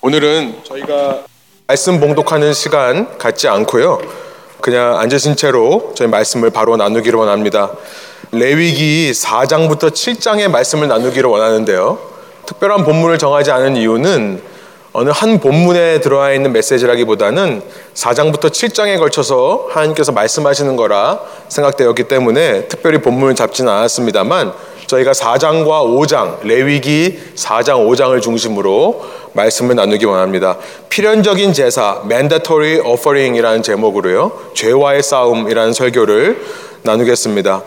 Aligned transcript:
오늘은 0.00 0.60
저희가 0.62 1.24
말씀 1.66 1.98
봉독하는 1.98 2.52
시간 2.52 3.18
갖지 3.18 3.48
않고요. 3.48 4.00
그냥 4.60 4.96
앉으신 4.96 5.34
채로 5.34 5.92
저희 5.96 6.06
말씀을 6.06 6.50
바로 6.50 6.76
나누기를 6.76 7.18
원합니다. 7.18 7.72
레위기 8.30 9.10
4장부터 9.12 9.90
7장의 9.90 10.48
말씀을 10.52 10.86
나누기를 10.86 11.28
원하는데요. 11.28 11.98
특별한 12.46 12.84
본문을 12.84 13.18
정하지 13.18 13.50
않은 13.50 13.74
이유는 13.74 14.40
어느 14.92 15.10
한 15.10 15.40
본문에 15.40 16.00
들어와 16.00 16.32
있는 16.32 16.52
메시지라기보다는 16.52 17.62
4장부터 17.94 18.50
7장에 18.50 18.98
걸쳐서 18.98 19.66
하나님께서 19.70 20.12
말씀하시는 20.12 20.76
거라 20.76 21.20
생각되었기 21.48 22.04
때문에 22.04 22.68
특별히 22.68 22.98
본문을 22.98 23.34
잡지는 23.34 23.72
않았습니다만 23.72 24.52
저희가 24.88 25.12
4장과 25.12 25.66
5장, 25.66 26.38
레위기 26.42 27.18
4장, 27.36 27.86
5장을 27.88 28.20
중심으로 28.20 29.04
말씀을 29.34 29.76
나누기 29.76 30.06
원합니다. 30.06 30.56
필연적인 30.88 31.52
제사, 31.52 32.02
mandatory 32.04 32.80
offering이라는 32.80 33.62
제목으로요. 33.62 34.32
죄와의 34.54 35.02
싸움이라는 35.02 35.72
설교를 35.74 36.42
나누겠습니다. 36.82 37.62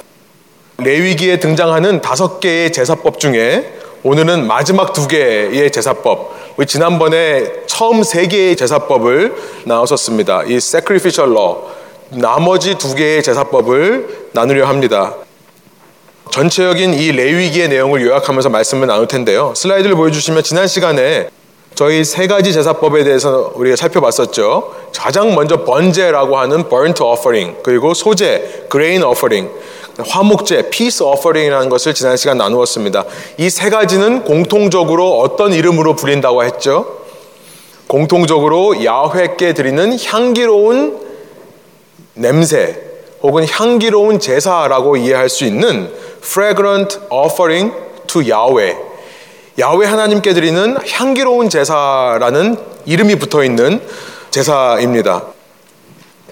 레위기에 0.80 1.40
등장하는 1.40 2.02
다섯 2.02 2.40
개의 2.40 2.74
제사법 2.74 3.20
중에 3.20 3.78
오늘은 4.04 4.48
마지막 4.48 4.94
두 4.94 5.08
개의 5.08 5.72
제사법, 5.72 6.34
우리 6.58 6.66
지난번에 6.66 7.52
처음 7.68 8.02
세 8.02 8.26
개의 8.26 8.56
제사법을 8.56 9.36
나눴었습니다. 9.66 10.46
이 10.46 10.56
sacrificial 10.56 11.32
law, 11.38 11.58
나머지 12.10 12.76
두 12.80 12.96
개의 12.96 13.22
제사법을 13.22 14.30
나누려 14.34 14.66
합니다. 14.66 15.14
전체적인 16.32 16.94
이 16.94 17.12
레위기의 17.12 17.68
내용을 17.68 18.02
요약하면서 18.02 18.50
말씀을 18.50 18.88
나눌 18.88 19.06
텐데요. 19.08 19.54
슬라이드를 19.56 19.96
보여주시면 19.96 20.44
지난 20.44 20.66
시간에 20.66 21.28
저희 21.76 22.04
세 22.06 22.28
가지 22.28 22.54
제사법에 22.54 23.04
대해서 23.04 23.52
우리가 23.56 23.76
살펴봤었죠. 23.76 24.74
가장 24.96 25.36
먼저 25.36 25.64
번제라고 25.66 26.38
하는 26.38 26.70
burnt 26.70 27.04
offering, 27.04 27.58
그리고 27.64 27.94
소제, 27.94 28.68
grain 28.72 29.04
offering, 29.04 29.52
화목제, 30.00 30.70
peace 30.70 31.06
offering이라는 31.06 31.70
것을 31.70 31.94
지난 31.94 32.16
시간 32.18 32.38
나누었습니다. 32.38 33.04
이 33.38 33.50
세 33.50 33.70
가지는 33.70 34.24
공통적으로 34.24 35.20
어떤 35.20 35.54
이름으로 35.54 35.96
불린다고 35.96 36.44
했죠? 36.44 36.98
공통적으로 37.88 38.86
야훼께 38.86 39.54
드리는 39.54 39.98
향기로운 40.06 40.98
냄새 42.14 42.91
혹은 43.24 43.48
향기로운 43.48 44.20
제사라고 44.20 44.98
이해할 44.98 45.30
수 45.30 45.46
있는 45.46 45.92
fragrant 46.24 47.00
offering 47.10 47.74
to 48.08 48.22
Yahweh. 48.22 48.78
야훼 49.60 49.86
하나님께 49.86 50.34
드리는 50.34 50.78
향기로운 50.90 51.50
제사라는 51.50 52.58
이름이 52.86 53.16
붙어 53.16 53.44
있는 53.44 53.82
제사입니다. 54.32 55.24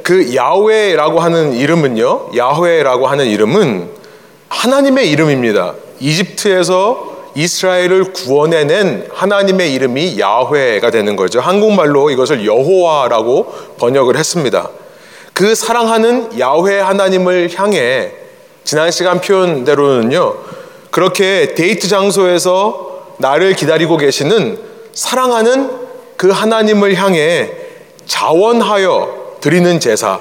그 0.04 0.36
야훼라고 0.36 1.20
하는 1.20 1.54
이름은요. 1.54 2.32
야훼라고 2.36 3.08
하는 3.08 3.28
이름은 3.28 3.90
하나님의 4.48 5.12
이름입니다. 5.12 5.74
이집트에서 6.00 7.10
이스라엘을 7.36 8.14
구원해낸 8.14 9.08
하나님의 9.14 9.74
이름이 9.74 10.20
야훼가 10.20 10.90
되는 10.90 11.16
거죠. 11.16 11.40
한국말로 11.40 12.10
이것을 12.10 12.46
여호와라고 12.46 13.54
번역을 13.78 14.18
했습니다. 14.18 14.70
그 15.40 15.56
사랑하는 15.56 16.38
야훼 16.38 16.82
하나님을 16.82 17.50
향해 17.56 18.12
지난 18.66 18.92
시간 18.92 19.22
표현대로는요. 19.22 20.36
그렇게 20.92 21.54
데이트 21.56 21.88
장소에서 21.88 23.16
나를 23.20 23.54
기다리고 23.54 23.96
계시는 23.96 24.60
사랑하는 24.92 25.72
그 26.18 26.30
하나님을 26.30 26.96
향해 26.96 27.54
자원하여 28.06 29.38
드리는 29.40 29.80
제사 29.80 30.20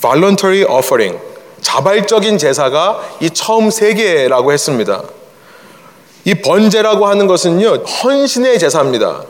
voluntary 0.00 0.64
offering 0.64 1.22
자발적인 1.60 2.38
제사가 2.38 3.00
이 3.20 3.30
처음 3.30 3.70
세 3.70 3.94
개라고 3.94 4.52
했습니다. 4.52 5.04
이 6.24 6.34
번제라고 6.34 7.06
하는 7.06 7.28
것은요, 7.28 7.84
헌신의 7.84 8.58
제사입니다. 8.58 9.22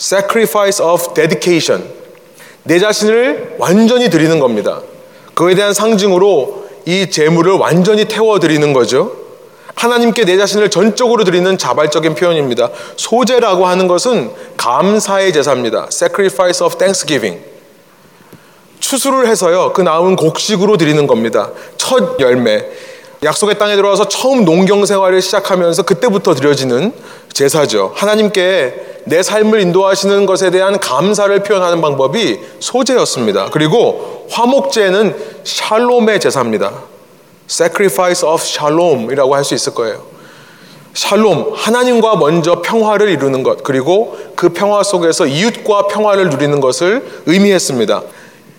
sacrifice 0.00 0.84
of 0.84 1.14
dedication. 1.14 1.99
내 2.70 2.78
자신을 2.78 3.56
완전히 3.58 4.10
드리는 4.10 4.38
겁니다. 4.38 4.80
그에 5.34 5.56
대한 5.56 5.74
상징으로 5.74 6.68
이 6.86 7.10
제물을 7.10 7.54
완전히 7.54 8.04
태워 8.04 8.38
드리는 8.38 8.72
거죠. 8.72 9.10
하나님께 9.74 10.24
내 10.24 10.36
자신을 10.36 10.70
전적으로 10.70 11.24
드리는 11.24 11.58
자발적인 11.58 12.14
표현입니다. 12.14 12.70
소제라고 12.94 13.66
하는 13.66 13.88
것은 13.88 14.30
감사의 14.56 15.32
제사입니다. 15.32 15.88
sacrifice 15.90 16.64
of 16.64 16.76
thanksgiving. 16.76 17.42
추수를 18.78 19.26
해서요, 19.26 19.72
그 19.72 19.80
나온 19.82 20.14
곡식으로 20.14 20.76
드리는 20.76 21.08
겁니다. 21.08 21.50
첫 21.76 22.20
열매. 22.20 22.64
약속의 23.22 23.58
땅에 23.58 23.76
들어와서 23.76 24.08
처음 24.08 24.44
농경 24.44 24.86
생활을 24.86 25.20
시작하면서 25.20 25.82
그때부터 25.82 26.34
드려지는 26.34 26.92
제사죠. 27.32 27.92
하나님께 27.94 29.02
내 29.04 29.22
삶을 29.22 29.60
인도하시는 29.60 30.26
것에 30.26 30.50
대한 30.50 30.78
감사를 30.78 31.42
표현하는 31.42 31.80
방법이 31.80 32.40
소제였습니다. 32.60 33.50
그리고 33.52 34.26
화목제는 34.30 35.16
샬롬의 35.44 36.20
제사입니다. 36.20 36.72
sacrifice 37.48 38.26
of 38.26 38.42
shalom이라고 38.42 39.34
할 39.34 39.44
수 39.44 39.54
있을 39.54 39.74
거예요. 39.74 40.02
샬롬, 40.92 41.52
하나님과 41.54 42.16
먼저 42.16 42.62
평화를 42.62 43.10
이루는 43.10 43.42
것, 43.42 43.62
그리고 43.62 44.16
그 44.34 44.48
평화 44.48 44.82
속에서 44.82 45.26
이웃과 45.26 45.86
평화를 45.86 46.30
누리는 46.30 46.60
것을 46.60 47.22
의미했습니다. 47.26 48.02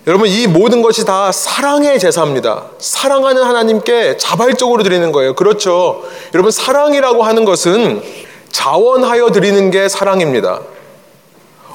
여러분, 0.08 0.26
이 0.26 0.48
모든 0.48 0.82
것이 0.82 1.04
다 1.04 1.30
사랑의 1.30 2.00
제사입니다. 2.00 2.64
사랑하는 2.78 3.44
하나님께 3.44 4.16
자발적으로 4.16 4.82
드리는 4.82 5.12
거예요. 5.12 5.34
그렇죠. 5.34 6.02
여러분, 6.34 6.50
사랑이라고 6.50 7.22
하는 7.22 7.44
것은 7.44 8.02
자원하여 8.50 9.30
드리는 9.30 9.70
게 9.70 9.88
사랑입니다. 9.88 10.60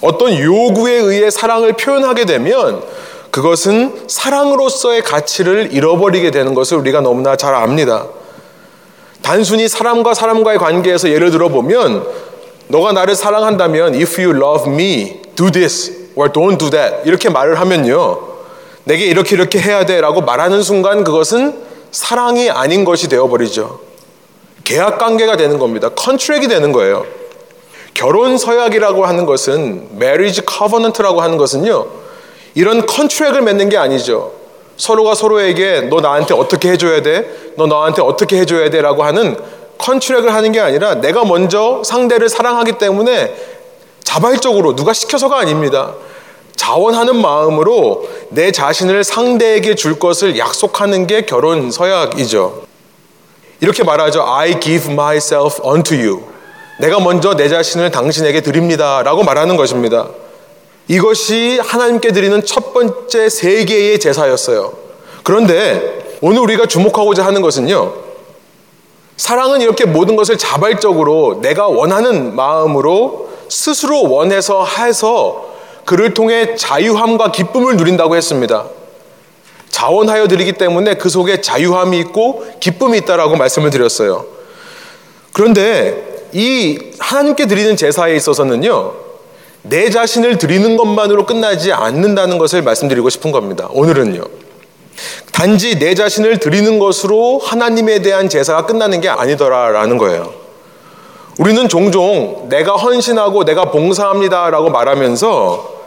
어떤 0.02 0.38
요구에 0.38 0.94
의해 0.94 1.30
사랑을 1.30 1.74
표현하게 1.74 2.26
되면 2.26 2.84
그것은 3.32 4.08
사랑으로서의 4.08 5.04
가치를 5.04 5.70
잃어버리게 5.72 6.30
되는 6.30 6.54
것을 6.54 6.78
우리가 6.78 7.00
너무나 7.00 7.38
잘 7.38 7.56
압니다. 7.56 8.08
단순히 9.22 9.70
사람과 9.70 10.14
사람과의 10.14 10.58
관계에서 10.58 11.10
예를 11.10 11.32
들어 11.32 11.48
보면 11.48 12.06
너가 12.68 12.92
나를 12.92 13.16
사랑한다면 13.16 13.96
if 13.96 14.22
you 14.22 14.36
love 14.38 14.70
me, 14.72 15.22
do 15.36 15.50
this 15.50 15.97
or 16.18 16.32
don't 16.32 16.58
do 16.58 16.70
that 16.72 17.08
이렇게 17.08 17.30
말을 17.30 17.60
하면요. 17.60 18.20
내게 18.84 19.06
이렇게 19.06 19.36
이렇게 19.36 19.60
해야 19.60 19.86
돼라고 19.86 20.22
말하는 20.22 20.64
순간 20.64 21.04
그것은 21.04 21.62
사랑이 21.92 22.50
아닌 22.50 22.84
것이 22.84 23.08
되어 23.08 23.28
버리죠. 23.28 23.80
계약 24.64 24.98
관계가 24.98 25.38
되는 25.38 25.60
겁니다. 25.60 25.90
컨트랙이 25.90 26.48
되는 26.48 26.72
거예요. 26.72 27.06
결혼 27.94 28.38
서약이라고 28.38 29.06
하는 29.06 29.26
것은 29.26 29.90
marriage 29.96 30.44
covenant라고 30.48 31.22
하는 31.22 31.38
것은요. 31.38 31.88
이런 32.56 32.86
컨트랙을 32.86 33.42
맺는 33.44 33.70
게 33.70 33.78
아니죠. 33.78 34.34
서로가 34.78 35.16
서로에게 35.16 35.82
너 35.90 36.02
나한테 36.02 36.34
어떻게 36.34 36.70
해줘야 36.70 37.02
돼? 37.02 37.28
너 37.56 37.68
나한테 37.68 38.02
어떻게 38.02 38.38
해줘야 38.38 38.70
돼? 38.70 38.82
라고 38.82 39.04
하는 39.04 39.38
컨트랙을 39.78 40.34
하는 40.34 40.52
게 40.52 40.60
아니라 40.60 40.96
내가 40.96 41.24
먼저 41.24 41.82
상대를 41.84 42.30
사랑하기 42.30 42.74
때문에 42.74 43.57
자발적으로 44.08 44.74
누가 44.74 44.94
시켜서가 44.94 45.38
아닙니다. 45.38 45.94
자원하는 46.56 47.22
마음으로 47.22 48.08
내 48.30 48.54
자신을 48.54 49.04
상대에게 49.04 49.76
줄 49.76 50.00
것을 50.00 50.38
약속하는 50.38 51.08
게 51.08 51.26
결혼 51.26 51.72
서약이죠. 51.72 52.64
이렇게 53.60 53.84
말하죠. 53.84 54.24
I 54.26 54.62
give 54.62 54.94
myself 54.94 55.60
unto 55.62 55.94
you. 55.94 56.24
내가 56.80 57.02
먼저 57.02 57.36
내 57.36 57.50
자신을 57.50 57.92
당신에게 57.92 58.40
드립니다. 58.40 59.04
라고 59.04 59.24
말하는 59.24 59.58
것입니다. 59.58 60.08
이것이 60.88 61.60
하나님께 61.62 62.14
드리는 62.14 62.46
첫 62.46 62.74
번째 62.74 63.28
세 63.28 63.66
개의 63.66 64.00
제사였어요. 64.00 64.72
그런데 65.24 66.18
오늘 66.22 66.40
우리가 66.40 66.66
주목하고자 66.66 67.26
하는 67.26 67.42
것은요. 67.42 67.94
사랑은 69.18 69.60
이렇게 69.60 69.84
모든 69.84 70.16
것을 70.16 70.38
자발적으로 70.38 71.40
내가 71.42 71.68
원하는 71.68 72.38
마음으로 72.38 73.27
스스로 73.50 74.10
원해서 74.10 74.66
해서 74.66 75.56
그를 75.86 76.14
통해 76.14 76.56
자유함과 76.56 77.32
기쁨을 77.32 77.78
누린다고 77.78 78.16
했습니다. 78.16 78.66
자원하여 79.70 80.28
드리기 80.28 80.54
때문에 80.54 80.96
그 80.96 81.10
속에 81.10 81.42
자유함이 81.42 82.00
있고 82.00 82.46
기쁨이 82.60 82.98
있다라고 83.00 83.36
말씀을 83.36 83.70
드렸어요. 83.70 84.26
그런데 85.34 86.28
이 86.34 86.80
하나님께 87.00 87.46
드리는 87.46 87.76
제사에 87.76 88.16
있어서는요, 88.16 88.94
내 89.62 89.90
자신을 89.90 90.38
드리는 90.38 90.78
것만으로 90.78 91.26
끝나지 91.26 91.72
않는다는 91.72 92.38
것을 92.38 92.62
말씀드리고 92.64 93.10
싶은 93.10 93.32
겁니다. 93.32 93.68
오늘은요. 93.72 94.24
단지 95.32 95.78
내 95.78 95.94
자신을 95.94 96.40
드리는 96.40 96.80
것으로 96.80 97.40
하나님에 97.40 98.02
대한 98.02 98.30
제사가 98.30 98.66
끝나는 98.66 99.02
게 99.02 99.10
아니더라라는 99.10 99.98
거예요. 99.98 100.47
우리는 101.38 101.70
종종 101.70 102.48
내가 102.50 102.76
헌신하고 102.76 103.46
내가 103.46 103.72
봉사합니다라고 103.72 104.70
말하면서 104.70 105.78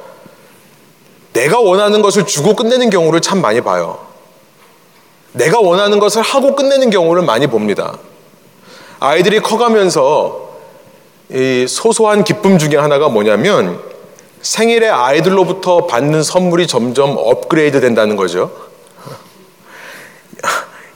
내가 1.32 1.60
원하는 1.60 2.02
것을 2.02 2.26
주고 2.26 2.54
끝내는 2.54 2.90
경우를 2.90 3.20
참 3.20 3.40
많이 3.40 3.60
봐요. 3.60 3.98
내가 5.32 5.60
원하는 5.60 5.98
것을 5.98 6.22
하고 6.22 6.54
끝내는 6.56 6.90
경우를 6.90 7.22
많이 7.22 7.46
봅니다. 7.46 7.96
아이들이 8.98 9.40
커가면서 9.40 10.50
이 11.30 11.66
소소한 11.68 12.24
기쁨 12.24 12.58
중에 12.58 12.76
하나가 12.76 13.08
뭐냐면 13.08 13.80
생일에 14.42 14.88
아이들로부터 14.88 15.86
받는 15.86 16.22
선물이 16.22 16.66
점점 16.66 17.14
업그레이드 17.16 17.80
된다는 17.80 18.16
거죠. 18.16 18.50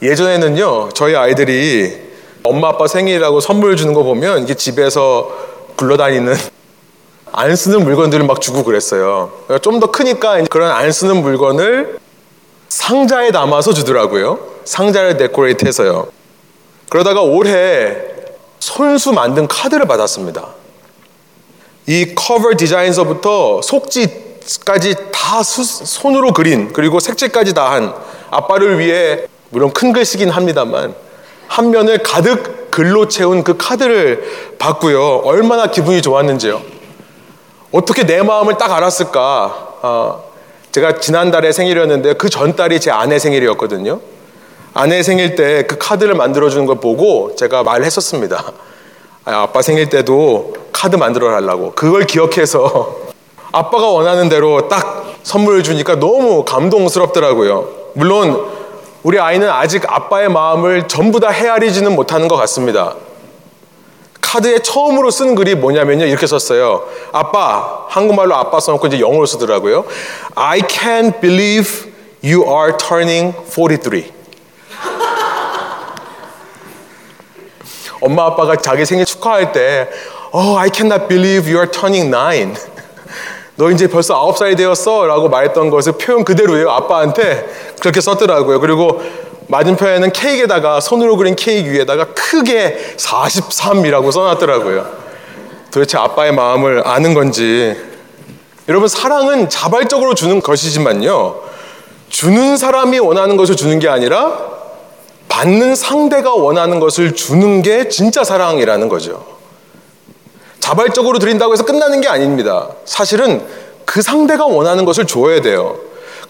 예전에는요, 0.01 0.89
저희 0.93 1.15
아이들이 1.15 2.04
엄마 2.45 2.69
아빠 2.69 2.87
생일이라고 2.87 3.39
선물 3.39 3.75
주는 3.75 3.93
거 3.93 4.03
보면 4.03 4.43
이게 4.43 4.53
집에서 4.53 5.29
굴러다니는 5.75 6.35
안 7.31 7.55
쓰는 7.55 7.83
물건들을 7.83 8.25
막 8.25 8.39
주고 8.39 8.63
그랬어요. 8.63 9.31
좀더 9.61 9.91
크니까 9.91 10.41
그런 10.49 10.71
안 10.71 10.91
쓰는 10.91 11.21
물건을 11.21 11.99
상자에 12.69 13.31
담아서 13.31 13.73
주더라고요. 13.73 14.39
상자를 14.63 15.17
데코레이트 15.17 15.65
해서요. 15.65 16.07
그러다가 16.89 17.21
올해 17.21 17.95
손수 18.59 19.11
만든 19.11 19.47
카드를 19.47 19.85
받았습니다. 19.85 20.47
이 21.87 22.15
커버 22.15 22.55
디자인서부터 22.55 23.61
속지까지 23.61 24.95
다 25.11 25.43
수, 25.43 25.63
손으로 25.63 26.31
그린 26.31 26.71
그리고 26.73 26.99
색칠까지 26.99 27.53
다 27.53 27.71
한 27.71 27.93
아빠를 28.31 28.79
위해 28.79 29.25
물론 29.49 29.71
큰 29.71 29.93
글씨긴 29.93 30.29
합니다만 30.29 30.95
한 31.55 31.71
면을 31.71 31.99
가득 31.99 32.69
글로 32.69 33.07
채운 33.07 33.41
그 33.41 33.55
카드를 33.55 34.21
받고요. 34.59 35.21
얼마나 35.23 35.67
기분이 35.67 36.01
좋았는지요. 36.01 36.61
어떻게 37.71 38.05
내 38.05 38.21
마음을 38.21 38.57
딱 38.57 38.73
알았을까? 38.73 39.75
어, 39.81 40.23
제가 40.73 40.99
지난달에 40.99 41.53
생일이었는데 41.53 42.15
그 42.15 42.29
전달이 42.29 42.81
제 42.81 42.91
아내 42.91 43.19
생일이었거든요. 43.19 44.01
아내 44.73 45.01
생일 45.01 45.35
때 45.37 45.63
그 45.65 45.77
카드를 45.77 46.15
만들어주는 46.15 46.65
걸 46.65 46.81
보고 46.81 47.33
제가 47.37 47.63
말했었습니다. 47.63 48.51
아, 49.23 49.43
아빠 49.43 49.61
생일 49.61 49.89
때도 49.89 50.55
카드 50.73 50.97
만들어 50.97 51.31
달라고. 51.31 51.71
그걸 51.71 52.05
기억해서 52.05 52.97
아빠가 53.53 53.87
원하는 53.87 54.27
대로 54.27 54.67
딱 54.67 55.15
선물을 55.23 55.63
주니까 55.63 56.01
너무 56.01 56.43
감동스럽더라고요. 56.43 57.69
물론 57.93 58.45
우리 59.05 59.19
아이는 59.19 59.47
아직 59.47 59.83
아빠의 59.85 60.29
마음을 60.29 60.87
전부 60.87 61.19
다 61.19 61.29
헤아리지는 61.29 61.93
못하는 61.95 62.27
것 62.27 62.37
같습니다. 62.37 62.95
카드에 64.19 64.63
처음으로 64.63 65.11
쓴 65.11 65.35
글이 65.35 65.53
뭐냐면요. 65.53 66.05
이렇게 66.05 66.25
썼어요. 66.25 66.87
아빠, 67.11 67.85
한국말로 67.87 68.33
아빠 68.33 68.59
써놓고 68.59 68.87
이제 68.87 68.99
영어로 68.99 69.27
쓰더라고요. 69.27 69.85
I 70.33 70.61
can't 70.61 71.21
believe 71.21 71.91
you 72.23 72.51
are 72.51 72.75
turning 72.77 73.35
43. 73.47 74.11
엄마 78.01 78.25
아빠가 78.25 78.55
자기 78.55 78.87
생일 78.87 79.05
축하할 79.05 79.51
때 79.51 79.87
Oh, 80.33 80.57
I 80.57 80.71
cannot 80.73 81.07
believe 81.07 81.47
you 81.47 81.59
are 81.59 81.69
turning 81.69 82.09
9. 82.09 82.55
너 83.57 83.71
이제 83.71 83.87
벌써 83.87 84.21
9살이 84.21 84.57
되었어 84.57 85.05
라고 85.05 85.29
말했던 85.29 85.69
것을 85.69 85.93
표현 85.93 86.23
그대로예요. 86.25 86.69
아빠한테 86.69 87.47
그렇게 87.79 88.01
썼더라고요. 88.01 88.59
그리고 88.59 89.01
맞은편에는 89.47 90.11
케이크에다가 90.11 90.79
손으로 90.79 91.17
그린 91.17 91.35
케이크 91.35 91.71
위에다가 91.71 92.07
크게 92.13 92.95
43이라고 92.97 94.11
써놨더라고요. 94.11 95.05
도대체 95.71 95.97
아빠의 95.97 96.33
마음을 96.33 96.85
아는 96.85 97.13
건지. 97.13 97.75
여러분, 98.67 98.87
사랑은 98.87 99.49
자발적으로 99.49 100.15
주는 100.15 100.41
것이지만요. 100.41 101.41
주는 102.09 102.57
사람이 102.57 102.99
원하는 102.99 103.37
것을 103.37 103.55
주는 103.55 103.77
게 103.79 103.87
아니라 103.87 104.55
받는 105.29 105.75
상대가 105.75 106.33
원하는 106.33 106.79
것을 106.79 107.13
주는 107.13 107.61
게 107.61 107.89
진짜 107.89 108.23
사랑이라는 108.23 108.89
거죠. 108.89 109.34
자발적으로 110.65 111.19
드린다고 111.19 111.53
해서 111.53 111.63
끝나는 111.63 112.01
게 112.01 112.07
아닙니다. 112.07 112.69
사실은 112.85 113.45
그 113.85 114.01
상대가 114.01 114.47
원하는 114.47 114.83
것을 114.83 115.05
줘야 115.05 115.39
돼요. 115.39 115.77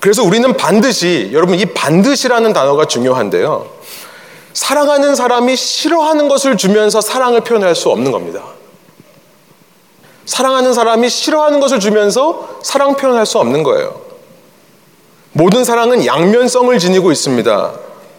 그래서 0.01 0.23
우리는 0.23 0.57
반드시, 0.57 1.29
여러분, 1.31 1.57
이 1.57 1.65
반드시라는 1.65 2.51
단어가 2.51 2.83
중요한데요. 2.83 3.65
사랑하는 4.53 5.15
사람이 5.15 5.55
싫어하는 5.55 6.27
것을 6.27 6.57
주면서 6.57 6.99
사랑을 6.99 7.41
표현할 7.45 7.75
수 7.75 7.89
없는 7.89 8.11
겁니다. 8.11 8.43
사랑하는 10.25 10.73
사람이 10.73 11.07
싫어하는 11.07 11.61
것을 11.61 11.79
주면서 11.79 12.59
사랑 12.61 12.95
표현할 12.97 13.25
수 13.25 13.39
없는 13.39 13.63
거예요. 13.63 14.01
모든 15.31 15.63
사랑은 15.63 16.05
양면성을 16.05 16.77
지니고 16.77 17.13
있습니다. 17.13 17.71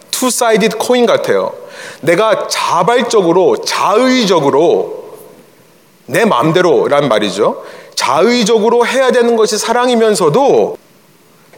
two-sided 0.09 0.77
coin 0.79 1.05
같아요. 1.05 1.53
내가 2.01 2.47
자발적으로, 2.47 3.57
자의적으로 3.57 5.06
내 6.07 6.25
마음대로란 6.25 7.07
말이죠. 7.07 7.63
자의적으로 7.95 8.85
해야 8.85 9.11
되는 9.11 9.35
것이 9.35 9.57
사랑이면서도 9.57 10.77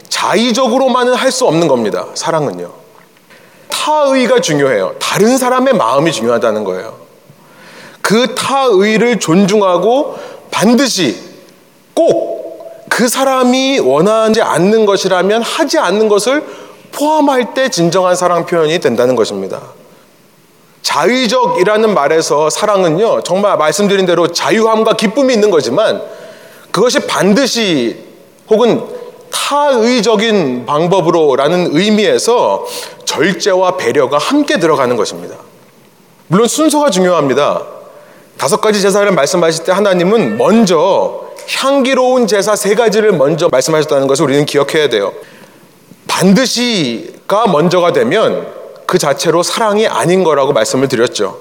자의적으로만은 0.10 1.14
할 1.14 1.32
수 1.32 1.46
없는 1.46 1.68
겁니다. 1.68 2.08
사랑은요. 2.16 2.72
타의가 3.70 4.42
중요해요. 4.42 4.96
다른 5.00 5.38
사람의 5.38 5.76
마음이 5.76 6.12
중요하다는 6.12 6.64
거예요. 6.66 6.98
그 8.02 8.36
타의를 8.36 9.20
존중하고 9.20 10.18
반드시 10.52 11.18
꼭 11.94 12.40
그 12.90 13.08
사람이 13.08 13.80
원하지 13.80 14.42
않는 14.42 14.86
것이라면 14.86 15.42
하지 15.42 15.78
않는 15.78 16.10
것을 16.10 16.44
포함할 16.92 17.54
때 17.54 17.70
진정한 17.70 18.14
사랑 18.16 18.46
표현이 18.46 18.80
된다는 18.80 19.16
것입니다. 19.16 19.62
자의적이라는 20.90 21.94
말에서 21.94 22.50
사랑은요, 22.50 23.22
정말 23.22 23.58
말씀드린 23.58 24.08
대로 24.08 24.28
자유함과 24.30 24.94
기쁨이 24.94 25.36
있는 25.36 25.52
거지만 25.52 26.02
그것이 26.72 27.02
반드시 27.06 27.96
혹은 28.50 28.84
타의적인 29.30 30.66
방법으로라는 30.66 31.76
의미에서 31.78 32.66
절제와 33.06 33.78
배려가 33.78 34.18
함께 34.18 34.58
들어가는 34.58 34.96
것입니다. 34.96 35.36
물론 36.26 36.48
순서가 36.48 36.90
중요합니다. 36.90 37.62
다섯 38.40 38.60
가지 38.60 38.82
제사를 38.82 39.12
말씀하실 39.12 39.66
때 39.66 39.72
하나님은 39.72 40.40
먼저 40.40 41.22
향기로운 41.56 42.26
제사 42.26 42.56
세 42.56 42.74
가지를 42.74 43.12
먼저 43.12 43.48
말씀하셨다는 43.52 44.08
것을 44.08 44.26
우리는 44.26 44.44
기억해야 44.44 44.90
돼요. 44.90 45.14
반드시가 46.08 47.46
먼저가 47.46 47.94
되면 47.94 48.59
그 48.90 48.98
자체로 48.98 49.44
사랑이 49.44 49.86
아닌 49.86 50.24
거라고 50.24 50.52
말씀을 50.52 50.88
드렸죠. 50.88 51.38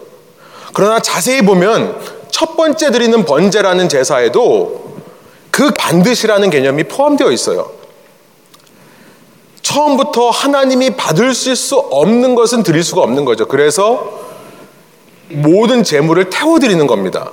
그러나 0.75 1.01
자세히 1.01 1.41
보면 1.41 1.99
첫 2.31 2.59
번째 2.59 2.91
드리는 2.91 3.25
번제라는 3.25 3.89
제사에도 3.89 4.99
그 5.51 5.71
반드시라는 5.71 6.51
개념이 6.51 6.85
포함되어 6.85 7.33
있어요. 7.33 7.71
처음부터 9.63 10.29
하나님이 10.29 10.91
받을 10.91 11.35
수 11.35 11.79
없는 11.79 12.35
것은 12.35 12.63
드릴 12.65 12.85
수가 12.85 13.01
없는 13.01 13.25
거죠. 13.25 13.47
그래서 13.49 14.27
모든 15.31 15.85
재물을 15.85 16.29
태워 16.29 16.59
드리는 16.59 16.87
겁니다. 16.87 17.31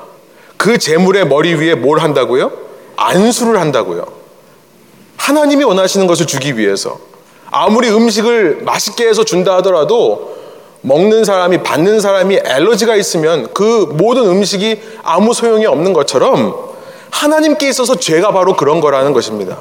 그 0.55 0.77
재물의 0.77 1.27
머리 1.27 1.55
위에 1.55 1.75
뭘 1.75 1.99
한다고요? 1.99 2.53
안수를 2.95 3.59
한다고요. 3.59 4.05
하나님이 5.17 5.65
원하시는 5.65 6.07
것을 6.07 6.25
주기 6.25 6.57
위해서. 6.57 7.14
아무리 7.51 7.89
음식을 7.89 8.61
맛있게 8.63 9.07
해서 9.07 9.23
준다 9.23 9.55
하더라도 9.57 10.35
먹는 10.81 11.23
사람이, 11.23 11.63
받는 11.63 11.99
사람이 11.99 12.39
알러지가 12.39 12.95
있으면 12.95 13.47
그 13.53 13.87
모든 13.93 14.27
음식이 14.27 14.81
아무 15.03 15.33
소용이 15.33 15.65
없는 15.65 15.93
것처럼 15.93 16.55
하나님께 17.09 17.69
있어서 17.69 17.95
죄가 17.95 18.31
바로 18.31 18.55
그런 18.55 18.81
거라는 18.81 19.13
것입니다. 19.13 19.57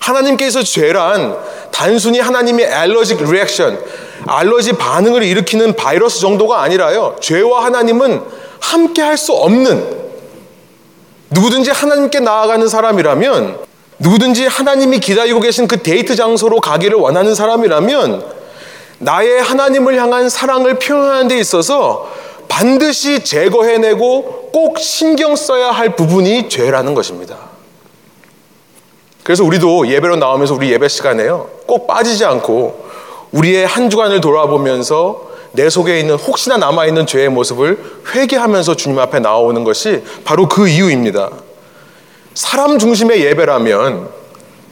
하나님께서 0.00 0.62
죄란 0.62 1.36
단순히 1.70 2.18
하나님의 2.18 2.66
allergic 2.66 3.22
reaction, 3.22 3.78
알러지 4.26 4.72
반응을 4.72 5.22
일으키는 5.22 5.76
바이러스 5.76 6.20
정도가 6.20 6.62
아니라요. 6.62 7.16
죄와 7.20 7.64
하나님은 7.64 8.22
함께 8.60 9.02
할 9.02 9.16
수 9.16 9.32
없는 9.32 10.08
누구든지 11.30 11.70
하나님께 11.70 12.20
나아가는 12.20 12.66
사람이라면 12.66 13.67
누구든지 13.98 14.46
하나님이 14.46 15.00
기다리고 15.00 15.40
계신 15.40 15.66
그 15.66 15.82
데이트 15.82 16.14
장소로 16.14 16.60
가기를 16.60 16.96
원하는 16.98 17.34
사람이라면 17.34 18.24
나의 19.00 19.42
하나님을 19.42 20.00
향한 20.00 20.28
사랑을 20.28 20.78
표현하는 20.78 21.28
데 21.28 21.38
있어서 21.38 22.10
반드시 22.48 23.22
제거해내고 23.24 24.50
꼭 24.52 24.78
신경 24.78 25.36
써야 25.36 25.70
할 25.70 25.96
부분이 25.96 26.48
죄라는 26.48 26.94
것입니다. 26.94 27.36
그래서 29.22 29.44
우리도 29.44 29.88
예배로 29.88 30.16
나오면서 30.16 30.54
우리 30.54 30.72
예배 30.72 30.88
시간에요. 30.88 31.48
꼭 31.66 31.86
빠지지 31.86 32.24
않고 32.24 32.88
우리의 33.32 33.66
한 33.66 33.90
주간을 33.90 34.20
돌아보면서 34.20 35.28
내 35.52 35.68
속에 35.68 36.00
있는 36.00 36.14
혹시나 36.14 36.56
남아있는 36.56 37.06
죄의 37.06 37.28
모습을 37.28 37.78
회개하면서 38.14 38.76
주님 38.76 38.98
앞에 38.98 39.20
나오는 39.20 39.64
것이 39.64 40.02
바로 40.24 40.48
그 40.48 40.68
이유입니다. 40.68 41.30
사람 42.38 42.78
중심의 42.78 43.24
예배라면 43.24 44.10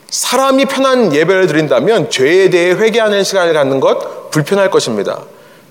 사람이 0.09 0.67
편한 0.67 1.13
예배를 1.13 1.49
드린다면 1.49 2.11
죄에 2.11 2.49
대해 2.49 2.71
회개하는 2.71 3.25
시간을 3.25 3.55
갖는 3.55 3.81
것 3.81 4.31
불편할 4.31 4.71
것입니다. 4.71 5.23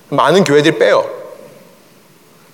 많은 0.09 0.43
교회들이 0.43 0.77
빼요. 0.77 1.09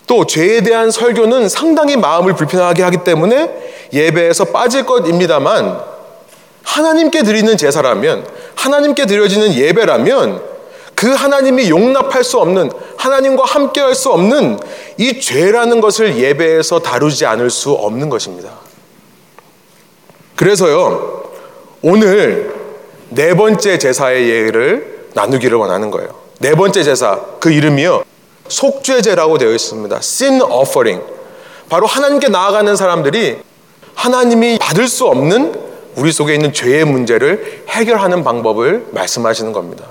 또 0.05 0.27
죄에 0.27 0.62
대한 0.62 0.91
설교는 0.91 1.50
상당히 1.50 1.98
마음을 1.98 2.36
불편하게 2.36 2.83
하기 2.83 2.98
때문에 3.03 3.89
예배에서 3.91 4.45
빠질 4.45 4.86
것입니다만 4.86 5.81
하나님께 6.62 7.24
드리는 7.24 7.57
제사라면 7.57 8.27
하나님께 8.53 9.07
드려지는 9.07 9.55
예배라면 9.55 10.43
그 10.93 11.12
하나님이 11.15 11.67
용납할 11.67 12.24
수 12.24 12.38
없는 12.38 12.71
하나님과 12.95 13.45
함께 13.45 13.81
할 13.81 13.95
수 13.95 14.12
없는 14.12 14.60
이 14.98 15.19
죄라는 15.19 15.81
것을 15.81 16.15
예배에서 16.19 16.81
다루지 16.81 17.25
않을 17.25 17.50
수 17.50 17.71
없는 17.71 18.07
것입니다. 18.07 18.71
그래서요, 20.36 21.24
오늘 21.82 22.54
네 23.10 23.34
번째 23.34 23.78
제사의 23.78 24.30
예를 24.30 25.08
나누기를 25.14 25.58
원하는 25.58 25.92
거예요. 25.92 26.10
네 26.40 26.56
번째 26.56 26.84
제사, 26.84 27.20
그 27.40 27.52
이름이요, 27.52 28.04
속죄제라고 28.48 29.38
되어 29.38 29.52
있습니다. 29.52 29.96
sin 29.98 30.42
offering. 30.42 31.04
바로 31.70 31.88
하나님께 31.88 32.28
나아가는 32.28 32.76
사람들이 32.76 33.38
하나님이 33.96 34.58
받을 34.60 34.88
수 34.88 35.08
없는 35.08 35.54
우리 35.96 36.12
속에 36.12 36.34
있는 36.34 36.54
죄의 36.54 36.86
문제를 36.86 37.64
해결하는 37.70 38.24
방법을 38.24 38.88
말씀하시는 38.92 39.52
겁니다. 39.54 39.86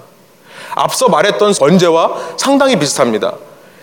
앞서 0.75 1.09
말했던 1.09 1.55
번제와 1.55 2.35
상당히 2.37 2.79
비슷합니다. 2.79 3.35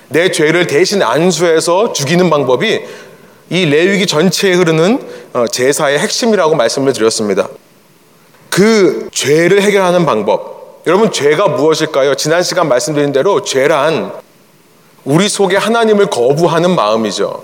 내 0.10 0.32
죄를 0.32 0.68
대신 0.68 1.02
안수해서 1.02 1.92
죽이는 1.94 2.30
방법이 2.30 2.86
이 3.50 3.66
레위기 3.66 4.06
전체에 4.06 4.54
흐르는 4.54 5.00
어, 5.34 5.46
제사의 5.48 6.00
핵심이라고 6.00 6.56
말씀을 6.56 6.94
드렸습니다. 6.94 7.48
그 8.50 9.10
죄를 9.12 9.62
해결하는 9.62 10.06
방법. 10.06 10.82
여러분, 10.88 11.12
죄가 11.12 11.50
무엇일까요? 11.50 12.16
지난 12.16 12.44
시간 12.44 12.68
말씀드린 12.70 13.12
대로 13.12 13.44
죄란 13.44 14.12
우리 15.04 15.30
속에 15.30 15.56
하나님을 15.58 16.08
거부하는 16.08 16.76
마음이죠. 16.76 17.44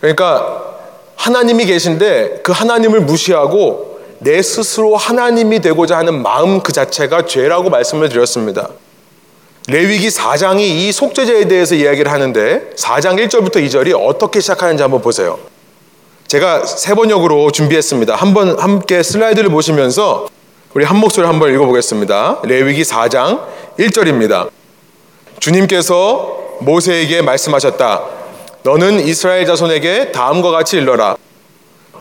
그러니까 0.00 0.76
하나님이 1.16 1.66
계신데 1.66 2.40
그 2.42 2.52
하나님을 2.52 3.00
무시하고 3.00 4.00
내 4.18 4.40
스스로 4.42 4.96
하나님이 4.96 5.60
되고자 5.60 5.98
하는 5.98 6.22
마음 6.22 6.60
그 6.60 6.72
자체가 6.72 7.26
죄라고 7.26 7.70
말씀을 7.70 8.08
드렸습니다. 8.08 8.68
레위기 9.68 10.08
4장이 10.08 10.60
이 10.60 10.92
속죄제에 10.92 11.48
대해서 11.48 11.74
이야기를 11.74 12.10
하는데 12.10 12.70
4장 12.76 13.18
1절부터 13.26 13.56
2절이 13.56 14.00
어떻게 14.00 14.40
시작하는지 14.40 14.80
한번 14.82 15.02
보세요. 15.02 15.38
제가 16.28 16.64
세 16.64 16.94
번역으로 16.94 17.50
준비했습니다. 17.50 18.14
한번 18.14 18.58
함께 18.58 19.02
슬라이드를 19.02 19.50
보시면서 19.50 20.28
우리 20.74 20.84
한 20.84 20.98
목소리 20.98 21.26
한번 21.26 21.52
읽어보겠습니다. 21.52 22.42
레위기 22.44 22.82
4장 22.82 23.42
1절입니다. 23.78 24.50
주님께서 25.40 26.58
모세에게 26.60 27.22
말씀하셨다. 27.22 28.04
너는 28.62 29.00
이스라엘 29.00 29.46
자손에게 29.46 30.12
다음과 30.12 30.52
같이 30.52 30.76
일러라. 30.76 31.16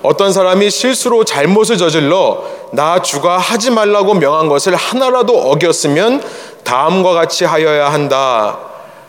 어떤 0.06 0.32
사람이 0.32 0.70
실수로 0.70 1.24
잘못을 1.24 1.78
저질러 1.78 2.44
나 2.72 3.02
주가 3.02 3.38
하지 3.38 3.72
말라고 3.72 4.14
명한 4.14 4.48
것을 4.48 4.76
하나라도 4.76 5.38
어겼으면 5.52 6.24
다음과 6.64 7.14
같이 7.14 7.46
하여야 7.46 7.92
한다. 7.92 8.60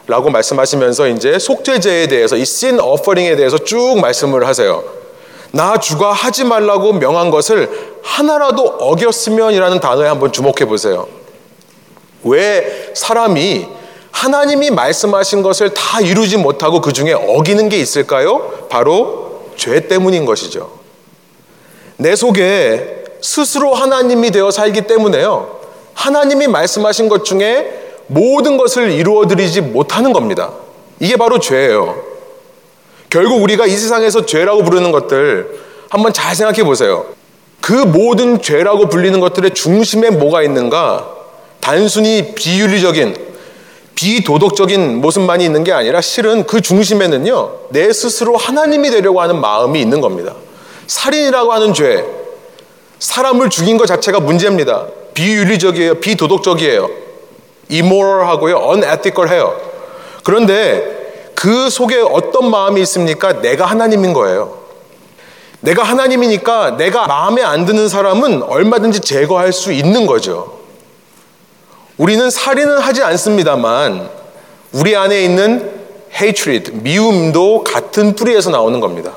라고 0.06 0.30
말씀하시면서 0.30 1.08
이제 1.08 1.38
속죄제에 1.38 2.06
대해서 2.06 2.36
이씬 2.36 2.78
어퍼링에 2.78 3.34
대해서 3.36 3.58
쭉 3.58 3.98
말씀을 4.00 4.46
하세요. 4.46 4.84
나 5.50 5.78
주가 5.78 6.12
하지 6.12 6.44
말라고 6.44 6.92
명한 6.92 7.30
것을 7.30 7.96
하나라도 8.02 8.62
어겼으면이라는 8.62 9.80
단어에 9.80 10.06
한번 10.06 10.30
주목해 10.32 10.66
보세요. 10.66 11.08
왜 12.22 12.92
사람이 12.94 13.66
하나님이 14.12 14.70
말씀하신 14.70 15.42
것을 15.42 15.74
다 15.74 16.00
이루지 16.00 16.36
못하고 16.36 16.80
그 16.80 16.92
중에 16.92 17.12
어기는 17.12 17.68
게 17.68 17.76
있을까요? 17.78 18.68
바로 18.68 19.42
죄 19.56 19.88
때문인 19.88 20.24
것이죠. 20.24 20.75
내 21.96 22.14
속에 22.14 23.04
스스로 23.20 23.74
하나님이 23.74 24.30
되어 24.30 24.50
살기 24.50 24.82
때문에요. 24.82 25.60
하나님이 25.94 26.46
말씀하신 26.46 27.08
것 27.08 27.24
중에 27.24 27.86
모든 28.06 28.56
것을 28.56 28.90
이루어 28.92 29.26
드리지 29.26 29.62
못하는 29.62 30.12
겁니다. 30.12 30.52
이게 31.00 31.16
바로 31.16 31.38
죄예요. 31.40 31.96
결국 33.10 33.42
우리가 33.42 33.66
이 33.66 33.70
세상에서 33.70 34.26
죄라고 34.26 34.62
부르는 34.62 34.92
것들 34.92 35.60
한번 35.88 36.12
잘 36.12 36.34
생각해 36.34 36.64
보세요. 36.64 37.06
그 37.60 37.72
모든 37.72 38.42
죄라고 38.42 38.88
불리는 38.88 39.18
것들의 39.18 39.54
중심에 39.54 40.10
뭐가 40.10 40.42
있는가? 40.42 41.08
단순히 41.60 42.34
비윤리적인, 42.34 43.16
비도덕적인 43.94 45.00
모습만이 45.00 45.44
있는 45.44 45.64
게 45.64 45.72
아니라 45.72 46.00
실은 46.00 46.46
그 46.46 46.60
중심에는요, 46.60 47.52
내 47.70 47.92
스스로 47.92 48.36
하나님이 48.36 48.90
되려고 48.90 49.20
하는 49.20 49.40
마음이 49.40 49.80
있는 49.80 50.00
겁니다. 50.00 50.34
살인이라고 50.86 51.52
하는 51.52 51.74
죄, 51.74 52.04
사람을 52.98 53.50
죽인 53.50 53.76
것 53.76 53.86
자체가 53.86 54.20
문제입니다. 54.20 54.86
비윤리적이에요. 55.14 56.00
비도덕적이에요. 56.00 56.88
imoral하고요. 57.70 58.56
unethical해요. 58.70 59.60
그런데 60.22 61.32
그 61.34 61.68
속에 61.70 62.00
어떤 62.00 62.50
마음이 62.50 62.80
있습니까? 62.82 63.40
내가 63.40 63.66
하나님인 63.66 64.12
거예요. 64.12 64.66
내가 65.60 65.82
하나님이니까 65.82 66.76
내가 66.76 67.06
마음에 67.06 67.42
안 67.42 67.64
드는 67.64 67.88
사람은 67.88 68.42
얼마든지 68.42 69.00
제거할 69.00 69.52
수 69.52 69.72
있는 69.72 70.06
거죠. 70.06 70.60
우리는 71.96 72.28
살인은 72.30 72.78
하지 72.78 73.02
않습니다만 73.02 74.08
우리 74.72 74.96
안에 74.96 75.22
있는 75.22 75.70
hatred, 76.14 76.72
미움도 76.72 77.64
같은 77.64 78.14
뿌리에서 78.14 78.50
나오는 78.50 78.80
겁니다. 78.80 79.12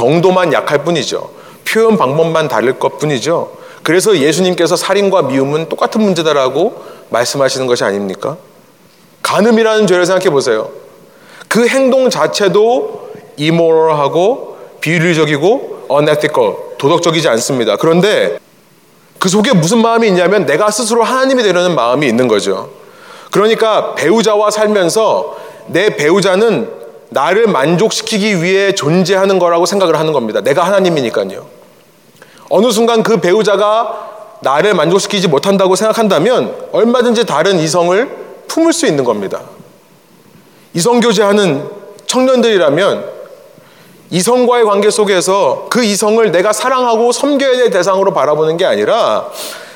정도만 0.00 0.54
약할 0.54 0.82
뿐이죠. 0.82 1.30
표현 1.68 1.98
방법만 1.98 2.48
다를 2.48 2.78
것 2.78 2.98
뿐이죠. 2.98 3.52
그래서 3.82 4.16
예수님께서 4.16 4.74
살인과 4.74 5.22
미움은 5.22 5.68
똑같은 5.68 6.00
문제다라고 6.00 6.82
말씀하시는 7.10 7.66
것이 7.66 7.84
아닙니까? 7.84 8.38
간음이라는 9.22 9.86
죄를 9.86 10.06
생각해 10.06 10.30
보세요. 10.30 10.70
그 11.48 11.66
행동 11.66 12.08
자체도 12.08 13.10
이모럴하고 13.36 14.56
비윤리적이고 14.80 15.88
unethical, 15.90 16.54
도덕적이지 16.78 17.28
않습니다. 17.28 17.76
그런데 17.76 18.38
그 19.18 19.28
속에 19.28 19.52
무슨 19.52 19.82
마음이 19.82 20.08
있냐면 20.08 20.46
내가 20.46 20.70
스스로 20.70 21.02
하나님이 21.02 21.42
되려는 21.42 21.74
마음이 21.74 22.06
있는 22.06 22.26
거죠. 22.26 22.70
그러니까 23.30 23.94
배우자와 23.94 24.50
살면서 24.50 25.36
내 25.66 25.94
배우자는 25.96 26.79
나를 27.10 27.46
만족시키기 27.46 28.42
위해 28.42 28.72
존재하는 28.72 29.38
거라고 29.38 29.66
생각을 29.66 29.98
하는 29.98 30.12
겁니다. 30.12 30.40
내가 30.40 30.64
하나님이니까요. 30.64 31.46
어느 32.48 32.70
순간 32.70 33.02
그 33.02 33.18
배우자가 33.18 34.38
나를 34.40 34.74
만족시키지 34.74 35.28
못한다고 35.28 35.76
생각한다면 35.76 36.54
얼마든지 36.72 37.26
다른 37.26 37.58
이성을 37.58 38.16
품을 38.48 38.72
수 38.72 38.86
있는 38.86 39.04
겁니다. 39.04 39.42
이성교제하는 40.74 41.68
청년들이라면 42.06 43.20
이성과의 44.10 44.64
관계 44.64 44.90
속에서 44.90 45.66
그 45.70 45.84
이성을 45.84 46.32
내가 46.32 46.52
사랑하고 46.52 47.12
섬겨야 47.12 47.56
될 47.56 47.70
대상으로 47.70 48.12
바라보는 48.12 48.56
게 48.56 48.64
아니라 48.64 49.28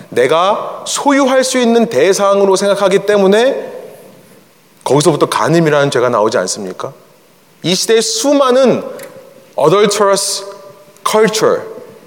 내가 0.09 0.83
소유할 0.87 1.45
수 1.45 1.59
있는 1.59 1.87
대상으로 1.87 2.57
생각하기 2.57 3.07
때문에 3.07 3.73
거기서부터 4.83 5.27
간음이라는 5.27 5.91
죄가 5.91 6.09
나오지 6.09 6.39
않습니까? 6.39 6.93
이 7.65 7.75
시대의 7.75 8.03
수많은 8.03 8.85
adulterous 9.59 10.45
culture, 11.09 11.63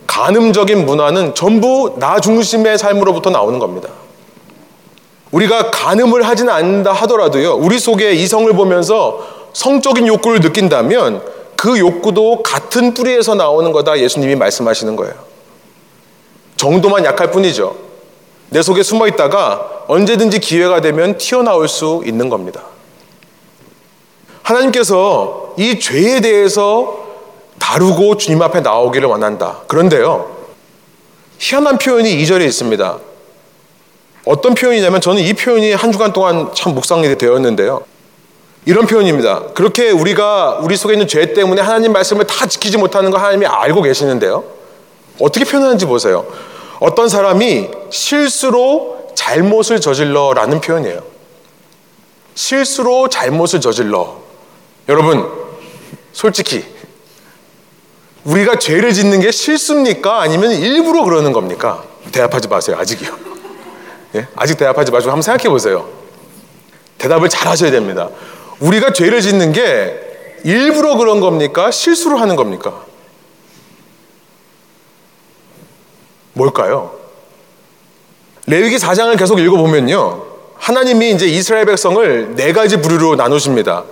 간음적인 0.06 0.86
문화는 0.86 1.34
전부 1.34 1.96
나 1.98 2.20
중심의 2.20 2.78
삶으로부터 2.78 3.32
나오는 3.32 3.58
겁니다. 3.58 3.90
우리가 5.32 5.72
간음을 5.72 6.22
하지는 6.28 6.54
않는다 6.54 6.94
하더라도요, 6.94 7.56
우리 7.56 7.80
속에 7.80 8.14
이성을 8.14 8.54
보면서 8.54 9.28
성적인 9.54 10.08
욕구를 10.08 10.42
느낀다면 10.42 11.24
그 11.56 11.80
욕구도 11.80 12.44
같은 12.44 12.94
뿌리에서 12.94 13.34
나오는 13.34 13.72
거다 13.72 14.00
예수님이 14.00 14.36
말씀하시는 14.36 14.96
거예요. 14.96 15.16
정도만 16.56 17.04
약할 17.04 17.32
뿐이죠. 17.32 17.76
내 18.50 18.62
속에 18.62 18.84
숨어 18.84 19.08
있다가 19.08 19.86
언제든지 19.88 20.40
기회가 20.40 20.82
되면 20.82 21.18
튀어나올 21.18 21.68
수 21.68 22.04
있는 22.06 22.30
겁니다. 22.30 22.62
하나님께서 24.48 25.54
이 25.58 25.78
죄에 25.78 26.22
대해서 26.22 27.06
다루고 27.60 28.16
주님 28.16 28.42
앞에 28.42 28.62
나오기를 28.62 29.08
원한다. 29.10 29.60
그런데요, 29.68 30.34
희한한 31.40 31.78
표현이 31.78 32.16
2절에 32.24 32.46
있습니다. 32.46 32.98
어떤 34.26 34.56
표현이냐면 34.56 35.02
저는 35.02 35.22
이 35.22 35.34
표현이 35.34 35.74
한 35.74 35.92
주간 35.92 36.14
동안 36.14 36.52
참 36.54 36.74
묵상이 36.76 37.18
되었는데요. 37.18 37.84
이런 38.66 38.86
표현입니다. 38.86 39.44
그렇게 39.54 39.92
우리가 39.92 40.60
우리 40.62 40.76
속에 40.78 40.94
있는 40.94 41.08
죄 41.08 41.34
때문에 41.34 41.62
하나님 41.62 41.94
말씀을 41.94 42.26
다 42.28 42.46
지키지 42.46 42.78
못하는 42.78 43.12
거 43.12 43.18
하나님이 43.18 43.46
알고 43.46 43.82
계시는데요. 43.82 44.44
어떻게 45.22 45.46
표현하는지 45.46 45.86
보세요. 45.86 46.26
어떤 46.80 47.10
사람이 47.10 47.70
실수로 47.90 49.12
잘못을 49.16 49.82
저질러라는 49.82 50.62
표현이에요. 50.62 51.02
실수로 52.36 53.08
잘못을 53.10 53.62
저질러. 53.62 54.27
여러분, 54.90 55.30
솔직히 56.14 56.66
우리가 58.24 58.60
죄를 58.60 58.94
짓는 58.94 59.22
게 59.22 59.32
실수입니까? 59.32 60.22
아니면 60.22 60.52
일부러 60.52 61.04
그러는 61.04 61.32
겁니까? 61.32 61.84
대답하지 62.12 62.48
마세요. 62.48 62.78
아직이요. 62.80 63.18
예? 64.16 64.28
아직 64.36 64.58
대답하지 64.58 64.92
마시고 64.92 65.12
한번 65.12 65.22
생각해 65.22 65.50
보세요. 65.50 65.88
대답을 66.98 67.30
잘 67.30 67.48
하셔야 67.48 67.72
됩니다. 67.72 68.10
우리가 68.60 68.92
죄를 68.94 69.22
짓는 69.22 69.52
게 69.54 70.00
일부러 70.44 70.96
그런 70.98 71.20
겁니까? 71.20 71.72
실수로 71.72 72.18
하는 72.18 72.36
겁니까? 72.36 72.86
뭘까요? 76.34 76.98
레위기 78.46 78.78
4장을 78.78 79.18
계속 79.18 79.40
읽어보면요. 79.40 80.24
하나님이 80.56 81.12
이제 81.12 81.28
이스라엘 81.28 81.66
백성을 81.66 82.36
네 82.36 82.54
가지 82.54 82.78
부류로 82.82 83.16
나누십니다. 83.16 83.84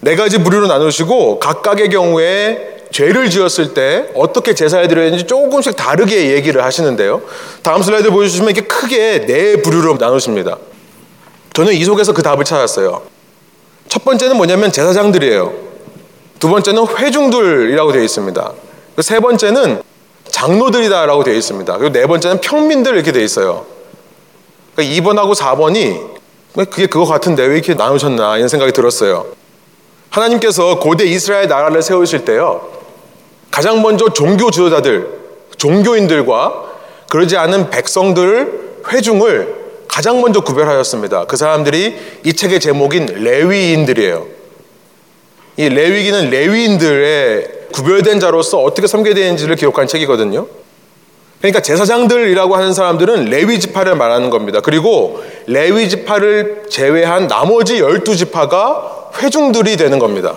네 0.00 0.14
가지 0.14 0.38
부류로 0.38 0.68
나누시고 0.68 1.40
각각의 1.40 1.90
경우에 1.90 2.76
죄를 2.90 3.28
지었을 3.30 3.74
때 3.74 4.08
어떻게 4.14 4.54
제사를 4.54 4.86
드려야 4.88 5.06
되는지 5.06 5.26
조금씩 5.26 5.76
다르게 5.76 6.32
얘기를 6.32 6.62
하시는데요. 6.64 7.22
다음 7.62 7.82
슬라이드 7.82 8.10
보여주시면 8.10 8.50
이렇게 8.50 8.66
크게 8.66 9.26
네 9.26 9.60
부류로 9.62 9.96
나누십니다. 9.96 10.56
저는 11.52 11.74
이 11.74 11.84
속에서 11.84 12.12
그 12.12 12.22
답을 12.22 12.44
찾았어요. 12.44 13.02
첫 13.88 14.04
번째는 14.04 14.36
뭐냐면 14.36 14.70
제사장들이에요. 14.70 15.52
두 16.38 16.48
번째는 16.48 16.86
회중들이라고 16.96 17.92
되어 17.92 18.02
있습니다. 18.02 18.52
세 19.00 19.18
번째는 19.18 19.82
장로들이다라고 20.30 21.24
되어 21.24 21.34
있습니다. 21.34 21.78
그리고 21.78 21.92
네 21.92 22.06
번째는 22.06 22.40
평민들 22.40 22.94
이렇게 22.94 23.12
되어 23.12 23.22
있어요. 23.22 23.66
그러니까 24.76 25.10
2번하고 25.10 25.34
4번이 25.34 26.18
그게 26.70 26.86
그거 26.86 27.04
같은데 27.04 27.44
왜 27.44 27.54
이렇게 27.54 27.74
나누셨나 27.74 28.36
이런 28.36 28.48
생각이 28.48 28.72
들었어요. 28.72 29.37
하나님께서 30.10 30.78
고대 30.78 31.04
이스라엘 31.04 31.48
나라를 31.48 31.82
세우실 31.82 32.24
때요. 32.24 32.68
가장 33.50 33.82
먼저 33.82 34.12
종교 34.12 34.50
지도자들, 34.50 35.08
종교인들과 35.56 36.64
그러지 37.08 37.36
않은 37.36 37.70
백성들 37.70 38.68
회중을 38.92 39.56
가장 39.88 40.20
먼저 40.20 40.40
구별하였습니다. 40.40 41.24
그 41.24 41.36
사람들이 41.36 41.96
이 42.24 42.32
책의 42.32 42.60
제목인 42.60 43.06
레위인들이에요. 43.06 44.26
이 45.56 45.68
레위기는 45.68 46.30
레위인들의 46.30 47.58
구별된 47.72 48.20
자로서 48.20 48.58
어떻게 48.60 48.86
섬겨야 48.86 49.14
되는지를 49.14 49.56
기록한 49.56 49.86
책이거든요. 49.86 50.46
그러니까 51.40 51.60
제사장들이라고 51.60 52.56
하는 52.56 52.72
사람들은 52.72 53.26
레위 53.26 53.58
지파를 53.60 53.96
말하는 53.96 54.30
겁니다. 54.30 54.60
그리고 54.60 55.22
레위 55.46 55.88
지파를 55.88 56.64
제외한 56.68 57.26
나머지 57.26 57.78
열두 57.78 58.16
지파가 58.16 58.97
회중들이 59.16 59.76
되는 59.76 59.98
겁니다. 59.98 60.34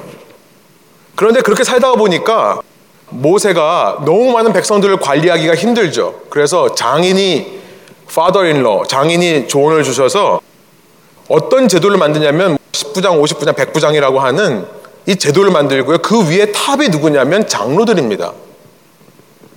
그런데 1.16 1.42
그렇게 1.42 1.64
살다 1.64 1.94
보니까 1.94 2.62
모세가 3.10 4.04
너무 4.06 4.32
많은 4.32 4.54
백성들을 4.54 4.98
관리하기가 4.98 5.56
힘들죠. 5.56 6.22
그래서 6.30 6.74
장인이 6.74 7.60
father-in-law, 8.10 8.88
장인이 8.88 9.48
조언을 9.48 9.84
주셔서 9.84 10.40
어떤 11.28 11.68
제도를 11.68 11.98
만드냐면 11.98 12.58
10부장, 12.72 13.22
50부장, 13.22 13.54
100부장이라고 13.56 14.18
하는 14.18 14.66
이 15.06 15.16
제도를 15.16 15.52
만들고요. 15.52 16.00
그 16.00 16.30
위에 16.30 16.52
탑이 16.52 16.90
누구냐면 16.90 17.48
장로들입니다. 17.48 18.32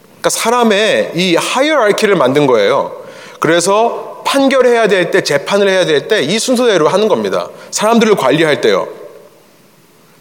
그러니까 0.06 0.30
사람의 0.30 1.12
이 1.14 1.36
하이어알키를 1.36 2.16
만든 2.16 2.46
거예요. 2.46 2.92
그래서 3.40 4.22
판결해야 4.24 4.88
될 4.88 5.10
때, 5.10 5.22
재판을 5.22 5.68
해야 5.68 5.84
될 5.84 6.08
때 6.08 6.22
이 6.22 6.38
순서대로 6.38 6.88
하는 6.88 7.08
겁니다. 7.08 7.48
사람들을 7.70 8.14
관리할 8.16 8.60
때요. 8.60 8.88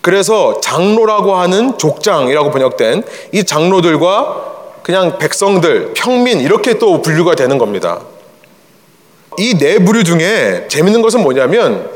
그래서 0.04 0.60
장로라고 0.60 1.36
하는 1.36 1.78
족장이라고 1.78 2.52
번역된 2.52 3.04
이 3.32 3.46
장로들과 3.46 4.52
그냥 4.84 5.18
백성들, 5.18 5.94
평민 5.96 6.42
이렇게 6.42 6.78
또 6.78 7.02
분류가 7.02 7.36
되는 7.36 7.58
겁니다. 7.58 8.02
이 9.40 9.58
네 9.58 9.80
부류 9.80 10.04
중에 10.04 10.66
재밌는 10.68 11.02
것은 11.02 11.24
뭐냐면 11.24 11.90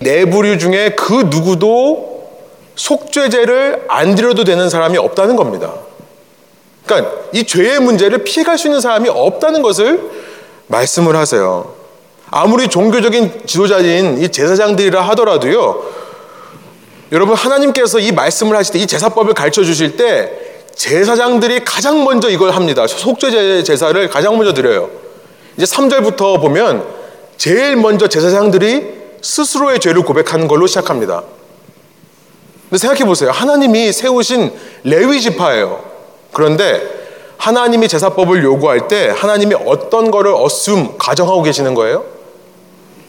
네 0.00 0.24
부류 0.24 0.58
중에 0.58 0.96
그 0.96 1.28
누구도 1.30 2.28
속죄제를 2.74 3.84
안 3.86 4.16
드려도 4.16 4.42
되는 4.42 4.68
사람이 4.68 4.98
없다는 4.98 5.36
겁니다. 5.36 5.74
그러니까 6.84 7.12
이 7.32 7.44
죄의 7.44 7.78
문제를 7.80 8.24
피해갈 8.24 8.58
수 8.58 8.66
있는 8.66 8.80
사람이 8.80 9.08
없다는 9.08 9.62
것을 9.62 10.10
말씀을 10.66 11.14
하세요. 11.14 11.72
아무리 12.32 12.66
종교적인 12.66 13.42
지도자인 13.46 14.18
이 14.18 14.28
제사장들이라 14.28 15.00
하더라도요. 15.02 16.05
여러분 17.12 17.34
하나님께서 17.36 17.98
이 17.98 18.12
말씀을 18.12 18.56
하실 18.56 18.72
때 18.74 18.78
이 18.80 18.86
제사법을 18.86 19.34
가르쳐 19.34 19.62
주실 19.62 19.96
때 19.96 20.32
제사장들이 20.74 21.64
가장 21.64 22.04
먼저 22.04 22.28
이걸 22.28 22.50
합니다. 22.50 22.86
속죄제 22.86 23.62
제사를 23.62 24.08
가장 24.10 24.36
먼저 24.36 24.52
드려요. 24.52 24.90
이제 25.56 25.64
3절부터 25.64 26.40
보면 26.40 26.84
제일 27.38 27.76
먼저 27.76 28.08
제사장들이 28.08 28.94
스스로의 29.22 29.80
죄를 29.80 30.02
고백하는 30.02 30.48
걸로 30.48 30.66
시작합니다. 30.66 31.22
근데 32.68 32.78
생각해 32.78 33.04
보세요. 33.04 33.30
하나님이 33.30 33.92
세우신 33.92 34.52
레위 34.84 35.20
지파예요. 35.20 35.82
그런데 36.32 36.82
하나님이 37.38 37.88
제사법을 37.88 38.42
요구할 38.44 38.88
때 38.88 39.12
하나님이 39.16 39.54
어떤 39.66 40.10
거를 40.10 40.34
어숨 40.34 40.98
가정하고 40.98 41.42
계시는 41.42 41.74
거예요? 41.74 42.04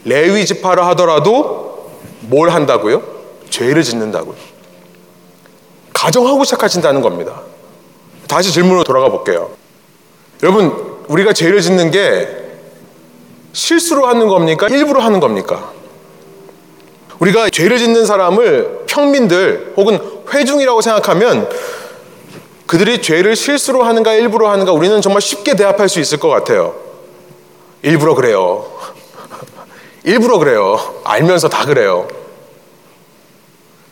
레위 0.06 0.46
지파라 0.46 0.88
하더라도 0.90 1.92
뭘 2.22 2.50
한다고요? 2.52 3.17
죄를 3.50 3.84
짓는다고요. 3.84 4.36
가정하고 5.94 6.44
시작하신다는 6.44 7.02
겁니다. 7.02 7.42
다시 8.28 8.52
질문으로 8.52 8.84
돌아가 8.84 9.10
볼게요. 9.10 9.50
여러분, 10.44 10.98
우리가 11.08 11.34
죄를 11.34 11.62
짓는 11.62 11.92
게 11.92 12.28
실수로 13.54 14.06
하는 14.06 14.28
겁니까? 14.28 14.68
일부러 14.70 15.02
하는 15.02 15.20
겁니까? 15.20 15.72
우리가 17.20 17.50
죄를 17.50 17.80
짓는 17.80 18.06
사람을 18.06 18.84
평민들 18.86 19.74
혹은 19.78 20.00
회중이라고 20.32 20.82
생각하면 20.82 21.50
그들이 22.68 23.02
죄를 23.02 23.36
실수로 23.36 23.84
하는가 23.84 24.14
일부러 24.14 24.52
하는가 24.52 24.74
우리는 24.74 25.02
정말 25.02 25.22
쉽게 25.22 25.56
대답할 25.56 25.90
수 25.90 26.00
있을 26.00 26.20
것 26.20 26.28
같아요. 26.30 26.76
일부러 27.82 28.14
그래요. 28.14 28.66
일부러 30.04 30.38
그래요. 30.38 30.78
알면서 31.04 31.50
다 31.50 31.66
그래요. 31.66 32.08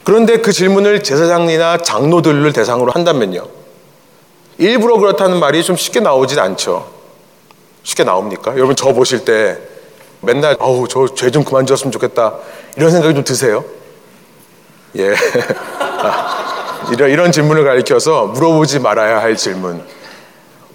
그런데 0.05 0.37
그 0.37 0.53
질문을 0.53 1.03
제사장이나 1.03 1.79
장로들을 1.79 2.53
대상으로 2.53 2.91
한다면요. 2.93 3.43
일부러 4.59 4.97
그렇다는 4.99 5.39
말이 5.39 5.63
좀 5.63 5.75
쉽게 5.75 5.99
나오진 5.99 6.39
않죠. 6.39 6.87
쉽게 7.83 8.03
나옵니까? 8.03 8.53
여러분 8.55 8.75
저 8.75 8.93
보실 8.93 9.25
때 9.25 9.57
맨날 10.21 10.55
아우 10.59 10.87
저 10.87 11.07
죄 11.07 11.29
좀 11.29 11.43
그만 11.43 11.65
지었으면 11.65 11.91
좋겠다 11.91 12.35
이런 12.77 12.91
생각이 12.91 13.13
좀 13.15 13.23
드세요? 13.23 13.65
예. 14.95 15.13
아, 15.79 16.87
이런, 16.93 17.09
이런 17.09 17.31
질문을 17.31 17.63
가리켜서 17.65 18.27
물어보지 18.27 18.79
말아야 18.79 19.21
할 19.21 19.35
질문 19.35 19.83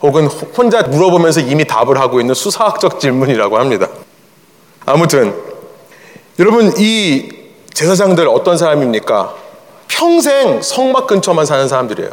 혹은 0.03 0.27
혼자 0.27 0.83
물어보면서 0.83 1.41
이미 1.41 1.65
답을 1.65 1.99
하고 2.01 2.21
있는 2.21 2.35
수사학적 2.35 2.99
질문이라고 3.01 3.59
합니다. 3.59 3.89
아무튼 4.87 5.35
여러분 6.39 6.73
이 6.79 7.40
제사장들 7.75 8.29
어떤 8.29 8.57
사람입니까? 8.57 9.35
평생 9.89 10.63
성막 10.63 11.07
근처만 11.07 11.47
사는 11.47 11.67
사람들이에요. 11.69 12.11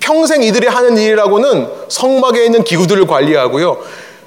평생 0.00 0.42
이들이 0.42 0.66
하는 0.66 0.96
일이라고는 0.96 1.68
성막에 1.88 2.44
있는 2.44 2.64
기구들을 2.64 3.06
관리하고요. 3.06 3.78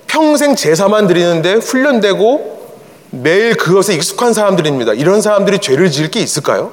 평생 0.07 0.55
제사만 0.55 1.07
드리는데 1.07 1.55
훈련되고 1.55 2.53
매일 3.09 3.55
그것에 3.55 3.93
익숙한 3.95 4.33
사람들입니다. 4.33 4.93
이런 4.93 5.21
사람들이 5.21 5.59
죄를 5.59 5.91
지을 5.91 6.09
게 6.09 6.19
있을까요? 6.19 6.71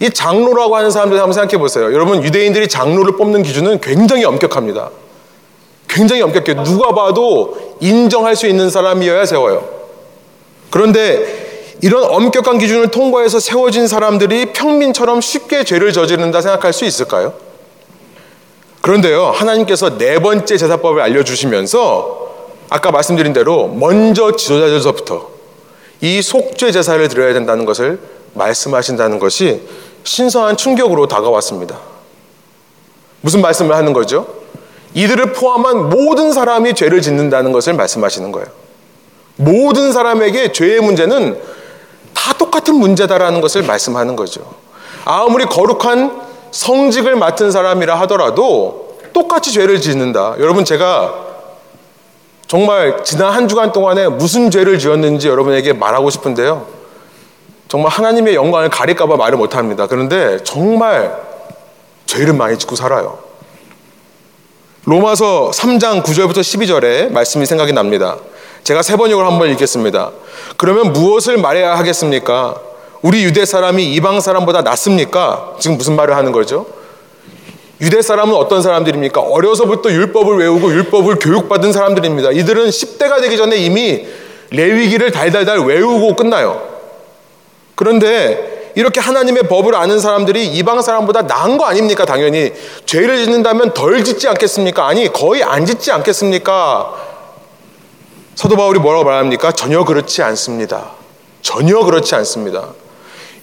이 0.00 0.10
장로라고 0.10 0.76
하는 0.76 0.90
사람들 0.90 1.18
한번 1.18 1.32
생각해 1.32 1.58
보세요. 1.58 1.84
여러분, 1.92 2.22
유대인들이 2.22 2.68
장로를 2.68 3.16
뽑는 3.16 3.42
기준은 3.42 3.80
굉장히 3.80 4.24
엄격합니다. 4.24 4.90
굉장히 5.88 6.22
엄격해요. 6.22 6.64
누가 6.64 6.92
봐도 6.92 7.76
인정할 7.80 8.34
수 8.34 8.46
있는 8.46 8.70
사람이어야 8.70 9.24
세워요. 9.26 9.68
그런데 10.70 11.43
이런 11.82 12.04
엄격한 12.04 12.58
기준을 12.58 12.88
통과해서 12.88 13.40
세워진 13.40 13.88
사람들이 13.88 14.52
평민처럼 14.52 15.20
쉽게 15.20 15.64
죄를 15.64 15.92
저지른다 15.92 16.40
생각할 16.40 16.72
수 16.72 16.84
있을까요? 16.84 17.34
그런데요, 18.80 19.26
하나님께서 19.26 19.96
네 19.98 20.18
번째 20.18 20.56
제사법을 20.56 21.00
알려주시면서 21.00 22.24
아까 22.70 22.90
말씀드린 22.90 23.32
대로 23.32 23.68
먼저 23.68 24.36
지도자들서부터 24.36 25.30
이 26.00 26.20
속죄 26.20 26.70
제사를 26.70 27.06
드려야 27.08 27.32
된다는 27.32 27.64
것을 27.64 27.98
말씀하신다는 28.34 29.18
것이 29.18 29.62
신선한 30.02 30.56
충격으로 30.56 31.06
다가왔습니다. 31.06 31.78
무슨 33.20 33.40
말씀을 33.40 33.74
하는 33.74 33.92
거죠? 33.92 34.26
이들을 34.92 35.32
포함한 35.32 35.88
모든 35.88 36.32
사람이 36.32 36.74
죄를 36.74 37.00
짓는다는 37.00 37.52
것을 37.52 37.72
말씀하시는 37.72 38.30
거예요. 38.32 38.46
모든 39.36 39.92
사람에게 39.92 40.52
죄의 40.52 40.80
문제는 40.80 41.40
다 42.14 42.32
똑같은 42.32 42.74
문제다라는 42.76 43.40
것을 43.40 43.62
말씀하는 43.62 44.16
거죠. 44.16 44.54
아무리 45.04 45.44
거룩한 45.44 46.22
성직을 46.50 47.16
맡은 47.16 47.50
사람이라 47.50 47.98
하더라도 48.00 48.98
똑같이 49.12 49.52
죄를 49.52 49.80
짓는다. 49.80 50.36
여러분 50.38 50.64
제가 50.64 51.24
정말 52.46 53.02
지난 53.04 53.32
한 53.32 53.48
주간 53.48 53.72
동안에 53.72 54.08
무슨 54.08 54.50
죄를 54.50 54.78
지었는지 54.78 55.28
여러분에게 55.28 55.72
말하고 55.72 56.10
싶은데요. 56.10 56.66
정말 57.68 57.90
하나님의 57.90 58.34
영광을 58.34 58.68
가릴까봐 58.68 59.16
말을 59.16 59.38
못합니다. 59.38 59.86
그런데 59.86 60.42
정말 60.44 61.20
죄를 62.06 62.34
많이 62.34 62.58
짓고 62.58 62.76
살아요. 62.76 63.18
로마서 64.84 65.50
3장 65.52 66.04
9절부터 66.04 66.38
12절에 66.38 67.10
말씀이 67.10 67.46
생각이 67.46 67.72
납니다. 67.72 68.16
제가 68.64 68.82
세 68.82 68.96
번역을 68.96 69.26
한번 69.26 69.50
읽겠습니다. 69.50 70.10
그러면 70.56 70.92
무엇을 70.92 71.36
말해야 71.36 71.76
하겠습니까? 71.78 72.56
우리 73.02 73.22
유대 73.22 73.44
사람이 73.44 73.92
이방 73.92 74.20
사람보다 74.20 74.62
낫습니까? 74.62 75.56
지금 75.60 75.76
무슨 75.76 75.94
말을 75.96 76.16
하는 76.16 76.32
거죠? 76.32 76.66
유대 77.82 78.00
사람은 78.00 78.34
어떤 78.34 78.62
사람들입니까? 78.62 79.20
어려서부터 79.20 79.90
율법을 79.90 80.38
외우고 80.38 80.72
율법을 80.72 81.16
교육받은 81.16 81.74
사람들입니다. 81.74 82.30
이들은 82.30 82.70
10대가 82.70 83.20
되기 83.20 83.36
전에 83.36 83.56
이미 83.56 84.06
레위기를 84.50 85.10
달달달 85.10 85.58
외우고 85.58 86.16
끝나요. 86.16 86.62
그런데 87.74 88.72
이렇게 88.76 89.00
하나님의 89.00 89.42
법을 89.44 89.74
아는 89.74 90.00
사람들이 90.00 90.46
이방 90.46 90.80
사람보다 90.80 91.22
나은 91.22 91.58
거 91.58 91.66
아닙니까? 91.66 92.06
당연히 92.06 92.52
죄를 92.86 93.18
짓는다면 93.24 93.74
덜 93.74 94.02
짓지 94.02 94.26
않겠습니까? 94.28 94.86
아니 94.86 95.12
거의 95.12 95.42
안 95.42 95.66
짓지 95.66 95.92
않겠습니까? 95.92 97.13
사도 98.34 98.56
바울이 98.56 98.78
뭐라고 98.78 99.04
말합니까? 99.04 99.52
전혀 99.52 99.84
그렇지 99.84 100.22
않습니다. 100.22 100.90
전혀 101.42 101.78
그렇지 101.80 102.14
않습니다. 102.16 102.68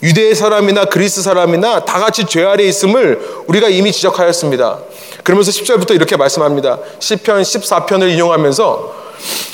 유대 0.04 0.34
사람이나 0.34 0.86
그리스 0.86 1.22
사람이나 1.22 1.86
다 1.86 2.00
같이 2.00 2.26
죄 2.26 2.44
아래 2.44 2.64
있음을 2.64 3.44
우리가 3.48 3.70
이미 3.70 3.92
지적하였습니다. 3.92 4.80
그러면서 5.24 5.52
10절부터 5.52 5.92
이렇게 5.92 6.18
말씀합니다. 6.18 6.80
시편 7.00 7.44
14편을 7.44 8.12
인용하면서 8.12 9.02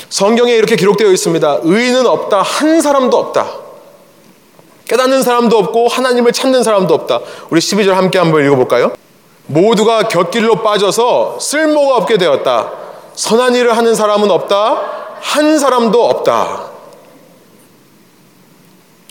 성경에 0.08 0.54
이렇게 0.54 0.76
기록되어 0.76 1.12
있습니다. 1.12 1.60
의인은 1.62 2.06
없다. 2.06 2.40
한 2.40 2.80
사람도 2.80 3.16
없다. 3.16 3.46
깨닫는 4.88 5.22
사람도 5.22 5.58
없고 5.58 5.88
하나님을 5.88 6.32
찾는 6.32 6.62
사람도 6.62 6.94
없다. 6.94 7.20
우리 7.50 7.60
12절 7.60 7.90
함께 7.90 8.18
한번 8.18 8.44
읽어볼까요? 8.46 8.92
모두가 9.46 10.08
곁길로 10.08 10.62
빠져서 10.62 11.38
쓸모가 11.40 11.96
없게 11.96 12.16
되었다. 12.16 12.72
선한 13.14 13.54
일을 13.54 13.76
하는 13.76 13.94
사람은 13.94 14.30
없다. 14.30 14.97
한 15.20 15.58
사람도 15.58 16.04
없다. 16.08 16.70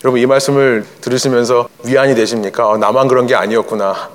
여러분 0.03 0.21
이 0.21 0.25
말씀을 0.25 0.85
들으시면서 1.01 1.69
위안이 1.83 2.15
되십니까? 2.15 2.69
어, 2.69 2.77
나만 2.77 3.07
그런 3.07 3.27
게 3.27 3.35
아니었구나. 3.35 4.09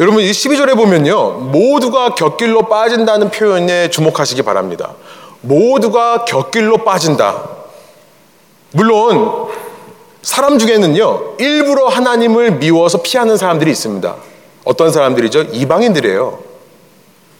여러분 0.00 0.22
이 0.22 0.30
12절에 0.30 0.76
보면요. 0.76 1.30
모두가 1.50 2.14
곁길로 2.14 2.68
빠진다는 2.68 3.30
표현에 3.30 3.90
주목하시기 3.90 4.42
바랍니다. 4.42 4.94
모두가 5.40 6.24
곁길로 6.24 6.78
빠진다. 6.78 7.48
물론 8.72 9.48
사람 10.22 10.58
중에는요. 10.58 11.36
일부러 11.38 11.86
하나님을 11.88 12.52
미워서 12.52 13.02
피하는 13.02 13.36
사람들이 13.36 13.70
있습니다. 13.70 14.14
어떤 14.64 14.92
사람들이죠? 14.92 15.42
이방인들이에요. 15.52 16.47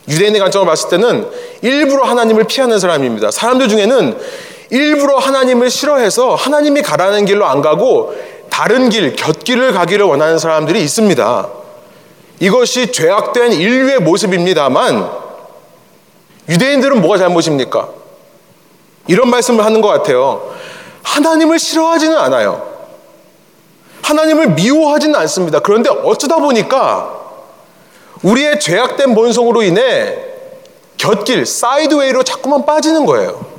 유대인의 0.08 0.40
관점을 0.40 0.66
봤을 0.66 0.88
때는 0.90 1.28
일부러 1.62 2.04
하나님을 2.04 2.44
피하는 2.44 2.78
사람입니다. 2.78 3.30
사람들 3.30 3.68
중에는 3.68 4.18
일부러 4.70 5.18
하나님을 5.18 5.70
싫어해서 5.70 6.34
하나님이 6.34 6.82
가라는 6.82 7.24
길로 7.24 7.46
안 7.46 7.62
가고 7.62 8.14
다른 8.50 8.88
길, 8.88 9.14
곁길을 9.14 9.72
가기를 9.72 10.04
원하는 10.06 10.38
사람들이 10.38 10.82
있습니다. 10.82 11.48
이것이 12.40 12.92
죄악된 12.92 13.52
인류의 13.52 14.00
모습입니다만 14.00 15.10
유대인들은 16.48 17.00
뭐가 17.00 17.18
잘못입니까? 17.18 17.88
이런 19.06 19.30
말씀을 19.30 19.64
하는 19.64 19.80
것 19.80 19.88
같아요. 19.88 20.54
하나님을 21.02 21.58
싫어하지는 21.58 22.16
않아요. 22.16 22.68
하나님을 24.02 24.50
미워하지는 24.50 25.14
않습니다. 25.16 25.60
그런데 25.60 25.90
어쩌다 25.90 26.36
보니까 26.36 27.17
우리의 28.22 28.60
죄악된 28.60 29.14
본성으로 29.14 29.62
인해 29.62 30.18
곁길, 30.96 31.46
사이드웨이로 31.46 32.24
자꾸만 32.24 32.66
빠지는 32.66 33.06
거예요. 33.06 33.58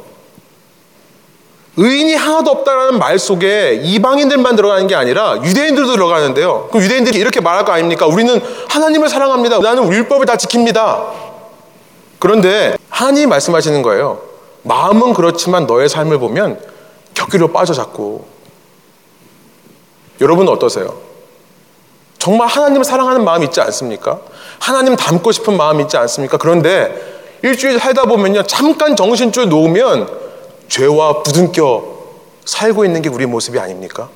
의인이 1.78 2.14
하나도 2.14 2.52
없다라는 2.52 3.00
말 3.00 3.18
속에 3.18 3.80
이방인들만 3.82 4.58
들어가는 4.58 4.86
게 4.88 4.96
아니라 4.96 5.42
유대인들도 5.42 5.94
들어가는데요. 5.94 6.68
그럼 6.70 6.84
유대인들이 6.84 7.18
이렇게 7.18 7.40
말할 7.40 7.64
거 7.64 7.72
아닙니까? 7.72 8.06
우리는 8.06 8.42
하나님을 8.68 9.08
사랑합니다. 9.08 9.60
나는 9.60 9.90
율법을 9.90 10.26
다 10.26 10.36
지킵니다. 10.36 11.06
그런데 12.20 12.76
하나님이 12.90 13.28
말씀하시는 13.28 13.82
거예요. 13.82 14.22
마음은 14.64 15.14
그렇지만 15.14 15.68
너의 15.68 15.88
삶을 15.88 16.20
보면 16.20 16.60
격기로 17.14 17.54
빠져 17.54 17.74
자꾸. 17.74 18.26
여러분은 20.20 20.52
어떠세요? 20.52 20.98
정말 22.18 22.50
하나님을 22.50 22.84
사랑하는 22.84 23.24
마음 23.24 23.44
있지 23.44 23.62
않습니까? 23.62 24.20
하나님 24.60 24.96
닮고 24.96 25.32
싶은 25.32 25.58
마음 25.58 25.80
있지 25.82 25.98
않습니까? 25.98 26.38
그런데 26.38 27.20
일주일 27.42 27.80
살다 27.80 28.04
보면요. 28.04 28.44
잠깐 28.44 28.96
정신줄 28.96 29.50
놓으면 29.50 30.10
죄와 30.68 31.24
부둥켜 31.24 31.84
살고 32.46 32.86
있는 32.86 33.02
게 33.02 33.10
우리 33.10 33.26
모습이 33.26 33.60
아닙니까? 33.60 34.10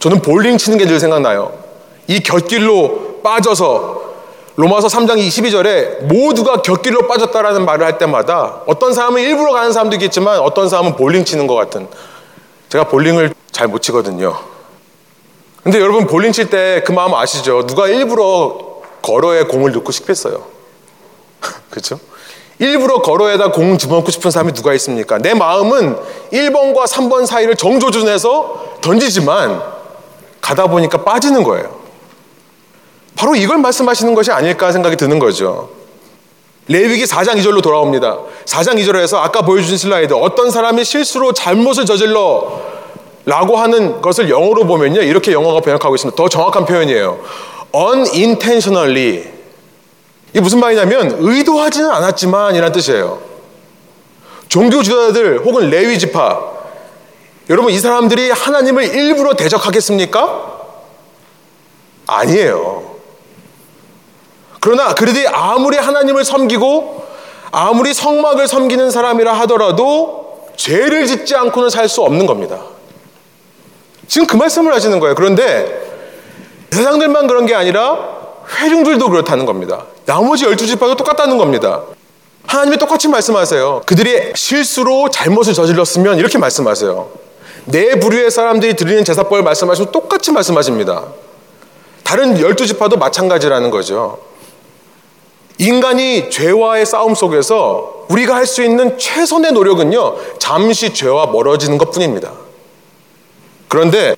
저는 0.00 0.22
볼링 0.22 0.56
치는 0.58 0.78
게 0.78 0.86
늘 0.86 0.98
생각나요. 0.98 1.52
이 2.06 2.20
곁길로 2.20 3.20
빠져서 3.22 4.00
로마서 4.56 4.88
3장 4.88 5.16
22절에 5.18 6.02
모두가 6.04 6.60
곁길로 6.62 7.06
빠졌다라는 7.06 7.64
말을 7.64 7.86
할 7.86 7.98
때마다 7.98 8.62
어떤 8.66 8.92
사람은 8.92 9.22
일부러 9.22 9.52
가는 9.52 9.72
사람도 9.72 9.96
있겠지만 9.96 10.40
어떤 10.40 10.68
사람은 10.68 10.96
볼링 10.96 11.24
치는 11.24 11.46
것 11.46 11.54
같은 11.54 11.86
제가 12.68 12.84
볼링을 12.84 13.32
잘 13.52 13.68
못 13.68 13.80
치거든요. 13.82 14.36
근데 15.62 15.78
여러분 15.80 16.06
볼링 16.06 16.32
칠 16.32 16.48
때 16.50 16.82
그 16.84 16.92
마음 16.92 17.14
아시죠? 17.14 17.66
누가 17.66 17.86
일부러 17.88 18.69
걸어에 19.02 19.44
공을 19.44 19.72
넣고 19.72 19.92
싶겠어요. 19.92 20.46
그렇죠? 21.70 21.98
일부러 22.58 23.00
걸어에다 23.00 23.52
공 23.52 23.78
집어넣고 23.78 24.10
싶은 24.10 24.30
사람이 24.30 24.52
누가 24.52 24.74
있습니까? 24.74 25.18
내 25.18 25.32
마음은 25.32 25.96
1번과 26.32 26.86
3번 26.86 27.24
사이를 27.26 27.56
정조준해서 27.56 28.76
던지지만 28.82 29.62
가다 30.42 30.66
보니까 30.66 31.02
빠지는 31.02 31.42
거예요. 31.42 31.80
바로 33.16 33.34
이걸 33.34 33.58
말씀하시는 33.58 34.14
것이 34.14 34.30
아닐까 34.30 34.72
생각이 34.72 34.96
드는 34.96 35.18
거죠. 35.18 35.70
레위기 36.68 37.04
4장 37.04 37.36
2절로 37.36 37.62
돌아옵니다. 37.62 38.18
4장 38.44 38.74
2절에서 38.78 39.16
아까 39.16 39.42
보여주신 39.42 39.78
슬라이드 39.78 40.14
어떤 40.14 40.50
사람이 40.50 40.84
실수로 40.84 41.32
잘못을 41.32 41.86
저질러 41.86 42.60
라고 43.26 43.56
하는 43.56 44.00
것을 44.00 44.30
영어로 44.30 44.66
보면요. 44.66 45.02
이렇게 45.02 45.32
영어가 45.32 45.60
번역하고 45.60 45.94
있습니다. 45.94 46.16
더 46.16 46.28
정확한 46.28 46.64
표현이에요. 46.64 47.18
Unintentionally 47.74 49.30
이게 50.30 50.40
무슨 50.40 50.60
말이냐면 50.60 51.16
의도하지는 51.18 51.90
않았지만 51.90 52.54
이란 52.54 52.72
뜻이에요. 52.72 53.20
종교 54.48 54.82
주자들 54.82 55.44
혹은 55.44 55.70
레위 55.70 55.98
지파 55.98 56.50
여러분 57.48 57.72
이 57.72 57.78
사람들이 57.78 58.30
하나님을 58.30 58.94
일부러 58.94 59.34
대적하겠습니까? 59.34 60.58
아니에요. 62.06 62.96
그러나 64.60 64.94
그들이 64.94 65.26
아무리 65.26 65.76
하나님을 65.76 66.24
섬기고 66.24 67.04
아무리 67.50 67.92
성막을 67.94 68.46
섬기는 68.46 68.90
사람이라 68.90 69.32
하더라도 69.40 70.48
죄를 70.56 71.06
짓지 71.06 71.34
않고는 71.34 71.70
살 71.70 71.88
수 71.88 72.02
없는 72.02 72.26
겁니다. 72.26 72.60
지금 74.06 74.26
그 74.26 74.36
말씀을 74.36 74.72
하시는 74.74 75.00
거예요. 75.00 75.14
그런데 75.14 75.89
세상들만 76.70 77.26
그런 77.26 77.46
게 77.46 77.54
아니라 77.54 77.98
회중들도 78.60 79.08
그렇다는 79.08 79.46
겁니다. 79.46 79.84
나머지 80.06 80.44
열두 80.44 80.66
지파도 80.66 80.96
똑같다는 80.96 81.38
겁니다. 81.38 81.82
하나님이 82.46 82.78
똑같이 82.78 83.08
말씀하세요. 83.08 83.82
그들이 83.86 84.32
실수로 84.34 85.10
잘못을 85.10 85.52
저질렀으면 85.54 86.18
이렇게 86.18 86.38
말씀하세요. 86.38 87.08
내 87.66 88.00
부류의 88.00 88.30
사람들이 88.30 88.74
드리는 88.74 89.04
제사법을 89.04 89.42
말씀하시면 89.42 89.92
똑같이 89.92 90.32
말씀하십니다. 90.32 91.04
다른 92.02 92.40
열두 92.40 92.66
지파도 92.66 92.96
마찬가지라는 92.96 93.70
거죠. 93.70 94.18
인간이 95.58 96.30
죄와의 96.30 96.86
싸움 96.86 97.14
속에서 97.14 98.06
우리가 98.08 98.34
할 98.34 98.46
수 98.46 98.62
있는 98.62 98.98
최선의 98.98 99.52
노력은요, 99.52 100.38
잠시 100.38 100.92
죄와 100.94 101.26
멀어지는 101.26 101.78
것 101.78 101.92
뿐입니다. 101.92 102.32
그런데 103.68 104.16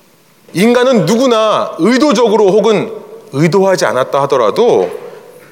인간은 0.53 1.05
누구나 1.05 1.73
의도적으로 1.79 2.51
혹은 2.51 2.91
의도하지 3.31 3.85
않았다 3.85 4.21
하더라도 4.23 4.89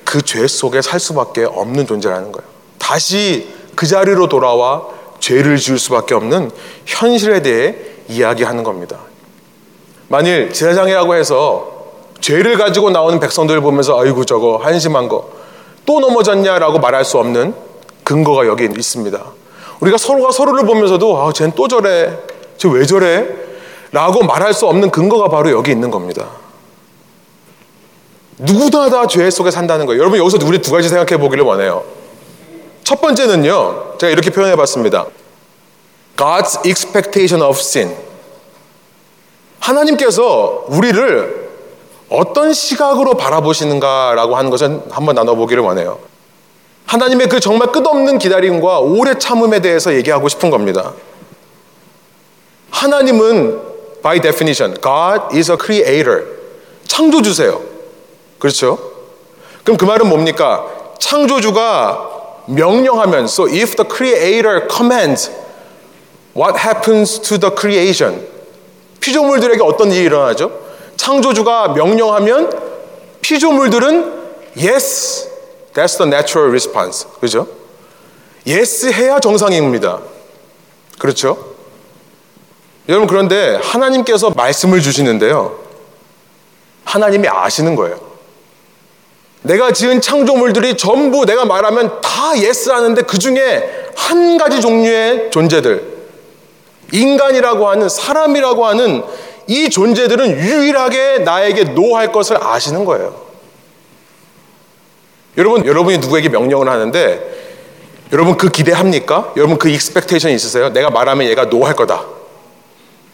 그 0.05 0.21
죄 0.23 0.45
속에 0.45 0.81
살 0.81 0.99
수밖에 0.99 1.45
없는 1.45 1.87
존재라는 1.87 2.31
거예요. 2.31 2.47
다시 2.77 3.47
그 3.75 3.87
자리로 3.87 4.27
돌아와 4.27 4.83
죄를 5.19 5.57
지을 5.57 5.79
수밖에 5.79 6.13
없는 6.15 6.51
현실에 6.85 7.41
대해 7.41 7.75
이야기하는 8.09 8.63
겁니다. 8.63 8.97
만일 10.09 10.51
제사장이라고 10.51 11.15
해서 11.15 11.71
죄를 12.19 12.57
가지고 12.57 12.89
나오는 12.89 13.19
백성들을 13.19 13.61
보면서 13.61 13.99
아이고 14.01 14.25
저거 14.25 14.57
한심한 14.57 15.07
거 15.07 15.41
또 15.85 15.99
넘어졌냐라고 15.99 16.77
말할 16.79 17.03
수 17.03 17.17
없는 17.17 17.55
근거가 18.03 18.45
여기 18.45 18.65
있습니다. 18.65 19.19
우리가 19.79 19.97
서로가 19.97 20.31
서로를 20.31 20.63
보면서도 20.65 21.17
아, 21.23 21.33
쟤는 21.33 21.53
또 21.55 21.67
저래. 21.67 22.17
쟤 22.57 22.67
왜 22.69 22.85
저래? 22.85 23.27
라고 23.91 24.23
말할 24.23 24.53
수 24.53 24.67
없는 24.67 24.89
근거가 24.89 25.27
바로 25.29 25.51
여기 25.51 25.71
있는 25.71 25.91
겁니다. 25.91 26.27
누구나 28.37 28.89
다 28.89 29.05
죄 29.07 29.29
속에 29.29 29.51
산다는 29.51 29.85
거예요. 29.85 29.99
여러분 29.99 30.17
여기서 30.19 30.37
우리 30.45 30.59
두 30.61 30.71
가지 30.71 30.89
생각해 30.89 31.19
보기를 31.19 31.43
원해요. 31.43 31.83
첫 32.83 32.99
번째는요. 33.01 33.97
제가 33.99 34.11
이렇게 34.11 34.29
표현해 34.31 34.55
봤습니다. 34.55 35.05
God's 36.17 36.65
expectation 36.65 37.41
of 37.47 37.59
sin. 37.59 37.95
하나님께서 39.59 40.65
우리를 40.67 41.49
어떤 42.09 42.51
시각으로 42.51 43.13
바라보시는가라고 43.13 44.35
하는 44.35 44.49
것을 44.49 44.81
한번 44.89 45.15
나눠보기를 45.15 45.63
원해요. 45.63 45.99
하나님의 46.87 47.29
그 47.29 47.39
정말 47.39 47.71
끝없는 47.71 48.17
기다림과 48.17 48.79
오래 48.79 49.17
참음에 49.17 49.59
대해서 49.61 49.93
얘기하고 49.93 50.27
싶은 50.27 50.49
겁니다. 50.49 50.93
하나님은 52.71 53.70
by 54.01 54.19
definition, 54.19 54.73
God 54.81 55.35
is 55.35 55.51
a 55.51 55.57
creator. 55.57 56.25
창조주세요. 56.87 57.61
그렇죠? 58.39 58.77
그럼 59.63 59.77
그 59.77 59.85
말은 59.85 60.07
뭡니까? 60.07 60.65
창조주가 60.99 62.09
명령하면 62.47 63.25
so 63.25 63.47
if 63.47 63.75
the 63.75 63.87
creator 63.87 64.67
commands 64.67 65.31
what 66.35 66.57
happens 66.57 67.19
to 67.19 67.37
the 67.37 67.53
creation? 67.55 68.27
피조물들에게 68.99 69.61
어떤 69.63 69.91
일이 69.91 70.05
일어나죠? 70.05 70.51
창조주가 70.97 71.69
명령하면 71.69 72.49
피조물들은 73.21 74.21
yes, 74.55 75.29
that's 75.73 75.97
the 75.97 76.07
natural 76.07 76.49
response. 76.49 77.07
그죠? 77.19 77.47
yes 78.47 78.87
해야 78.87 79.19
정상입니다. 79.19 79.99
그렇죠? 80.99 81.50
여러분 82.91 83.07
그런데 83.07 83.57
하나님께서 83.63 84.31
말씀을 84.31 84.81
주시는데요. 84.81 85.57
하나님이 86.83 87.29
아시는 87.29 87.77
거예요. 87.77 87.97
내가 89.43 89.71
지은 89.71 90.01
창조물들이 90.01 90.75
전부 90.75 91.25
내가 91.25 91.45
말하면 91.45 92.01
다 92.01 92.37
yes 92.37 92.69
하는데 92.69 93.01
그 93.03 93.17
중에 93.17 93.63
한 93.95 94.37
가지 94.37 94.59
종류의 94.59 95.31
존재들, 95.31 96.01
인간이라고 96.91 97.69
하는, 97.69 97.87
사람이라고 97.87 98.65
하는 98.65 99.03
이 99.47 99.69
존재들은 99.69 100.37
유일하게 100.37 101.19
나에게 101.19 101.63
no 101.63 101.83
할 101.83 102.11
것을 102.11 102.43
아시는 102.43 102.83
거예요. 102.83 103.15
여러분, 105.37 105.65
여러분이 105.65 105.99
누구에게 105.99 106.27
명령을 106.27 106.67
하는데 106.67 107.41
여러분 108.11 108.35
그 108.35 108.49
기대합니까? 108.49 109.31
여러분 109.37 109.57
그 109.57 109.69
expectation 109.69 110.31
있으세요? 110.31 110.73
내가 110.73 110.89
말하면 110.89 111.27
얘가 111.27 111.45
no 111.45 111.57
할 111.57 111.73
거다. 111.73 112.19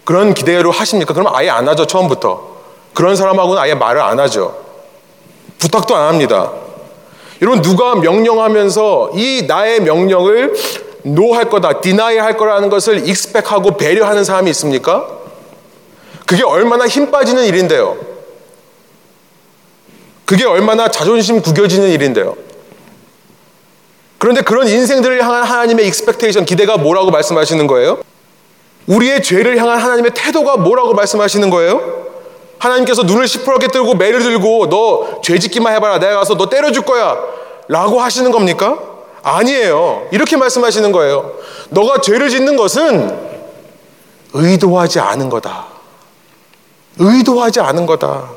그런 0.07 0.33
기대로 0.33 0.71
하십니까? 0.71 1.13
그러면 1.13 1.33
아예 1.35 1.49
안 1.49 1.67
하죠, 1.67 1.85
처음부터. 1.85 2.41
그런 2.93 3.17
사람하고는 3.17 3.61
아예 3.61 3.73
말을 3.73 3.99
안 3.99 4.21
하죠. 4.21 4.57
부탁도 5.59 5.97
안 5.97 6.07
합니다. 6.07 6.53
여러분, 7.41 7.61
누가 7.61 7.93
명령하면서 7.95 9.11
이 9.15 9.43
나의 9.49 9.81
명령을 9.81 10.55
no 11.03 11.22
할 11.22 11.49
거다, 11.49 11.81
deny 11.81 12.17
할 12.17 12.37
거라는 12.37 12.69
것을 12.69 13.05
익스펙하고 13.05 13.75
배려하는 13.75 14.23
사람이 14.23 14.49
있습니까? 14.51 15.09
그게 16.25 16.41
얼마나 16.41 16.87
힘 16.87 17.11
빠지는 17.11 17.43
일인데요. 17.43 17.97
그게 20.23 20.45
얼마나 20.45 20.87
자존심 20.87 21.41
구겨지는 21.41 21.89
일인데요. 21.89 22.37
그런데 24.19 24.39
그런 24.39 24.69
인생들을 24.69 25.21
향한 25.21 25.43
하나님의 25.43 25.85
expectation, 25.87 26.45
기대가 26.45 26.77
뭐라고 26.77 27.11
말씀하시는 27.11 27.67
거예요? 27.67 27.99
우리의 28.87 29.21
죄를 29.21 29.57
향한 29.57 29.79
하나님의 29.79 30.11
태도가 30.15 30.57
뭐라고 30.57 30.93
말씀하시는 30.93 31.49
거예요? 31.49 32.07
하나님께서 32.57 33.03
눈을 33.03 33.27
시퍼렇게 33.27 33.67
뜨고 33.67 33.93
매를 33.95 34.21
들고 34.21 34.69
너 34.69 35.21
죄짓기만 35.21 35.75
해봐라. 35.75 35.99
내가 35.99 36.19
가서 36.19 36.35
너 36.35 36.49
때려줄 36.49 36.83
거야. 36.83 37.17
라고 37.67 38.01
하시는 38.01 38.31
겁니까? 38.31 38.79
아니에요. 39.21 40.07
이렇게 40.11 40.37
말씀하시는 40.37 40.91
거예요. 40.91 41.33
너가 41.69 42.01
죄를 42.01 42.29
짓는 42.29 42.55
것은 42.55 43.27
의도하지 44.33 44.99
않은 44.99 45.29
거다. 45.29 45.67
의도하지 46.97 47.59
않은 47.59 47.85
거다. 47.85 48.31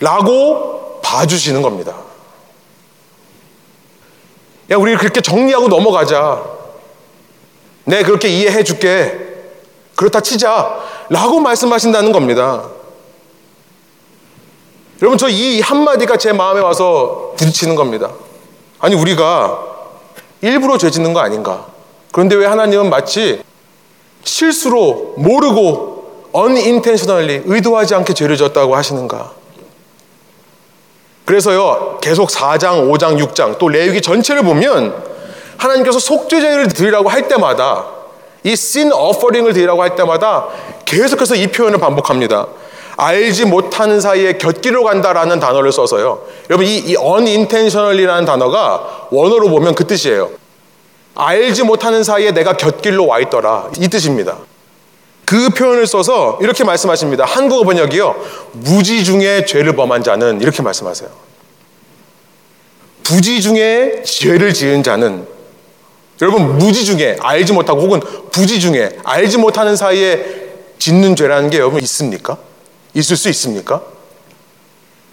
라고 0.00 1.00
봐주시는 1.02 1.62
겁니다. 1.62 1.94
야, 4.70 4.76
우리 4.76 4.96
그렇게 4.96 5.20
정리하고 5.20 5.68
넘어가자. 5.68 6.44
내 7.84 8.02
그렇게 8.02 8.28
이해해 8.28 8.62
줄게. 8.62 9.27
그렇다 9.98 10.20
치자. 10.20 10.78
라고 11.08 11.40
말씀하신다는 11.40 12.12
겁니다. 12.12 12.62
여러분, 15.02 15.18
저 15.18 15.28
이 15.28 15.60
한마디가 15.60 16.16
제 16.16 16.32
마음에 16.32 16.60
와서 16.60 17.32
부딪히는 17.36 17.74
겁니다. 17.74 18.10
아니, 18.78 18.94
우리가 18.94 19.58
일부러 20.40 20.78
죄 20.78 20.88
짓는 20.88 21.12
거 21.12 21.20
아닌가? 21.20 21.66
그런데 22.12 22.36
왜 22.36 22.46
하나님은 22.46 22.90
마치 22.90 23.42
실수로, 24.22 25.14
모르고, 25.16 26.30
unintentionally, 26.32 27.42
의도하지 27.46 27.96
않게 27.96 28.14
죄를 28.14 28.36
졌다고 28.36 28.76
하시는가? 28.76 29.32
그래서요, 31.24 31.98
계속 32.00 32.28
4장, 32.28 32.88
5장, 32.88 33.18
6장, 33.18 33.58
또 33.58 33.68
레위기 33.68 34.00
전체를 34.00 34.42
보면 34.44 34.94
하나님께서 35.56 35.98
속죄제를 35.98 36.68
드리라고 36.68 37.08
할 37.08 37.26
때마다 37.26 37.97
이 38.48 38.52
sin 38.52 38.92
offering을 38.92 39.52
드리라고 39.52 39.82
할 39.82 39.94
때마다 39.94 40.46
계속해서 40.86 41.34
이 41.34 41.48
표현을 41.48 41.78
반복합니다. 41.78 42.46
알지 42.96 43.44
못하는 43.44 44.00
사이에 44.00 44.38
곁길로 44.38 44.82
간다라는 44.84 45.38
단어를 45.38 45.70
써서요. 45.70 46.22
여러분 46.48 46.66
이, 46.66 46.78
이 46.78 46.96
unintentionally라는 46.96 48.24
단어가 48.24 49.06
원어로 49.10 49.50
보면 49.50 49.74
그 49.74 49.86
뜻이에요. 49.86 50.30
알지 51.14 51.64
못하는 51.64 52.02
사이에 52.02 52.32
내가 52.32 52.56
곁길로 52.56 53.06
와 53.06 53.20
있더라 53.20 53.70
이 53.78 53.88
뜻입니다. 53.88 54.38
그 55.26 55.50
표현을 55.50 55.86
써서 55.86 56.38
이렇게 56.40 56.64
말씀하십니다. 56.64 57.26
한국어 57.26 57.64
번역이요. 57.64 58.16
무지 58.52 59.04
중에 59.04 59.44
죄를 59.44 59.76
범한 59.76 60.02
자는 60.02 60.40
이렇게 60.40 60.62
말씀하세요. 60.62 61.10
부지 63.04 63.42
중에 63.42 64.02
죄를 64.04 64.54
지은 64.54 64.82
자는 64.82 65.37
여러분 66.20 66.58
무지 66.58 66.84
중에 66.84 67.16
알지 67.20 67.52
못하고 67.52 67.80
혹은 67.80 68.00
부지 68.30 68.60
중에 68.60 68.98
알지 69.04 69.38
못하는 69.38 69.76
사이에 69.76 70.48
짓는 70.78 71.16
죄라는 71.16 71.50
게 71.50 71.58
여러분 71.58 71.80
있습니까? 71.82 72.36
있을 72.94 73.16
수 73.16 73.28
있습니까? 73.28 73.82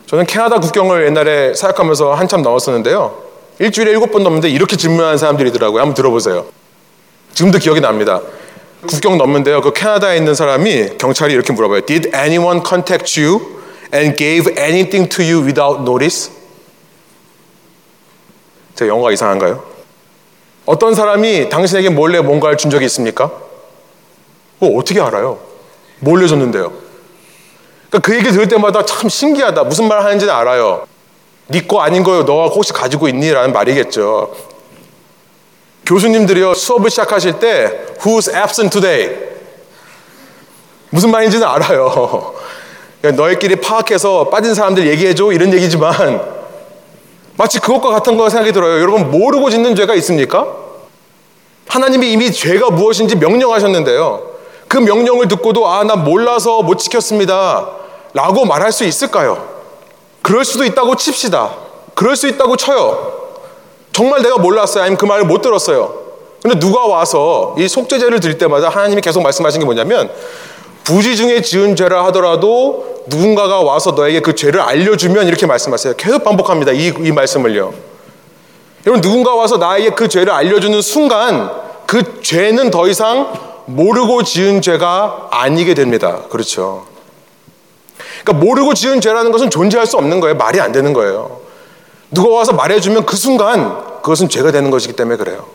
저는 0.07 0.25
캐나다 0.25 0.59
국경을 0.59 1.05
옛날에 1.07 1.53
사역하면서 1.53 2.13
한참 2.13 2.41
넘었었는데요. 2.41 3.23
일주일에 3.59 3.91
일곱 3.91 4.11
번 4.11 4.23
넘는데 4.23 4.49
이렇게 4.49 4.75
질문하는 4.75 5.17
사람들이더라고요. 5.17 5.81
한번 5.81 5.93
들어보세요. 5.95 6.45
지금도 7.33 7.59
기억이 7.59 7.81
납니다. 7.81 8.21
국경 8.87 9.17
넘는데요. 9.17 9.61
그 9.61 9.73
캐나다에 9.73 10.17
있는 10.17 10.35
사람이 10.35 10.97
경찰이 10.97 11.33
이렇게 11.33 11.53
물어봐요. 11.53 11.81
Did 11.85 12.11
anyone 12.15 12.61
contact 12.67 13.19
you 13.19 13.61
and 13.93 14.15
gave 14.15 14.53
anything 14.57 15.09
to 15.09 15.23
you 15.23 15.43
without 15.43 15.81
notice? 15.81 16.31
제 18.75 18.87
영어가 18.87 19.11
이상한가요? 19.11 19.74
어떤 20.65 20.95
사람이 20.95 21.49
당신에게 21.49 21.89
몰래 21.89 22.19
뭔가를 22.21 22.57
준 22.57 22.71
적이 22.71 22.85
있습니까? 22.85 23.25
어, 24.59 24.67
어떻게 24.77 24.99
알아요? 24.99 25.39
몰래 25.99 26.27
줬는데요. 26.27 26.71
그러니까 27.89 27.99
그 27.99 28.15
얘기 28.15 28.31
들을 28.31 28.47
때마다 28.47 28.83
참 28.85 29.09
신기하다. 29.09 29.63
무슨 29.65 29.87
말 29.87 30.03
하는지는 30.03 30.33
알아요. 30.33 30.87
네거 31.47 31.79
아닌 31.81 32.03
거요. 32.03 32.23
너가 32.23 32.47
혹시 32.47 32.73
가지고 32.73 33.07
있니? 33.07 33.31
라는 33.31 33.53
말이겠죠. 33.53 34.33
교수님들이요 35.85 36.55
수업을 36.55 36.89
시작하실 36.89 37.39
때 37.39 37.85
Who's 37.99 38.33
absent 38.33 38.71
today? 38.71 39.15
무슨 40.89 41.11
말인지는 41.11 41.45
알아요. 41.47 42.33
그러니까 43.01 43.23
너희끼리 43.23 43.57
파악해서 43.57 44.29
빠진 44.29 44.55
사람들 44.55 44.87
얘기해줘 44.87 45.31
이런 45.31 45.53
얘기지만 45.53 46.34
마치 47.37 47.59
그것과 47.59 47.89
같은 47.89 48.17
거 48.17 48.29
생각이 48.29 48.51
들어요. 48.51 48.81
여러분 48.81 49.11
모르고 49.11 49.49
짓는 49.49 49.75
죄가 49.75 49.93
있습니까? 49.95 50.47
하나님이 51.67 52.11
이미 52.11 52.31
죄가 52.31 52.69
무엇인지 52.69 53.17
명령하셨는데요. 53.17 54.35
그 54.67 54.77
명령을 54.77 55.27
듣고도 55.27 55.67
아, 55.67 55.83
나 55.83 55.95
몰라서 55.95 56.61
못 56.61 56.77
지켰습니다. 56.77 57.69
라고 58.13 58.45
말할 58.45 58.71
수 58.71 58.85
있을까요? 58.85 59.55
그럴 60.21 60.45
수도 60.45 60.63
있다고 60.63 60.95
칩시다. 60.95 61.51
그럴 61.93 62.15
수 62.15 62.27
있다고 62.27 62.55
쳐요. 62.55 63.13
정말 63.91 64.21
내가 64.21 64.37
몰랐어요. 64.37 64.83
아니면 64.83 64.97
그 64.97 65.05
말을 65.05 65.25
못 65.25 65.41
들었어요. 65.41 66.05
근데 66.41 66.59
누가 66.59 66.85
와서 66.85 67.55
이 67.57 67.67
속죄제를 67.67 68.19
드릴 68.19 68.37
때마다 68.37 68.69
하나님이 68.69 69.01
계속 69.01 69.21
말씀하신 69.23 69.59
게 69.59 69.65
뭐냐면 69.65 70.11
부지 70.85 71.17
중에 71.17 71.41
지은 71.41 71.75
죄라 71.75 72.05
하더라도 72.05 73.03
누군가가 73.07 73.61
와서 73.61 73.91
너에게 73.91 74.21
그 74.21 74.35
죄를 74.35 74.61
알려주면 74.61 75.27
이렇게 75.27 75.45
말씀하세요. 75.45 75.95
계속 75.97 76.23
반복합니다. 76.23 76.71
이, 76.71 76.93
이 76.99 77.11
말씀을요. 77.11 77.73
여러분, 78.85 79.01
누군가 79.01 79.33
와서 79.35 79.57
나에게 79.57 79.89
그 79.91 80.07
죄를 80.07 80.31
알려주는 80.31 80.81
순간 80.81 81.51
그 81.87 82.21
죄는 82.21 82.71
더 82.71 82.87
이상 82.87 83.33
모르고 83.65 84.23
지은 84.23 84.61
죄가 84.61 85.29
아니게 85.31 85.73
됩니다. 85.73 86.21
그렇죠. 86.29 86.85
그러니까 88.23 88.45
모르고 88.45 88.75
지은 88.75 89.01
죄라는 89.01 89.31
것은 89.31 89.49
존재할 89.49 89.87
수 89.87 89.97
없는 89.97 90.19
거예요. 90.19 90.35
말이 90.35 90.61
안 90.61 90.71
되는 90.71 90.93
거예요. 90.93 91.41
누가 92.11 92.29
와서 92.29 92.53
말해주면 92.53 93.05
그 93.05 93.15
순간 93.15 94.01
그것은 94.03 94.29
죄가 94.29 94.51
되는 94.51 94.69
것이기 94.69 94.93
때문에 94.93 95.17
그래요. 95.17 95.45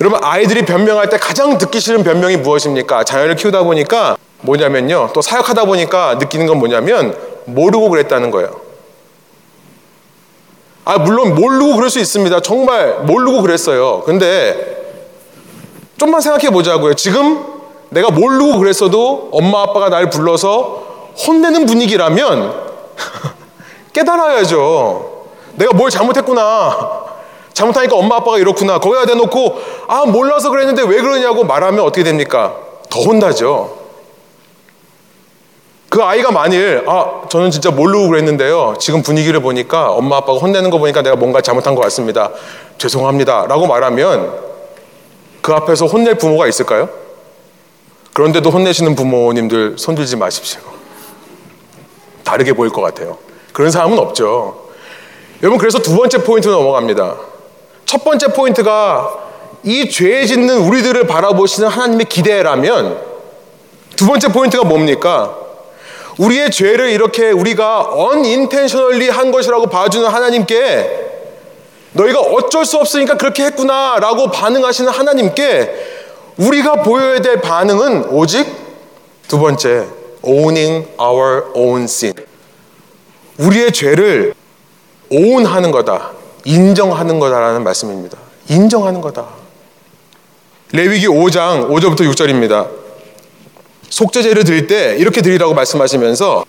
여러분 0.00 0.20
아이들이 0.22 0.64
변명할 0.64 1.08
때 1.08 1.16
가장 1.16 1.56
듣기 1.56 1.80
싫은 1.80 2.04
변명이 2.04 2.36
무엇입니까? 2.36 3.04
자녀를 3.04 3.36
키우다 3.36 3.62
보니까 3.62 4.16
뭐냐면요. 4.42 5.10
또 5.14 5.22
사역하다 5.22 5.64
보니까 5.64 6.16
느끼는 6.16 6.46
건 6.46 6.58
뭐냐면 6.58 7.16
모르고 7.46 7.88
그랬다는 7.88 8.30
거예요. 8.30 8.60
아 10.84 10.98
물론 10.98 11.34
모르고 11.34 11.76
그럴 11.76 11.88
수 11.88 11.98
있습니다. 11.98 12.40
정말 12.40 13.00
모르고 13.00 13.42
그랬어요. 13.42 14.02
근데 14.04 14.84
좀만 15.96 16.20
생각해 16.20 16.50
보자고요. 16.50 16.94
지금 16.94 17.42
내가 17.88 18.10
모르고 18.10 18.58
그랬어도 18.58 19.30
엄마 19.32 19.62
아빠가 19.62 19.88
날 19.88 20.10
불러서 20.10 21.12
혼내는 21.26 21.64
분위기라면 21.64 22.54
깨달아야죠. 23.94 25.24
내가 25.54 25.72
뭘 25.72 25.88
잘못했구나. 25.88 27.15
잘못하니까 27.56 27.96
엄마 27.96 28.16
아빠가 28.16 28.36
이렇구나. 28.36 28.78
거기다 28.78 29.06
대놓고 29.06 29.58
아 29.88 30.04
몰라서 30.04 30.50
그랬는데 30.50 30.82
왜 30.82 31.00
그러냐고 31.00 31.42
말하면 31.42 31.80
어떻게 31.80 32.04
됩니까? 32.04 32.54
더 32.90 33.00
혼나죠. 33.00 33.78
그 35.88 36.02
아이가 36.02 36.30
만일 36.32 36.84
아 36.86 37.22
저는 37.30 37.50
진짜 37.50 37.70
모르고 37.70 38.08
그랬는데요. 38.08 38.74
지금 38.78 39.02
분위기를 39.02 39.40
보니까 39.40 39.90
엄마 39.90 40.18
아빠가 40.18 40.38
혼내는 40.38 40.68
거 40.68 40.76
보니까 40.76 41.00
내가 41.00 41.16
뭔가 41.16 41.40
잘못한 41.40 41.74
것 41.74 41.80
같습니다. 41.80 42.30
죄송합니다라고 42.76 43.66
말하면 43.66 44.34
그 45.40 45.54
앞에서 45.54 45.86
혼낼 45.86 46.18
부모가 46.18 46.46
있을까요? 46.48 46.90
그런데도 48.12 48.50
혼내시는 48.50 48.94
부모님들 48.94 49.76
손들지 49.78 50.16
마십시오. 50.16 50.60
다르게 52.22 52.52
보일 52.52 52.70
것 52.70 52.82
같아요. 52.82 53.16
그런 53.54 53.70
사람은 53.70 53.98
없죠. 53.98 54.66
여러분 55.42 55.58
그래서 55.58 55.78
두 55.78 55.96
번째 55.96 56.22
포인트로 56.22 56.52
넘어갑니다. 56.52 57.35
첫 57.86 58.04
번째 58.04 58.28
포인트가 58.28 59.24
이 59.64 59.88
죄 59.90 60.24
짓는 60.26 60.58
우리들을 60.58 61.06
바라보시는 61.06 61.68
하나님의 61.68 62.06
기대라면 62.06 63.00
두 63.96 64.06
번째 64.06 64.28
포인트가 64.28 64.64
뭡니까? 64.64 65.36
우리의 66.18 66.50
죄를 66.50 66.90
이렇게 66.90 67.30
우리가 67.30 67.90
unintentionally 68.12 69.08
한 69.10 69.30
것이라고 69.32 69.66
봐주는 69.66 70.06
하나님께 70.08 71.04
너희가 71.92 72.20
어쩔 72.20 72.64
수 72.64 72.76
없으니까 72.78 73.16
그렇게 73.16 73.44
했구나 73.44 73.96
라고 74.00 74.30
반응하시는 74.30 74.90
하나님께 74.90 75.72
우리가 76.36 76.82
보여야 76.82 77.20
될 77.20 77.40
반응은 77.40 78.06
오직 78.10 78.46
두 79.28 79.38
번째, 79.38 79.86
owning 80.22 80.86
our 81.00 81.44
own 81.54 81.84
sin. 81.84 82.14
우리의 83.38 83.72
죄를 83.72 84.34
오운하는 85.10 85.70
거다. 85.70 86.12
인정하는 86.46 87.18
거다라는 87.18 87.64
말씀입니다. 87.64 88.16
인정하는 88.48 89.00
거다. 89.00 89.26
레위기 90.72 91.06
5장 91.08 91.68
5절부터 91.68 92.00
6절입니다. 92.12 92.68
속죄제를 93.90 94.44
드릴 94.44 94.66
때 94.66 94.96
이렇게 94.98 95.22
드리라고 95.22 95.54
말씀하시면서 95.54 96.44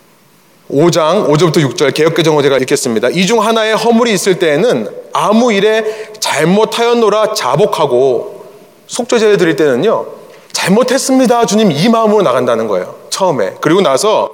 5장 0.71 1.27
5절부터 1.29 1.57
6절 1.73 1.93
개혁개정어 1.93 2.41
제가 2.43 2.57
읽겠습니다. 2.59 3.09
이 3.09 3.25
중 3.25 3.41
하나에 3.41 3.71
허물이 3.73 4.13
있을 4.13 4.37
때에는 4.37 4.87
아무 5.13 5.51
일에 5.51 6.11
잘못하였노라 6.19 7.33
자복하고 7.33 8.45
속죄제를 8.87 9.37
드릴 9.37 9.55
때는요. 9.55 10.05
잘못했습니다. 10.51 11.45
주님 11.45 11.71
이 11.71 11.89
마음으로 11.89 12.21
나간다는 12.21 12.67
거예요. 12.67 12.95
처음에. 13.09 13.55
그리고 13.61 13.81
나서 13.81 14.31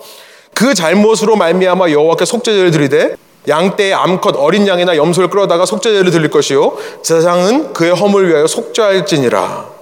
그 0.54 0.74
잘못으로 0.74 1.36
말미암아 1.36 1.92
여호와께 1.92 2.26
속죄제를 2.26 2.72
드리되 2.72 3.16
양떼의 3.48 3.94
암컷 3.94 4.36
어린 4.38 4.68
양이나 4.68 4.96
염소를 4.96 5.30
끌어다가 5.30 5.66
속죄제를 5.66 6.12
드릴 6.12 6.30
것이요 6.30 6.78
제사장은 7.02 7.74
그의 7.74 7.92
허물 7.92 8.30
위하여 8.30 8.48
속죄할지니라. 8.48 9.74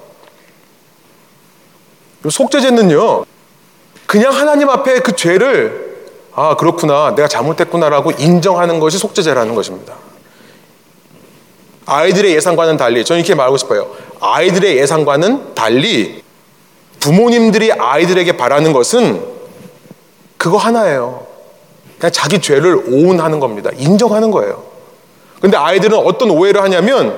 속죄제는요 2.30 3.26
그냥 4.06 4.34
하나님 4.34 4.70
앞에 4.70 5.00
그 5.00 5.16
죄를 5.16 5.92
아 6.34 6.56
그렇구나 6.56 7.14
내가 7.16 7.28
잘못했구나라고 7.28 8.12
인정하는 8.12 8.80
것이 8.80 8.98
속죄제라는 8.98 9.56
것입니다. 9.56 9.96
아이들의 11.86 12.34
예상과는 12.36 12.78
달리 12.78 13.04
저는 13.04 13.20
이렇게 13.20 13.36
말하고 13.36 13.58
싶어요. 13.58 13.92
아이들의 14.20 14.78
예상과는 14.78 15.56
달리 15.56 16.24
부모님들이 17.00 17.74
아이들에게 17.74 18.38
바라는 18.38 18.74
것은 18.74 19.26
그거 20.38 20.58
하나예요. 20.58 21.31
그냥 22.02 22.12
자기 22.12 22.40
죄를 22.42 22.76
오운하는 22.88 23.40
겁니다. 23.40 23.70
인정하는 23.78 24.32
거예요. 24.32 24.64
근데 25.40 25.56
아이들은 25.56 25.96
어떤 26.00 26.32
오해를 26.32 26.64
하냐면 26.64 27.16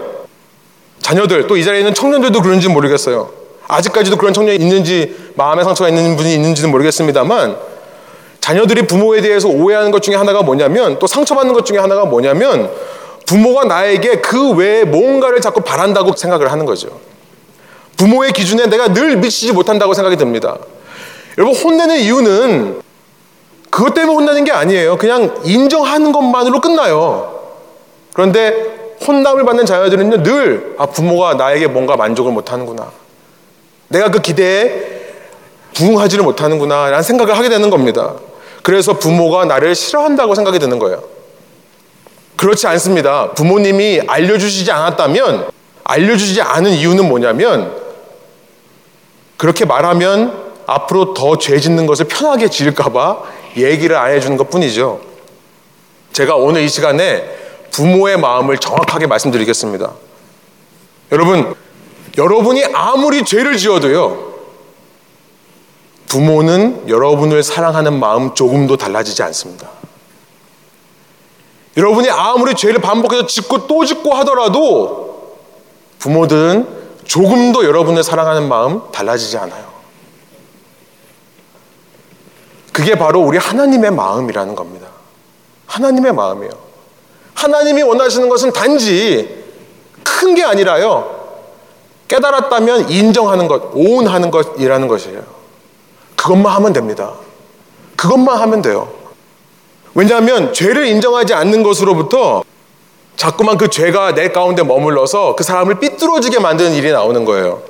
자녀들 1.00 1.48
또 1.48 1.56
이 1.56 1.64
자리에 1.64 1.80
있는 1.80 1.94
청년들도 1.94 2.42
그런지 2.42 2.68
모르겠어요. 2.68 3.30
아직까지도 3.70 4.18
그런 4.18 4.34
청년이 4.34 4.58
있는지 4.58 5.32
마음의 5.36 5.64
상처가 5.64 5.88
있는 5.90 6.18
분이 6.18 6.34
있는지는 6.34 6.70
모르겠습니다만 6.70 7.56
자녀들이 8.42 8.86
부모에 8.88 9.22
대해서 9.22 9.48
오해하는 9.48 9.92
것 9.92 10.02
중에 10.02 10.16
하나가 10.16 10.42
뭐냐면 10.42 11.00
또 11.00 11.08
상처받는 11.08 11.54
것 11.54 11.66
중에 11.66 11.78
하나가 11.78 12.04
뭐냐면 12.04 12.70
부모가 13.26 13.64
나에게 13.64 14.20
그 14.20 14.52
외에 14.52 14.84
뭔가를 14.84 15.40
자꾸 15.40 15.62
바란다고 15.62 16.14
생각을 16.14 16.52
하는 16.52 16.66
거죠. 16.66 16.90
부모의 17.96 18.34
기준에 18.34 18.66
내가 18.66 18.94
늘 18.94 19.16
미치지 19.16 19.54
못한다고 19.54 19.94
생각이 19.94 20.18
듭니다. 20.18 20.58
여러분 21.38 21.56
혼내는 21.56 22.00
이유는 22.00 22.82
그것 23.74 23.96
때문에 23.96 24.14
혼나는 24.14 24.44
게 24.44 24.52
아니에요. 24.52 24.98
그냥 24.98 25.36
인정하는 25.44 26.12
것만으로 26.12 26.62
끝나요. 26.62 27.42
그런데 28.14 28.54
혼남을 29.08 29.46
받는 29.46 29.66
자녀들은요, 29.66 30.22
늘, 30.22 30.76
아, 30.78 30.86
부모가 30.86 31.34
나에게 31.34 31.66
뭔가 31.66 31.98
만족을 31.98 32.32
못 32.32 32.52
하는구나. 32.52 32.92
내가 33.88 34.12
그 34.12 34.22
기대에 34.22 34.70
부응하지를 35.74 36.24
못하는구나. 36.24 36.92
라는 36.92 37.02
생각을 37.02 37.36
하게 37.36 37.50
되는 37.50 37.72
겁니다. 37.72 38.14
그래서 38.62 39.00
부모가 39.00 39.46
나를 39.46 39.74
싫어한다고 39.74 40.36
생각이 40.36 40.60
드는 40.60 40.78
거예요. 40.78 41.02
그렇지 42.36 42.68
않습니다. 42.68 43.32
부모님이 43.32 44.04
알려주시지 44.06 44.72
않았다면, 44.72 45.48
알려주지 45.84 46.44
않은 46.44 46.70
이유는 46.70 47.10
뭐냐면, 47.10 47.76
그렇게 49.38 49.66
말하면 49.66 50.43
앞으로 50.66 51.14
더 51.14 51.36
죄 51.38 51.60
짓는 51.60 51.86
것을 51.86 52.06
편하게 52.06 52.48
지을까봐 52.50 53.24
얘기를 53.58 53.96
안 53.96 54.12
해주는 54.12 54.38
것 54.38 54.50
뿐이죠. 54.50 55.02
제가 56.14 56.36
오늘 56.36 56.62
이 56.62 56.70
시간에 56.70 57.24
부모의 57.72 58.18
마음을 58.18 58.58
정확하게 58.58 59.08
말씀드리겠습니다. 59.08 59.92
여러분, 61.12 61.56
여러분이 62.18 62.66
아무리 62.74 63.26
죄를 63.26 63.58
지어도요, 63.58 64.34
부모는 66.08 66.88
여러분을 66.88 67.42
사랑하는 67.42 68.00
마음 68.00 68.36
조금도 68.36 68.78
달라지지 68.78 69.24
않습니다. 69.24 69.70
여러분이 71.76 72.08
아무리 72.12 72.54
죄를 72.54 72.80
반복해서 72.80 73.26
짓고 73.26 73.66
또 73.66 73.84
짓고 73.84 74.14
하더라도 74.18 75.40
부모들은 75.98 76.68
조금도 77.06 77.66
여러분을 77.66 78.04
사랑하는 78.04 78.48
마음 78.48 78.92
달라지지 78.92 79.38
않아요. 79.40 79.73
그게 82.74 82.96
바로 82.96 83.22
우리 83.22 83.38
하나님의 83.38 83.92
마음이라는 83.92 84.56
겁니다. 84.56 84.88
하나님의 85.68 86.12
마음이에요. 86.14 86.52
하나님이 87.36 87.84
원하시는 87.84 88.28
것은 88.28 88.52
단지 88.52 89.44
큰 90.04 90.36
게 90.36 90.44
아니라요. 90.44 91.22
깨달았다면 92.08 92.90
인정하는 92.90 93.48
것, 93.48 93.72
오운하는 93.74 94.32
것이라는 94.32 94.88
것이에요. 94.88 95.22
그것만 96.16 96.54
하면 96.56 96.74
됩니다. 96.74 97.14
그것만 97.98 98.38
하면 98.42 98.62
돼요. 98.62 98.90
왜냐하면 99.94 100.54
죄를 100.54 100.88
인정하지 100.88 101.34
않는 101.34 101.62
것으로부터 101.64 102.44
자꾸만 103.18 103.58
그 103.58 103.70
죄가 103.70 104.14
내 104.16 104.30
가운데 104.30 104.64
머물러서 104.64 105.36
그 105.36 105.44
사람을 105.44 105.80
삐뚤어지게 105.80 106.40
만드는 106.40 106.74
일이 106.74 106.92
나오는 106.92 107.26
거예요. 107.26 107.62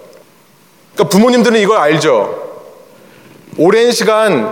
그러니까 0.93 1.09
부모님들은 1.09 1.59
이걸 1.59 1.77
알죠. 1.77 2.39
오랜 3.57 3.91
시간 3.91 4.51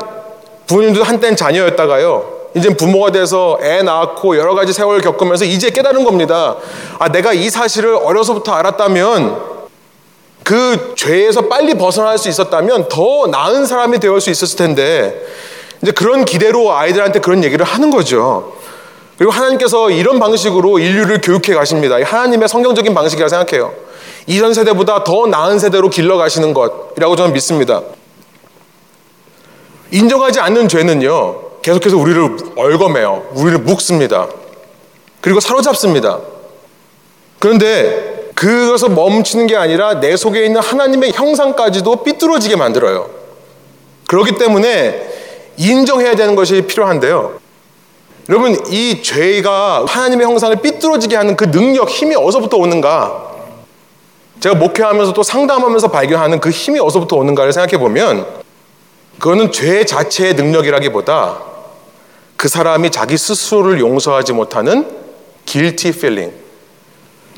부모님도 0.71 1.03
한땐 1.03 1.35
자녀였다가요. 1.35 2.41
이제 2.55 2.69
부모가 2.69 3.11
돼서 3.11 3.59
애 3.61 3.81
낳고 3.81 4.37
여러 4.37 4.55
가지 4.55 4.71
세월을 4.71 5.01
겪으면서 5.01 5.43
이제 5.43 5.69
깨달은 5.69 6.05
겁니다. 6.05 6.55
아, 6.97 7.09
내가 7.09 7.33
이 7.33 7.49
사실을 7.49 7.95
어려서부터 7.95 8.53
알았다면 8.53 9.51
그 10.43 10.93
죄에서 10.95 11.49
빨리 11.49 11.73
벗어날 11.73 12.17
수 12.17 12.29
있었다면 12.29 12.87
더 12.87 13.27
나은 13.27 13.65
사람이 13.65 13.99
되어 13.99 14.19
수 14.21 14.29
있었을 14.29 14.57
텐데 14.57 15.21
이제 15.81 15.91
그런 15.91 16.23
기대로 16.23 16.73
아이들한테 16.73 17.19
그런 17.19 17.43
얘기를 17.43 17.65
하는 17.65 17.89
거죠. 17.89 18.53
그리고 19.17 19.31
하나님께서 19.31 19.91
이런 19.91 20.19
방식으로 20.19 20.79
인류를 20.79 21.19
교육해 21.21 21.53
가십니다. 21.53 21.97
하나님의 22.01 22.47
성경적인 22.47 22.93
방식이라 22.93 23.27
생각해요. 23.27 23.73
이전 24.25 24.53
세대보다 24.53 25.03
더 25.03 25.27
나은 25.27 25.59
세대로 25.59 25.89
길러 25.89 26.17
가시는 26.17 26.53
것이라고 26.53 27.15
저는 27.17 27.33
믿습니다. 27.33 27.81
인정하지 29.91 30.39
않는 30.39 30.67
죄는요, 30.67 31.59
계속해서 31.61 31.97
우리를 31.97 32.37
얼거매요. 32.55 33.23
우리를 33.33 33.59
묶습니다. 33.59 34.27
그리고 35.19 35.39
사로잡습니다. 35.39 36.19
그런데 37.39 38.31
그것을 38.33 38.89
멈추는 38.89 39.47
게 39.47 39.55
아니라 39.55 39.99
내 39.99 40.15
속에 40.15 40.45
있는 40.45 40.61
하나님의 40.61 41.11
형상까지도 41.13 42.03
삐뚤어지게 42.03 42.55
만들어요. 42.55 43.09
그렇기 44.07 44.37
때문에 44.37 45.09
인정해야 45.57 46.15
되는 46.15 46.35
것이 46.35 46.61
필요한데요. 46.63 47.39
여러분, 48.29 48.57
이 48.69 49.03
죄가 49.03 49.85
하나님의 49.87 50.25
형상을 50.25 50.55
삐뚤어지게 50.57 51.15
하는 51.15 51.35
그 51.35 51.51
능력, 51.51 51.89
힘이 51.89 52.15
어디서부터 52.15 52.57
오는가? 52.57 53.29
제가 54.39 54.55
목회하면서 54.55 55.13
또 55.13 55.21
상담하면서 55.21 55.89
발견하는 55.89 56.39
그 56.39 56.49
힘이 56.49 56.79
어디서부터 56.79 57.17
오는가를 57.17 57.53
생각해 57.53 57.77
보면 57.77 58.25
그거는 59.21 59.51
죄 59.51 59.85
자체의 59.85 60.33
능력이라기보다 60.33 61.43
그 62.37 62.47
사람이 62.47 62.89
자기 62.89 63.19
스스로를 63.19 63.79
용서하지 63.79 64.33
못하는 64.33 64.89
guilty 65.45 65.95
feeling, 65.95 66.35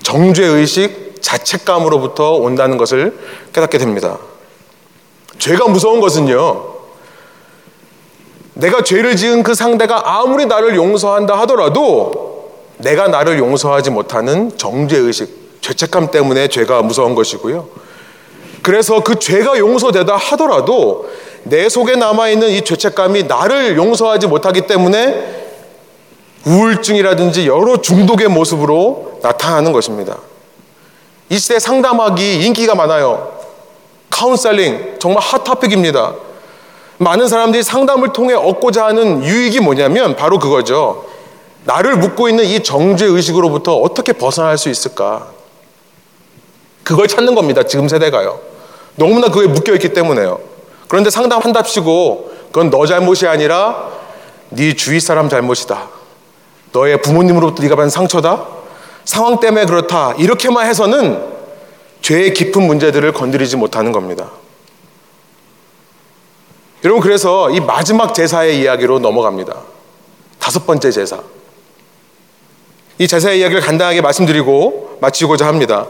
정죄의식, 0.01 1.21
자책감으로부터 1.21 2.35
온다는 2.35 2.77
것을 2.77 3.19
깨닫게 3.51 3.79
됩니다. 3.79 4.17
죄가 5.39 5.67
무서운 5.67 5.99
것은요, 5.99 6.73
내가 8.53 8.81
죄를 8.81 9.17
지은 9.17 9.43
그 9.43 9.53
상대가 9.53 10.19
아무리 10.19 10.45
나를 10.45 10.77
용서한다 10.77 11.37
하더라도 11.41 12.53
내가 12.77 13.09
나를 13.09 13.37
용서하지 13.39 13.89
못하는 13.89 14.57
정죄의식, 14.57 15.59
죄책감 15.59 16.11
때문에 16.11 16.47
죄가 16.47 16.81
무서운 16.81 17.13
것이고요. 17.13 17.67
그래서 18.61 19.03
그 19.03 19.19
죄가 19.19 19.57
용서됐다 19.57 20.15
하더라도 20.15 21.09
내 21.43 21.69
속에 21.69 21.95
남아있는 21.95 22.49
이 22.49 22.61
죄책감이 22.61 23.23
나를 23.23 23.77
용서하지 23.77 24.27
못하기 24.27 24.61
때문에 24.67 25.43
우울증이라든지 26.45 27.47
여러 27.47 27.81
중독의 27.81 28.27
모습으로 28.27 29.19
나타나는 29.21 29.71
것입니다. 29.71 30.17
이 31.29 31.37
시대 31.37 31.59
상담학이 31.59 32.45
인기가 32.45 32.75
많아요. 32.75 33.37
카운셀링, 34.09 34.97
정말 34.99 35.23
hot 35.23 35.41
topic입니다. 35.41 36.13
많은 36.97 37.27
사람들이 37.27 37.63
상담을 37.63 38.13
통해 38.13 38.35
얻고자 38.35 38.85
하는 38.85 39.23
유익이 39.23 39.59
뭐냐면 39.59 40.15
바로 40.15 40.39
그거죠. 40.39 41.05
나를 41.65 41.95
묶고 41.95 42.29
있는 42.29 42.45
이 42.45 42.61
정죄 42.61 43.05
의식으로부터 43.05 43.75
어떻게 43.77 44.13
벗어날 44.13 44.57
수 44.57 44.69
있을까? 44.69 45.27
그걸 46.83 47.07
찾는 47.07 47.35
겁니다. 47.35 47.63
지금 47.63 47.87
세대가요. 47.87 48.39
너무나 48.95 49.29
그에 49.29 49.47
묶여 49.47 49.73
있기 49.73 49.93
때문에요. 49.93 50.52
그런데 50.87 51.09
상담한답시고 51.09 52.31
그건 52.47 52.69
너 52.69 52.85
잘못이 52.85 53.27
아니라 53.27 53.89
네 54.49 54.75
주위 54.75 54.99
사람 54.99 55.29
잘못이다. 55.29 55.89
너의 56.71 57.01
부모님으로부터 57.01 57.63
네가 57.63 57.75
받은 57.75 57.89
상처다. 57.89 58.45
상황 59.05 59.39
때문에 59.39 59.65
그렇다. 59.65 60.13
이렇게만 60.17 60.67
해서는 60.67 61.23
죄의 62.01 62.33
깊은 62.33 62.61
문제들을 62.61 63.13
건드리지 63.13 63.57
못하는 63.57 63.91
겁니다. 63.91 64.31
여러분 66.83 67.01
그래서 67.01 67.49
이 67.49 67.59
마지막 67.59 68.13
제사의 68.13 68.59
이야기로 68.59 68.99
넘어갑니다. 68.99 69.55
다섯 70.39 70.65
번째 70.65 70.91
제사. 70.91 71.19
이 72.97 73.07
제사의 73.07 73.39
이야기를 73.39 73.61
간단하게 73.61 74.01
말씀드리고 74.01 74.97
마치고자 75.01 75.47
합니다. 75.47 75.87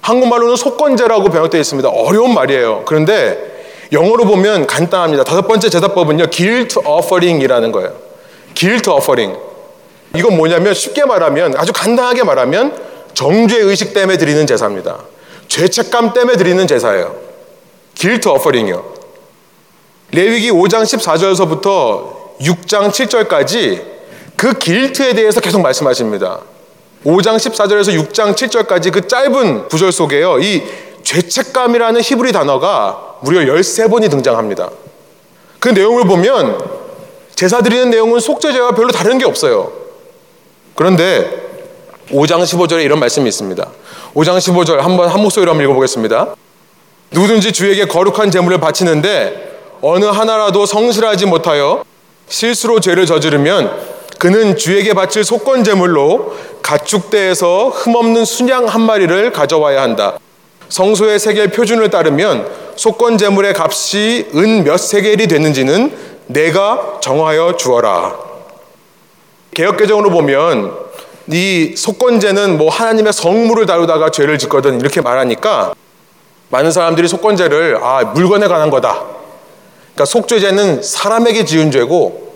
한국말로는 0.00 0.56
속건제라고 0.56 1.30
번역되어 1.30 1.60
있습니다. 1.60 1.88
어려운 1.88 2.34
말이에요. 2.34 2.82
그런데 2.84 3.53
영어로 3.94 4.24
보면 4.24 4.66
간단합니다. 4.66 5.24
다섯 5.24 5.46
번째 5.46 5.70
제사법은요, 5.70 6.26
guilt 6.26 6.80
offering이라는 6.84 7.72
거예요. 7.72 7.92
guilt 8.54 8.90
offering. 8.90 9.38
이건 10.16 10.36
뭐냐면 10.36 10.74
쉽게 10.74 11.04
말하면 11.04 11.54
아주 11.56 11.72
간단하게 11.72 12.24
말하면 12.24 12.76
정죄 13.14 13.58
의식 13.60 13.94
때문에 13.94 14.18
드리는 14.18 14.46
제사입니다. 14.46 14.98
죄책감 15.48 16.12
때문에 16.12 16.36
드리는 16.36 16.66
제사예요. 16.66 17.14
guilt 17.94 18.28
offering이요. 18.28 18.94
레위기 20.12 20.50
5장 20.50 20.82
14절에서부터 20.82 22.38
6장 22.40 22.90
7절까지 22.90 23.82
그 24.36 24.52
길트에 24.54 25.14
대해서 25.14 25.40
계속 25.40 25.60
말씀하십니다. 25.60 26.40
5장 27.04 27.36
14절에서 27.36 28.08
6장 28.08 28.34
7절까지 28.34 28.92
그 28.92 29.06
짧은 29.06 29.68
구절 29.68 29.92
속에요. 29.92 30.38
이 30.40 30.62
죄책감이라는 31.04 32.00
히브리 32.00 32.32
단어가 32.32 33.16
무려 33.20 33.40
13번이 33.40 34.10
등장합니다. 34.10 34.70
그 35.60 35.68
내용을 35.68 36.04
보면 36.04 36.58
제사 37.34 37.62
드리는 37.62 37.90
내용은 37.90 38.20
속죄제와 38.20 38.72
별로 38.72 38.90
다른 38.90 39.18
게 39.18 39.24
없어요. 39.24 39.72
그런데 40.74 41.44
5장 42.10 42.42
15절에 42.42 42.84
이런 42.84 42.98
말씀이 42.98 43.28
있습니다. 43.28 43.70
5장 44.14 44.38
15절 44.38 44.78
한번 44.78 45.08
한 45.08 45.20
목소리로 45.22 45.50
한번 45.50 45.64
읽어보겠습니다. 45.64 46.34
누구든지 47.10 47.52
주에게 47.52 47.86
거룩한 47.86 48.30
제물을 48.30 48.58
바치는데 48.58 49.52
어느 49.80 50.04
하나라도 50.04 50.66
성실하지 50.66 51.26
못하여 51.26 51.84
실수로 52.28 52.80
죄를 52.80 53.06
저지르면 53.06 53.94
그는 54.18 54.56
주에게 54.56 54.94
바칠 54.94 55.24
속건 55.24 55.64
제물로 55.64 56.34
가축대에서 56.62 57.68
흠없는 57.68 58.24
순양 58.24 58.66
한 58.66 58.82
마리를 58.82 59.32
가져와야 59.32 59.82
한다. 59.82 60.18
성소의 60.68 61.18
세겔 61.18 61.50
표준을 61.50 61.90
따르면 61.90 62.46
속건 62.76 63.18
제물의 63.18 63.54
값이 63.56 64.30
은 64.34 64.64
몇 64.64 64.78
세겔이 64.78 65.26
되는지는 65.28 65.92
내가 66.26 66.98
정하여 67.00 67.56
주어라. 67.56 68.16
개혁 69.52 69.76
개정으로 69.76 70.10
보면 70.10 70.72
이 71.28 71.74
속건제는 71.76 72.58
뭐 72.58 72.70
하나님의 72.70 73.12
성물을 73.12 73.66
다루다가 73.66 74.10
죄를 74.10 74.38
짓거든 74.38 74.80
이렇게 74.80 75.00
말하니까 75.00 75.74
많은 76.50 76.70
사람들이 76.70 77.08
속건제를 77.08 77.78
아 77.82 78.04
물건에 78.14 78.46
관한 78.48 78.70
거다. 78.70 79.02
그러니까 79.94 80.04
속죄제는 80.06 80.82
사람에게 80.82 81.44
지은 81.44 81.70
죄고 81.70 82.34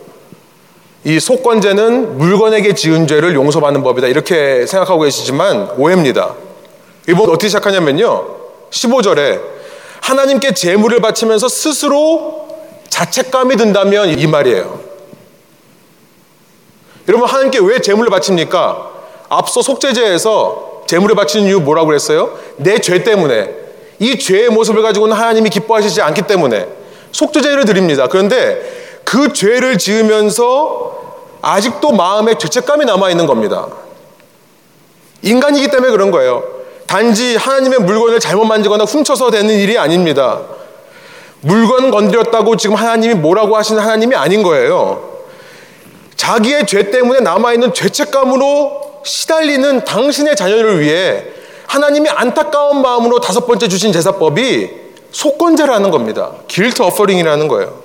이 1.03 1.19
속건제는 1.19 2.17
물건에게 2.17 2.73
지은 2.73 3.07
죄를 3.07 3.33
용서받는 3.35 3.83
법이다. 3.83 4.07
이렇게 4.07 4.65
생각하고 4.65 5.01
계시지만 5.01 5.71
오해입니다. 5.77 6.35
이번 7.09 7.23
어떻게 7.29 7.47
시작하냐면요. 7.47 8.37
15절에 8.69 9.41
하나님께 10.01 10.53
제물을 10.53 11.01
바치면서 11.01 11.47
스스로 11.49 12.47
자책감이 12.89 13.55
든다면 13.55 14.19
이 14.19 14.27
말이에요. 14.27 14.79
여러분 17.07 17.27
하나님께 17.27 17.59
왜 17.63 17.79
제물을 17.81 18.11
바칩니까? 18.11 18.91
앞서 19.29 19.63
속죄제에서 19.63 20.83
제물을 20.85 21.15
바치는 21.15 21.47
이유 21.47 21.59
뭐라고 21.59 21.87
그랬어요? 21.87 22.37
내 22.57 22.77
죄 22.79 23.03
때문에 23.03 23.55
이 23.97 24.19
죄의 24.19 24.49
모습을 24.49 24.83
가지고는 24.83 25.15
하나님이 25.15 25.49
기뻐하시지 25.49 26.01
않기 26.01 26.23
때문에 26.23 26.67
속죄제를 27.11 27.65
드립니다. 27.65 28.07
그런데 28.07 29.01
그 29.03 29.33
죄를 29.33 29.79
지으면서 29.79 31.17
아직도 31.41 31.91
마음에 31.91 32.37
죄책감이 32.37 32.85
남아 32.85 33.09
있는 33.09 33.25
겁니다. 33.25 33.67
인간이기 35.23 35.69
때문에 35.69 35.91
그런 35.91 36.11
거예요. 36.11 36.58
단지 36.89 37.35
하나님의 37.35 37.81
물건을 37.81 38.19
잘못 38.19 38.45
만지거나 38.45 38.83
훔쳐서 38.83 39.29
되는 39.29 39.53
일이 39.53 39.77
아닙니다. 39.77 40.39
물건 41.41 41.91
건드렸다고 41.91 42.57
지금 42.57 42.75
하나님이 42.75 43.13
뭐라고 43.13 43.55
하시는 43.55 43.79
하나님이 43.79 44.15
아닌 44.15 44.41
거예요. 44.41 45.07
자기의 46.15 46.65
죄 46.65 46.89
때문에 46.89 47.19
남아있는 47.19 47.75
죄책감으로 47.75 49.01
시달리는 49.05 49.85
당신의 49.85 50.35
자녀를 50.35 50.79
위해 50.79 51.25
하나님이 51.67 52.09
안타까운 52.09 52.81
마음으로 52.81 53.19
다섯 53.19 53.45
번째 53.45 53.67
주신 53.67 53.91
제사법이 53.91 54.71
속건제라는 55.11 55.91
겁니다. 55.91 56.31
길트 56.47 56.81
어퍼링이라는 56.81 57.47
거예요. 57.49 57.83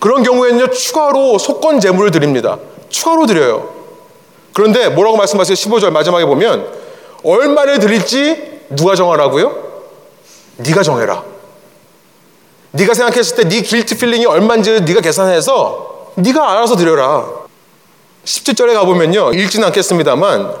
그런 0.00 0.22
경우에는요, 0.22 0.70
추가로 0.70 1.36
속건 1.36 1.80
제물을 1.80 2.10
드립니다. 2.10 2.56
추가로 2.88 3.26
드려요. 3.26 3.68
그런데 4.54 4.88
뭐라고 4.88 5.18
말씀하세요? 5.18 5.54
15절 5.54 5.90
마지막에 5.90 6.24
보면 6.24 6.81
얼마를 7.24 7.78
드릴지 7.78 8.60
누가 8.70 8.94
정하라고요? 8.94 9.72
네가 10.56 10.82
정해라. 10.82 11.22
네가 12.72 12.94
생각했을 12.94 13.36
때 13.36 13.48
네 13.48 13.60
guilty 13.62 13.98
feeling이 13.98 14.24
얼마인지 14.26 14.80
네가 14.82 15.00
계산해서 15.00 16.12
네가 16.16 16.52
알아서 16.52 16.76
드려라. 16.76 17.26
17절에 18.24 18.74
가보면요. 18.74 19.32
읽지는 19.32 19.66
않겠습니다만 19.68 20.54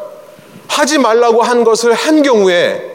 하지 0.68 0.98
말라고 0.98 1.42
한 1.42 1.64
것을 1.64 1.94
한 1.94 2.22
경우에 2.22 2.90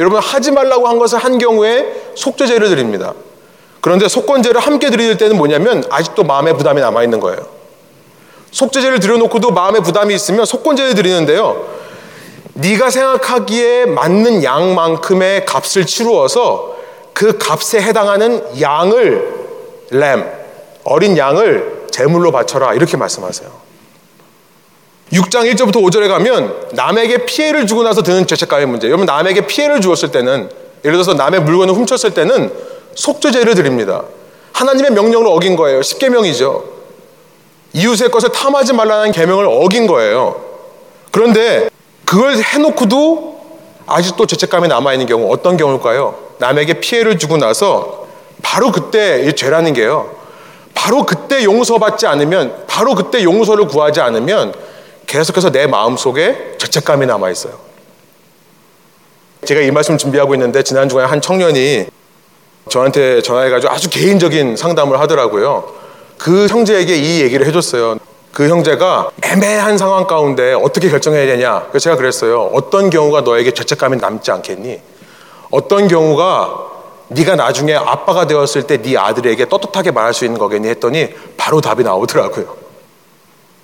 여러분 0.00 0.20
하지 0.20 0.50
말라고 0.50 0.88
한 0.88 0.98
것을 0.98 1.18
한 1.18 1.38
경우에 1.38 2.02
속죄제를 2.14 2.68
드립니다. 2.68 3.14
그런데 3.80 4.08
속건제를 4.08 4.60
함께 4.60 4.90
드릴 4.90 5.16
때는 5.18 5.36
뭐냐면 5.36 5.82
아직도 5.90 6.22
마음의 6.24 6.56
부담이 6.56 6.80
남아 6.80 7.02
있는 7.02 7.20
거예요. 7.20 7.46
속죄제를 8.52 9.00
드려놓고도 9.00 9.50
마음의 9.50 9.82
부담이 9.82 10.14
있으면 10.14 10.44
속건제를 10.44 10.94
드리는데요. 10.94 11.81
네가 12.62 12.90
생각하기에 12.90 13.86
맞는 13.86 14.44
양만큼의 14.44 15.44
값을 15.44 15.84
치루어서 15.84 16.76
그 17.12 17.36
값에 17.36 17.82
해당하는 17.82 18.60
양을 18.60 19.34
램 19.90 20.24
어린 20.84 21.16
양을 21.16 21.86
제물로 21.90 22.30
바쳐라 22.30 22.74
이렇게 22.74 22.96
말씀하세요. 22.96 23.50
6장 25.12 25.52
1절부터 25.52 25.74
5절에 25.74 26.08
가면 26.08 26.68
남에게 26.72 27.26
피해를 27.26 27.66
주고 27.66 27.82
나서 27.82 28.02
드는 28.02 28.26
죄책감의 28.26 28.66
문제. 28.66 28.86
여러분 28.86 29.04
남에게 29.04 29.46
피해를 29.46 29.80
주었을 29.80 30.10
때는 30.10 30.48
예를 30.84 30.96
들어서 30.96 31.14
남의 31.14 31.42
물건을 31.42 31.74
훔쳤을 31.74 32.14
때는 32.14 32.50
속죄제를 32.94 33.54
드립니다. 33.54 34.04
하나님의 34.52 34.92
명령을 34.92 35.26
어긴 35.26 35.56
거예요. 35.56 35.82
십계명이죠. 35.82 36.64
이웃의 37.74 38.10
것을 38.10 38.30
탐하지 38.32 38.72
말라는 38.72 39.12
계명을 39.12 39.46
어긴 39.46 39.86
거예요. 39.86 40.40
그런데 41.10 41.68
그걸 42.12 42.36
해놓고도 42.36 43.40
아직도 43.86 44.26
죄책감이 44.26 44.68
남아있는 44.68 45.06
경우 45.06 45.32
어떤 45.32 45.56
경우일까요? 45.56 46.14
남에게 46.40 46.74
피해를 46.74 47.18
주고 47.18 47.38
나서 47.38 48.06
바로 48.42 48.70
그때 48.70 49.34
죄라는 49.34 49.72
게요. 49.72 50.14
바로 50.74 51.06
그때 51.06 51.42
용서받지 51.42 52.06
않으면 52.06 52.66
바로 52.66 52.94
그때 52.94 53.24
용서를 53.24 53.66
구하지 53.66 54.02
않으면 54.02 54.52
계속해서 55.06 55.52
내 55.52 55.66
마음 55.66 55.96
속에 55.96 56.56
죄책감이 56.58 57.06
남아 57.06 57.30
있어요. 57.30 57.54
제가 59.46 59.62
이 59.62 59.70
말씀 59.70 59.96
준비하고 59.96 60.34
있는데 60.34 60.62
지난 60.62 60.90
주간에 60.90 61.08
한 61.08 61.22
청년이 61.22 61.86
저한테 62.68 63.22
전화해가지고 63.22 63.72
아주 63.72 63.88
개인적인 63.88 64.56
상담을 64.56 65.00
하더라고요. 65.00 65.72
그 66.18 66.46
형제에게 66.46 66.94
이 66.94 67.22
얘기를 67.22 67.46
해줬어요. 67.46 67.96
그 68.32 68.48
형제가 68.48 69.10
애매한 69.22 69.76
상황 69.76 70.06
가운데 70.06 70.54
어떻게 70.54 70.88
결정해야 70.88 71.26
되냐. 71.26 71.66
그래서 71.68 71.84
제가 71.84 71.96
그랬어요. 71.96 72.50
어떤 72.54 72.88
경우가 72.90 73.20
너에게 73.22 73.50
죄책감이 73.52 73.98
남지 73.98 74.30
않겠니? 74.30 74.80
어떤 75.50 75.86
경우가 75.86 76.70
네가 77.08 77.36
나중에 77.36 77.74
아빠가 77.74 78.26
되었을 78.26 78.62
때 78.62 78.78
네 78.78 78.96
아들에게 78.96 79.48
떳떳하게 79.48 79.90
말할 79.90 80.14
수 80.14 80.24
있는 80.24 80.38
거겠니 80.38 80.68
했더니 80.68 81.10
바로 81.36 81.60
답이 81.60 81.84
나오더라고요. 81.84 82.56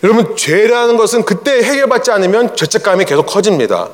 여러분 0.05 0.37
죄라는 0.37 0.97
것은 0.97 1.25
그때 1.25 1.63
해결받지 1.63 2.11
않으면 2.11 2.55
죄책감이 2.55 3.07
계속 3.07 3.25
커집니다. 3.25 3.89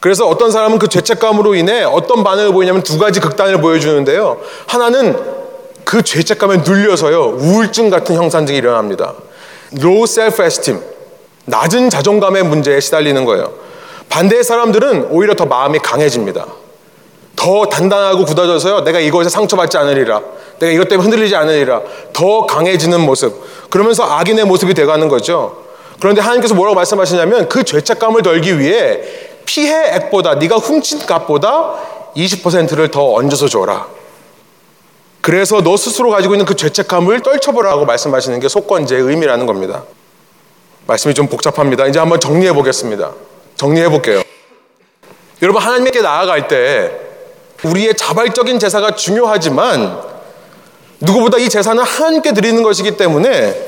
그래서 0.00 0.26
어떤 0.26 0.50
사람은 0.50 0.78
그 0.78 0.88
죄책감으로 0.88 1.54
인해 1.54 1.82
어떤 1.84 2.24
반응을 2.24 2.52
보이냐면 2.52 2.82
두 2.82 2.98
가지 2.98 3.20
극단을 3.20 3.60
보여주는데요. 3.60 4.38
하나는 4.66 5.16
그 5.84 6.02
죄책감에 6.02 6.58
눌려서요 6.58 7.36
우울증 7.38 7.90
같은 7.90 8.16
형상들이 8.16 8.56
일어납니다. 8.56 9.14
Low 9.78 10.04
self-esteem 10.04 10.80
낮은 11.46 11.90
자존감의 11.90 12.44
문제에 12.44 12.80
시달리는 12.80 13.24
거예요. 13.24 13.52
반대의 14.08 14.44
사람들은 14.44 15.08
오히려 15.10 15.34
더 15.34 15.46
마음이 15.46 15.78
강해집니다. 15.80 16.46
더 17.36 17.66
단단하고 17.66 18.24
굳어져서요. 18.24 18.84
내가 18.84 19.00
이것에 19.00 19.28
상처받지 19.28 19.76
않으리라. 19.76 20.22
내가 20.58 20.72
이것 20.72 20.88
때문에 20.88 21.08
흔들리지 21.08 21.34
않으리라. 21.36 21.82
더 22.12 22.46
강해지는 22.46 23.00
모습. 23.00 23.70
그러면서 23.70 24.04
악인의 24.04 24.44
모습이 24.44 24.72
돼가는 24.74 25.08
거죠. 25.08 25.64
그런데 26.00 26.20
하나님께서 26.20 26.54
뭐라고 26.54 26.74
말씀하시냐면 26.76 27.48
그 27.48 27.64
죄책감을 27.64 28.22
덜기 28.22 28.58
위해 28.58 29.00
피해 29.44 29.94
액보다 29.96 30.36
네가 30.36 30.56
훔친 30.56 31.06
값보다 31.06 31.74
20%를 32.16 32.90
더 32.90 33.14
얹어서 33.14 33.48
줘라. 33.48 33.86
그래서 35.24 35.62
너 35.62 35.78
스스로 35.78 36.10
가지고 36.10 36.34
있는 36.34 36.44
그 36.44 36.54
죄책감을 36.54 37.20
떨쳐보라고 37.20 37.86
말씀하시는 37.86 38.40
게 38.40 38.48
속건제의 38.50 39.00
의미라는 39.00 39.46
겁니다. 39.46 39.84
말씀이 40.86 41.14
좀 41.14 41.28
복잡합니다. 41.28 41.86
이제 41.86 41.98
한번 41.98 42.20
정리해 42.20 42.52
보겠습니다. 42.52 43.12
정리해 43.56 43.88
볼게요. 43.88 44.22
여러분 45.40 45.62
하나님께 45.62 46.02
나아갈 46.02 46.46
때 46.46 46.92
우리의 47.62 47.96
자발적인 47.96 48.58
제사가 48.58 48.96
중요하지만 48.96 49.98
누구보다 51.00 51.38
이 51.38 51.48
제사는 51.48 51.82
하나님께 51.82 52.34
드리는 52.34 52.62
것이기 52.62 52.98
때문에 52.98 53.58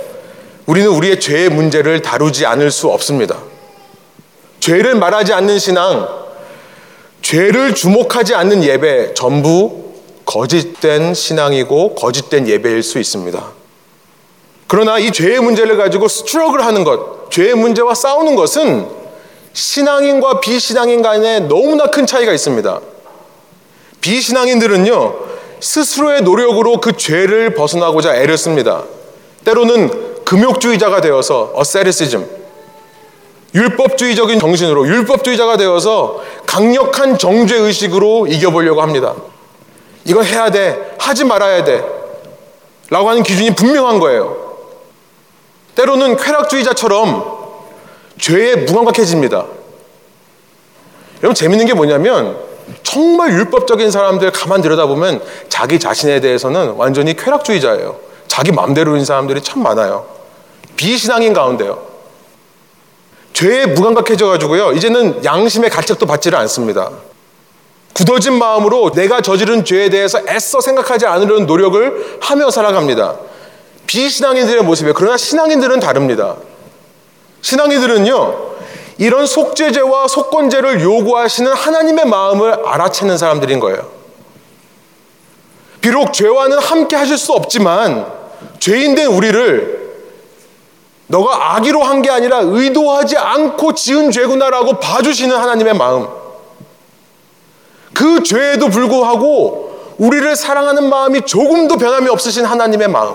우리는 0.67 0.91
우리의 0.91 1.19
죄의 1.21 1.49
문제를 1.49 2.03
다루지 2.03 2.45
않을 2.45 2.71
수 2.71 2.89
없습니다. 2.89 3.39
죄를 4.61 4.95
말하지 4.95 5.33
않는 5.33 5.59
신앙, 5.59 6.07
죄를 7.23 7.75
주목하지 7.75 8.35
않는 8.35 8.63
예배 8.63 9.15
전부 9.15 9.86
거짓된 10.27 11.15
신앙이고 11.15 11.95
거짓된 11.95 12.47
예배일 12.49 12.83
수 12.83 12.99
있습니다. 12.99 13.43
그러나 14.67 14.99
이 14.99 15.13
죄의 15.13 15.41
문제를 15.41 15.77
가지고 15.77 16.09
스트럭을 16.09 16.65
하는 16.67 16.85
것, 16.85 17.31
죄의 17.31 17.55
문제와 17.55 17.95
싸우는 17.95 18.35
것은 18.35 18.89
신앙인과 19.53 20.41
비신앙인 20.41 21.01
간에 21.01 21.41
너무나 21.41 21.87
큰 21.87 22.05
차이가 22.05 22.33
있습니다. 22.33 22.81
비신앙인들은요, 24.01 25.15
스스로의 25.61 26.23
노력으로 26.23 26.81
그 26.81 26.97
죄를 26.97 27.55
벗어나고자 27.55 28.17
애를 28.17 28.37
씁니다. 28.37 28.83
때로는 29.45 30.25
금욕주의자가 30.25 31.01
되어서 31.01 31.53
어세리시즘, 31.55 32.29
율법주의적인 33.55 34.41
정신으로 34.41 34.87
율법주의자가 34.87 35.57
되어서 35.57 36.21
강력한 36.45 37.17
정죄 37.17 37.57
의식으로 37.57 38.27
이겨보려고 38.27 38.83
합니다. 38.83 39.15
이건 40.07 40.25
해야 40.25 40.51
돼, 40.51 40.95
하지 40.99 41.25
말아야 41.25 41.65
돼. 41.65 41.85
라고 42.91 43.11
하는 43.11 43.23
기준이 43.23 43.55
분명한 43.55 43.99
거예요. 43.99 44.37
때로는 45.75 46.17
쾌락주의자처럼 46.17 47.37
죄에 48.19 48.57
무감각해집니다. 48.57 49.45
여러분, 51.19 51.35
재밌는 51.35 51.67
게 51.67 51.75
뭐냐면, 51.75 52.39
정말 52.83 53.33
율법적인 53.33 53.91
사람들 53.91 54.31
가만 54.31 54.61
들여다보면 54.61 55.23
자기 55.49 55.79
자신에 55.79 56.21
대해서는 56.21 56.71
완전히 56.77 57.15
쾌락주의자예요. 57.15 57.97
자기 58.29 58.53
마음대로인 58.53 59.05
사람들이 59.05 59.43
참 59.43 59.63
많아요. 59.63 60.07
비신앙인 60.77 61.33
가운데요. 61.33 61.85
죄에 63.33 63.67
무감각해져 63.67 64.29
가지고요. 64.29 64.73
이제는 64.73 65.25
양심의 65.25 65.71
가책도 65.71 66.07
받지를 66.07 66.39
않습니다. 66.39 66.91
굳어진 67.97 68.35
마음으로 68.35 68.91
내가 68.91 69.23
저지른 69.23 69.65
죄에 69.65 69.89
대해서 69.89 70.21
애써 70.29 70.61
생각하지 70.61 71.07
않으려는 71.07 71.47
노력을 71.47 72.19
하며 72.21 72.51
살아갑니다. 72.51 73.17
비신앙인들의 73.87 74.63
모습이에요. 74.65 74.93
그러나 74.93 75.17
신앙인들은 75.17 75.81
다릅니다. 75.81 76.37
신앙인들은요, 77.41 78.37
이런 78.99 79.25
속죄제와 79.25 80.09
속건제를 80.09 80.83
요구하시는 80.83 81.51
하나님의 81.51 82.05
마음을 82.05 82.67
알아채는 82.67 83.17
사람들인 83.17 83.61
거예요. 83.61 83.89
비록 85.81 86.13
죄와는 86.13 86.59
함께 86.59 86.97
하실 86.97 87.17
수 87.17 87.33
없지만, 87.33 88.13
죄인된 88.59 89.07
우리를 89.07 89.87
너가 91.07 91.55
악의로 91.55 91.83
한 91.83 92.03
게 92.03 92.11
아니라 92.11 92.41
의도하지 92.43 93.17
않고 93.17 93.73
지은 93.73 94.11
죄구나라고 94.11 94.81
봐주시는 94.81 95.35
하나님의 95.35 95.73
마음. 95.75 96.26
그 97.97 98.23
죄에도 98.23 98.69
불구하고 98.69 99.95
우리를 99.97 100.37
사랑하는 100.37 100.91
마음이 100.91 101.23
조금도 101.23 101.79
변함이 101.79 102.11
없으신 102.11 102.45
하나님의 102.45 102.89
마음. 102.89 103.15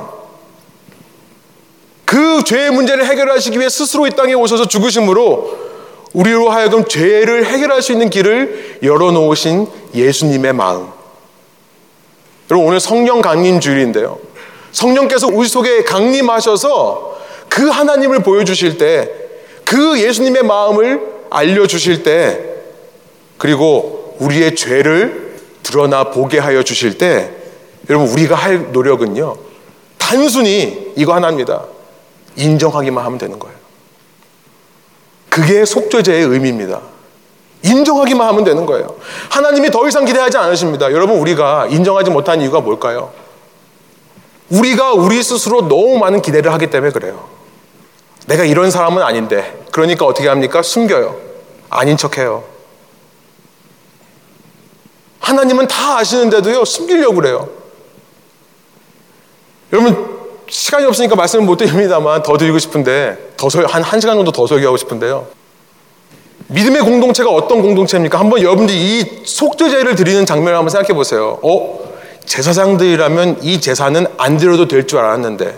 그 2.03 2.43
죄의 2.43 2.71
문제를 2.71 3.05
해결하시기 3.05 3.59
위해 3.59 3.69
스스로 3.69 4.07
이 4.07 4.09
땅에 4.09 4.33
오셔서 4.33 4.67
죽으심으로 4.67 5.59
우리로 6.13 6.49
하여금 6.49 6.85
죄를 6.85 7.45
해결할 7.45 7.83
수 7.83 7.91
있는 7.91 8.09
길을 8.09 8.79
열어놓으신 8.81 9.67
예수님의 9.93 10.53
마음. 10.53 10.87
여러분, 12.49 12.67
오늘 12.67 12.79
성령 12.79 13.21
강림 13.21 13.59
주일인데요. 13.59 14.17
성령께서 14.71 15.27
우리 15.27 15.47
속에 15.47 15.83
강림하셔서 15.83 17.19
그 17.49 17.69
하나님을 17.69 18.23
보여주실 18.23 18.79
때, 18.79 19.11
그 19.63 20.01
예수님의 20.01 20.41
마음을 20.41 21.01
알려주실 21.29 22.01
때, 22.01 22.45
그리고 23.37 24.00
우리의 24.21 24.55
죄를 24.55 25.39
드러나 25.63 26.05
보게 26.05 26.39
하여 26.39 26.63
주실 26.63 26.97
때 26.97 27.31
여러분 27.89 28.07
우리가 28.09 28.35
할 28.35 28.71
노력은요 28.71 29.37
단순히 29.97 30.91
이거 30.97 31.13
하나입니다. 31.13 31.63
인정하기만 32.35 33.05
하면 33.05 33.17
되는 33.17 33.39
거예요. 33.39 33.55
그게 35.29 35.63
속죄제의 35.63 36.25
의미입니다. 36.25 36.81
인정하기만 37.63 38.27
하면 38.27 38.43
되는 38.43 38.65
거예요. 38.65 38.95
하나님이 39.29 39.71
더 39.71 39.87
이상 39.87 40.03
기대하지 40.03 40.37
않으십니다. 40.37 40.91
여러분, 40.91 41.19
우리가 41.19 41.67
인정하지 41.67 42.09
못한 42.09 42.41
이유가 42.41 42.59
뭘까요? 42.59 43.13
우리가 44.49 44.91
우리 44.93 45.23
스스로 45.23 45.67
너무 45.69 45.97
많은 45.97 46.21
기대를 46.21 46.51
하기 46.51 46.69
때문에 46.69 46.91
그래요. 46.91 47.29
내가 48.27 48.43
이런 48.43 48.69
사람은 48.69 49.01
아닌데. 49.01 49.63
그러니까 49.71 50.05
어떻게 50.05 50.27
합니까? 50.27 50.61
숨겨요. 50.61 51.17
아닌 51.69 51.95
척 51.95 52.17
해요. 52.17 52.43
하나님은 55.31 55.67
다 55.67 55.97
아시는데도요, 55.99 56.65
숨기려고 56.65 57.15
그래요. 57.15 57.49
여러분, 59.71 60.19
시간이 60.49 60.85
없으니까 60.85 61.15
말씀을 61.15 61.45
못 61.45 61.55
드립니다만 61.55 62.23
더 62.23 62.37
드리고 62.37 62.59
싶은데, 62.59 63.31
더 63.37 63.49
설, 63.49 63.65
한, 63.65 63.81
한 63.81 64.01
시간 64.01 64.17
정도 64.17 64.31
더 64.31 64.45
설교하고 64.45 64.75
싶은데요. 64.77 65.27
믿음의 66.47 66.81
공동체가 66.81 67.29
어떤 67.29 67.61
공동체입니까? 67.61 68.19
한번 68.19 68.41
여러분들이 68.41 68.77
이 68.77 69.21
속죄제를 69.23 69.95
드리는 69.95 70.25
장면을 70.25 70.57
한번 70.57 70.69
생각해 70.69 70.93
보세요. 70.93 71.39
어? 71.41 71.91
제사장들이라면 72.25 73.39
이 73.41 73.61
제사는 73.61 74.05
안 74.17 74.37
드려도 74.37 74.67
될 74.67 74.85
줄 74.85 74.99
알았는데, 74.99 75.57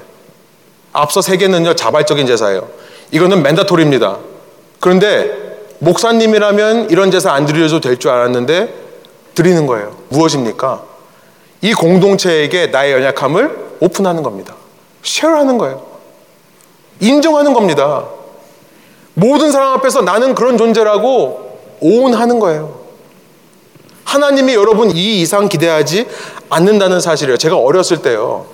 앞서 0.91 1.21
세 1.21 1.37
개는요, 1.37 1.73
자발적인 1.73 2.27
제사예요. 2.27 2.67
이거는 3.09 3.41
맨다토리입니다. 3.41 4.19
그런데 4.79 5.31
목사님이라면 5.79 6.91
이런 6.91 7.09
제사 7.09 7.31
안 7.33 7.47
드려도 7.47 7.81
될 7.81 7.97
줄 7.97 8.11
알았는데 8.11 8.82
드리는 9.35 9.65
거예요. 9.65 9.95
무엇입니까? 10.09 10.83
이 11.61 11.73
공동체에게 11.73 12.67
나의 12.67 12.93
연약함을 12.93 13.77
오픈하는 13.79 14.23
겁니다. 14.23 14.55
쉐어하는 15.03 15.57
거예요. 15.57 15.85
인정하는 16.99 17.53
겁니다. 17.53 18.05
모든 19.13 19.51
사람 19.51 19.73
앞에서 19.73 20.01
나는 20.01 20.35
그런 20.35 20.57
존재라고 20.57 21.59
오운하는 21.79 22.39
거예요. 22.39 22.83
하나님이 24.03 24.53
여러분 24.53 24.91
이 24.91 25.21
이상 25.21 25.49
기대하지 25.49 26.07
않는다는 26.49 26.99
사실이에요. 26.99 27.37
제가 27.37 27.57
어렸을 27.57 28.01
때요. 28.01 28.45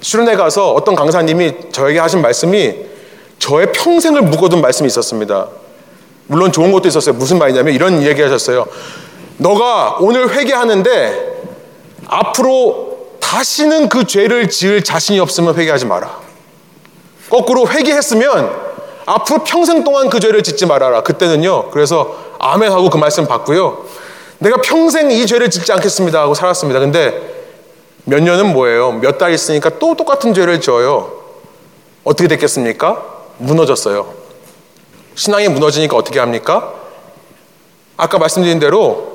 수련회 0.00 0.36
가서 0.36 0.72
어떤 0.72 0.94
강사님이 0.94 1.72
저에게 1.72 1.98
하신 1.98 2.22
말씀이 2.22 2.74
저의 3.38 3.72
평생을 3.72 4.22
묶어둔 4.22 4.60
말씀이 4.60 4.86
있었습니다. 4.86 5.48
물론 6.26 6.52
좋은 6.52 6.72
것도 6.72 6.88
있었어요. 6.88 7.14
무슨 7.14 7.38
말이냐면 7.38 7.74
이런 7.74 8.02
얘기 8.02 8.22
하셨어요. 8.22 8.66
너가 9.38 9.96
오늘 10.00 10.30
회개하는데 10.34 11.42
앞으로 12.06 12.98
다시는 13.20 13.88
그 13.88 14.04
죄를 14.06 14.48
지을 14.48 14.82
자신이 14.84 15.20
없으면 15.20 15.54
회개하지 15.54 15.86
마라. 15.86 16.18
거꾸로 17.30 17.68
회개했으면 17.68 18.68
앞으로 19.06 19.44
평생 19.44 19.84
동안 19.84 20.08
그 20.10 20.20
죄를 20.20 20.42
짓지 20.42 20.66
말아라. 20.66 21.02
그때는요. 21.02 21.70
그래서 21.70 22.16
아멘 22.38 22.72
하고 22.72 22.90
그 22.90 22.96
말씀 22.98 23.26
받고요. 23.26 23.84
내가 24.38 24.60
평생 24.62 25.10
이 25.10 25.26
죄를 25.26 25.50
짓지 25.50 25.72
않겠습니다 25.72 26.20
하고 26.20 26.34
살았습니다. 26.34 26.80
근데 26.80 27.36
몇 28.04 28.22
년은 28.22 28.52
뭐예요? 28.52 28.92
몇 28.92 29.18
달 29.18 29.32
있으니까 29.32 29.70
또 29.78 29.94
똑같은 29.94 30.32
죄를 30.34 30.60
지어요. 30.60 31.12
어떻게 32.04 32.28
됐겠습니까? 32.28 33.04
무너졌어요. 33.38 34.12
신앙이 35.14 35.48
무너지니까 35.48 35.96
어떻게 35.96 36.18
합니까? 36.18 36.72
아까 37.96 38.18
말씀드린 38.18 38.58
대로 38.60 39.07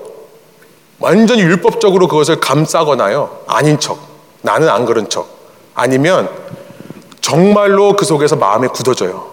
완전히 0.99 1.41
율법적으로 1.41 2.07
그것을 2.07 2.39
감싸거나요. 2.39 3.39
아닌 3.47 3.79
척. 3.79 3.97
나는 4.41 4.69
안 4.69 4.85
그런 4.85 5.09
척. 5.09 5.27
아니면 5.73 6.29
정말로 7.21 7.95
그 7.95 8.05
속에서 8.05 8.35
마음에 8.35 8.67
굳어져요. 8.67 9.31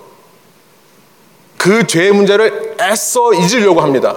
그 1.59 1.87
죄의 1.87 2.13
문제를 2.13 2.77
애써 2.81 3.35
잊으려고 3.35 3.81
합니다. 3.83 4.17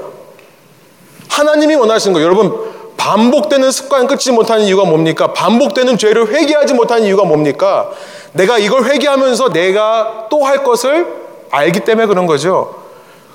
하나님이 1.30 1.76
원하시는 1.76 2.14
거예요. 2.14 2.28
여러분, 2.28 2.74
반복되는 2.96 3.72
습관 3.72 4.08
끊지 4.08 4.32
못하는 4.32 4.64
이유가 4.66 4.86
뭡니까? 4.86 5.34
반복되는 5.34 5.98
죄를 5.98 6.28
회개하지 6.30 6.74
못하는 6.76 7.04
이유가 7.04 7.26
뭡니까? 7.26 7.90
내가 8.34 8.58
이걸 8.58 8.86
회개하면서 8.86 9.50
내가 9.50 10.28
또 10.30 10.44
할 10.44 10.64
것을 10.64 11.08
알기 11.52 11.82
때문에 11.82 12.08
그런 12.08 12.26
거죠. 12.26 12.76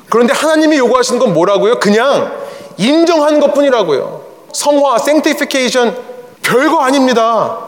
그런데 0.09 0.33
하나님이 0.33 0.79
요구하시는 0.79 1.19
건 1.21 1.35
뭐라고요? 1.35 1.79
그냥 1.81 2.33
인정하는 2.79 3.41
것 3.41 3.53
뿐이라고요. 3.53 4.24
성화, 4.53 4.97
sanctification, 4.97 5.95
별거 6.43 6.81
아닙니다. 6.81 7.59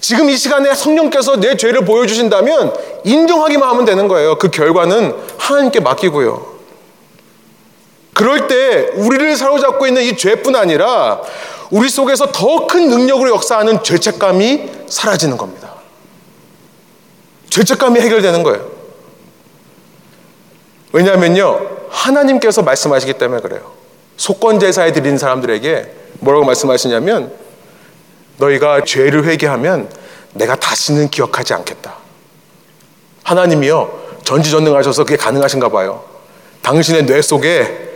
지금 0.00 0.28
이 0.28 0.36
시간에 0.36 0.74
성령께서 0.74 1.36
내 1.36 1.56
죄를 1.56 1.84
보여주신다면 1.86 2.74
인정하기만 3.04 3.66
하면 3.70 3.84
되는 3.86 4.06
거예요. 4.06 4.36
그 4.36 4.50
결과는 4.50 5.14
하나님께 5.38 5.80
맡기고요. 5.80 6.54
그럴 8.12 8.46
때 8.46 8.90
우리를 8.94 9.34
사로잡고 9.36 9.86
있는 9.86 10.02
이 10.02 10.16
죄뿐 10.16 10.54
아니라 10.54 11.22
우리 11.70 11.88
속에서 11.88 12.30
더 12.30 12.66
큰 12.66 12.88
능력으로 12.88 13.30
역사하는 13.30 13.82
죄책감이 13.82 14.70
사라지는 14.88 15.36
겁니다. 15.36 15.72
죄책감이 17.50 18.00
해결되는 18.00 18.42
거예요. 18.42 18.68
왜냐하면요, 20.92 21.60
하나님께서 21.88 22.62
말씀하시기 22.62 23.14
때문에 23.14 23.40
그래요. 23.40 23.72
속건 24.16 24.60
제사에 24.60 24.92
드린 24.92 25.18
사람들에게 25.18 25.92
뭐라고 26.20 26.44
말씀하시냐면 26.44 27.32
너희가 28.38 28.84
죄를 28.84 29.24
회개하면 29.24 29.88
내가 30.34 30.56
다시는 30.56 31.10
기억하지 31.10 31.54
않겠다. 31.54 31.96
하나님이요, 33.22 34.20
전지전능하셔서 34.24 35.04
그게 35.04 35.16
가능하신가 35.16 35.68
봐요. 35.68 36.04
당신의 36.62 37.06
뇌 37.06 37.22
속에 37.22 37.92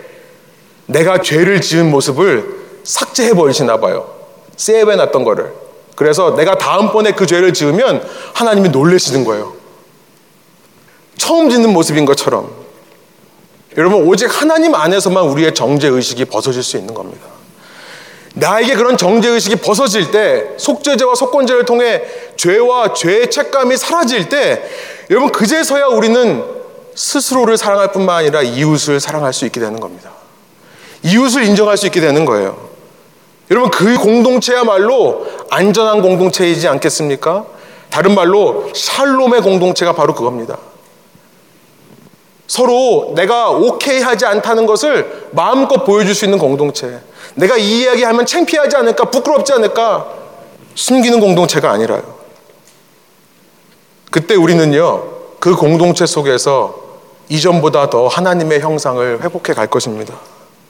내가 0.87 1.21
죄를 1.21 1.61
지은 1.61 1.91
모습을 1.91 2.59
삭제해 2.85 3.35
버리시나 3.35 3.79
봐요. 3.79 4.14
세이브해 4.57 4.97
놨던 4.97 5.25
거를. 5.25 5.53
그래서 5.97 6.35
내가 6.37 6.57
다음번에 6.57 7.12
그 7.12 7.27
죄를 7.27 7.53
지으면 7.53 8.07
하나님이 8.35 8.69
놀래시는 8.71 9.25
거예요. 9.25 9.55
처음 11.16 11.51
짓는 11.51 11.73
모습인 11.73 12.05
것처럼. 12.05 12.68
여러분, 13.79 14.09
오직 14.09 14.29
하나님 14.43 14.74
안에서만 14.74 15.24
우리의 15.24 15.55
정죄의식이 15.55 16.24
벗어질 16.26 16.64
수 16.64 16.76
있는 16.76 16.95
겁니다. 16.95 17.26
나에게 18.35 18.74
그런 18.74 18.97
정죄의식이 18.97 19.57
벗어질 19.57 20.11
때, 20.11 20.49
속죄제와 20.57 21.14
속건제를 21.14 21.64
통해 21.64 22.03
죄와 22.37 22.93
죄의 22.93 23.31
책감이 23.31 23.76
사라질 23.76 24.29
때, 24.29 24.68
여러분, 25.11 25.31
그제서야 25.31 25.87
우리는 25.87 26.45
스스로를 26.97 27.57
사랑할 27.57 27.93
뿐만 27.93 28.16
아니라 28.16 28.43
이웃을 28.43 28.99
사랑할 28.99 29.33
수 29.33 29.47
있게 29.47 29.61
되는 29.61 29.79
겁니다. 29.79 30.11
이웃을 31.05 31.45
인정할 31.45 31.76
수 31.76 31.87
있게 31.87 32.01
되는 32.01 32.24
거예요. 32.24 32.68
여러분, 33.53 33.70
그 33.70 33.97
공동체야말로 33.97 35.24
안전한 35.51 36.03
공동체이지 36.03 36.66
않겠습니까? 36.66 37.47
다른 37.91 38.16
말로 38.16 38.68
샬롬의 38.74 39.41
공동체가 39.43 39.93
바로 39.93 40.16
그겁니다. 40.16 40.59
서로 42.49 43.12
내가 43.14 43.51
오케이 43.51 44.01
하지 44.01 44.24
않다는 44.24 44.66
것을 44.66 45.28
마음껏 45.32 45.84
보여줄 45.84 46.14
수 46.14 46.24
있는 46.24 46.38
공동체. 46.38 46.99
내가 47.34 47.57
이 47.57 47.82
이야기 47.82 48.03
하면 48.03 48.26
창피하지 48.26 48.74
않을까, 48.74 49.05
부끄럽지 49.11 49.53
않을까, 49.53 50.09
숨기는 50.74 51.20
공동체가 51.20 51.70
아니라요. 51.70 52.03
그때 54.11 54.34
우리는요, 54.34 55.05
그 55.38 55.55
공동체 55.55 56.07
속에서 56.07 56.88
이전보다 57.28 57.90
더 57.90 58.09
하나님의 58.09 58.61
형상을 58.61 59.22
회복해 59.22 59.53
갈 59.53 59.66
것입니다. 59.66 60.14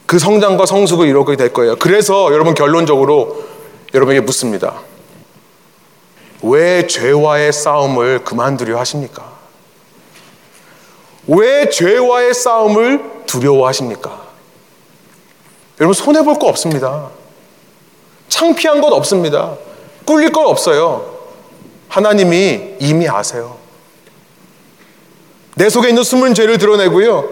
그 0.07 0.19
성장과 0.19 0.67
성숙을 0.67 1.07
이루게 1.07 1.37
될 1.37 1.53
거예요. 1.53 1.77
그래서 1.77 2.33
여러분 2.33 2.55
결론적으로 2.55 3.45
여러분에게 3.95 4.21
묻습니다. 4.23 4.81
왜 6.43 6.89
죄와의 6.89 7.53
싸움을 7.53 8.25
그만두려 8.25 8.79
하십니까? 8.81 9.38
왜 11.29 11.69
죄와의 11.69 12.35
싸움을 12.35 13.03
두려워하십니까? 13.27 14.27
여러분 15.81 15.95
손해볼 15.95 16.39
거 16.39 16.47
없습니다. 16.49 17.11
창피한 18.29 18.81
것 18.81 18.93
없습니다. 18.93 19.55
꿀릴 20.05 20.33
것 20.33 20.47
없어요. 20.47 21.17
하나님이 21.89 22.77
이미 22.81 23.09
아세요. 23.09 23.57
내 25.55 25.69
속에 25.69 25.89
있는 25.89 26.03
숨은 26.03 26.35
죄를 26.35 26.59
드러내고요. 26.59 27.29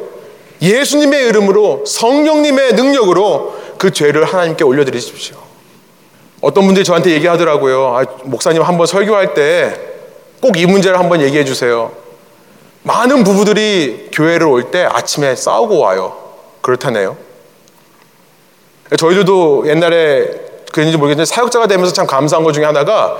예수님의 0.63 1.27
이름으로 1.29 1.85
성령님의 1.87 2.75
능력으로 2.75 3.57
그 3.79 3.91
죄를 3.93 4.25
하나님께 4.25 4.65
올려드리십시오. 4.65 5.37
어떤 6.41 6.65
분들이 6.65 6.85
저한테 6.85 7.11
얘기하더라고요. 7.13 7.97
아, 7.97 8.05
목사님 8.25 8.63
한번 8.63 8.87
설교할 8.87 9.35
때 9.35 9.97
꼭 10.41 10.57
이 10.57 10.67
문제를 10.67 10.99
한번 10.99 11.21
얘기해 11.23 11.45
주세요. 11.45 11.93
많은 12.87 13.25
부부들이 13.25 14.11
교회를 14.13 14.47
올 14.47 14.71
때 14.71 14.85
아침에 14.85 15.35
싸우고 15.35 15.79
와요. 15.79 16.17
그렇다네요. 16.61 17.17
저희들도 18.97 19.65
옛날에 19.67 20.31
그랬는지 20.73 20.97
모르겠는데 20.97 21.25
사역자가 21.25 21.67
되면서 21.67 21.93
참 21.93 22.07
감사한 22.07 22.45
것 22.45 22.53
중에 22.53 22.65
하나가 22.65 23.17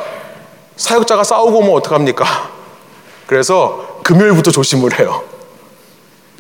사역자가 0.77 1.25
싸우고 1.25 1.59
오면 1.59 1.73
어떡합니까? 1.75 2.25
그래서 3.27 4.01
금요일부터 4.05 4.53
조심을 4.53 5.01
해요. 5.01 5.25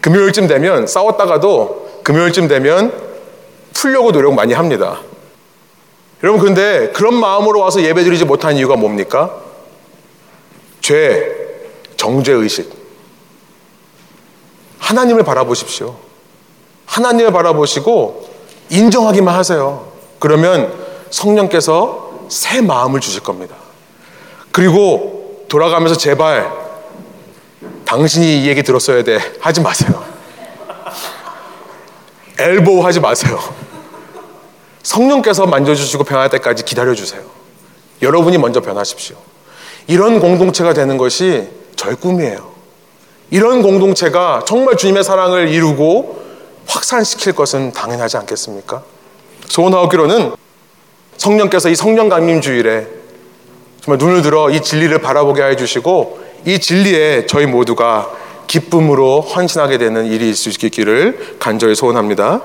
금요일쯤 0.03 0.47
되면 0.47 0.87
싸웠다가도 0.87 2.03
금요일쯤 2.05 2.47
되면 2.47 2.93
풀려고 3.75 4.13
노력 4.13 4.35
많이 4.35 4.55
합니다. 4.55 5.01
여러분 6.23 6.41
근데 6.41 6.91
그런 6.93 7.15
마음으로 7.15 7.59
와서 7.59 7.83
예배드리지 7.83 8.25
못한 8.25 8.57
이유가 8.57 8.77
뭡니까? 8.77 9.35
죄, 10.81 11.35
정죄 11.97 12.33
의식. 12.33 12.86
하나님을 14.87 15.25
바라보십시오. 15.25 15.97
하나님을 16.87 17.33
바라보시고 17.33 18.29
인정하기만 18.71 19.35
하세요. 19.35 19.89
그러면 20.21 20.73
성령께서 21.11 22.27
새 22.29 22.61
마음을 22.61 23.01
주실 23.01 23.21
겁니다. 23.23 23.57
그리고 24.53 25.45
돌아가면서 25.49 25.97
제발 25.97 26.53
당신이 27.85 28.43
이 28.43 28.49
얘기 28.49 28.63
들었어야 28.63 29.03
돼. 29.03 29.19
하지 29.41 29.61
마세요. 29.61 30.05
엘보우 32.39 32.85
하지 32.85 33.01
마세요. 33.01 33.41
성령께서 34.85 35.47
만져주시고 35.47 36.05
변할 36.05 36.31
때까지 36.31 36.65
기다려주세요. 36.65 37.23
여러분이 38.03 38.39
먼저 38.39 38.61
변하십시오. 38.61 39.17
이런 39.89 40.21
공동체가 40.21 40.75
되는 40.75 40.97
것이 40.97 41.49
저의 41.75 41.97
꿈이에요. 41.97 42.56
이런 43.31 43.63
공동체가 43.63 44.45
정말 44.47 44.77
주님의 44.77 45.03
사랑을 45.05 45.49
이루고 45.49 46.25
확산시킬 46.67 47.33
것은 47.33 47.73
당연하지 47.73 48.17
않겠습니까? 48.19 48.83
소원하옵기로는 49.49 50.33
성령께서 51.17 51.69
이 51.69 51.75
성령 51.75 52.09
강림 52.09 52.41
주일에 52.41 52.87
정말 53.81 53.99
눈을 53.99 54.23
들어 54.23 54.51
이 54.51 54.61
진리를 54.61 54.97
바라보게 55.01 55.43
해 55.43 55.57
주시고 55.57 56.21
이 56.45 56.59
진리에 56.59 57.27
저희 57.27 57.47
모두가 57.47 58.11
기쁨으로 58.47 59.21
헌신하게 59.21 59.79
되는 59.79 60.07
일이 60.07 60.31
있을 60.31 60.53
수 60.53 60.67
있기를 60.67 61.37
간절히 61.39 61.75
소원합니다. 61.75 62.43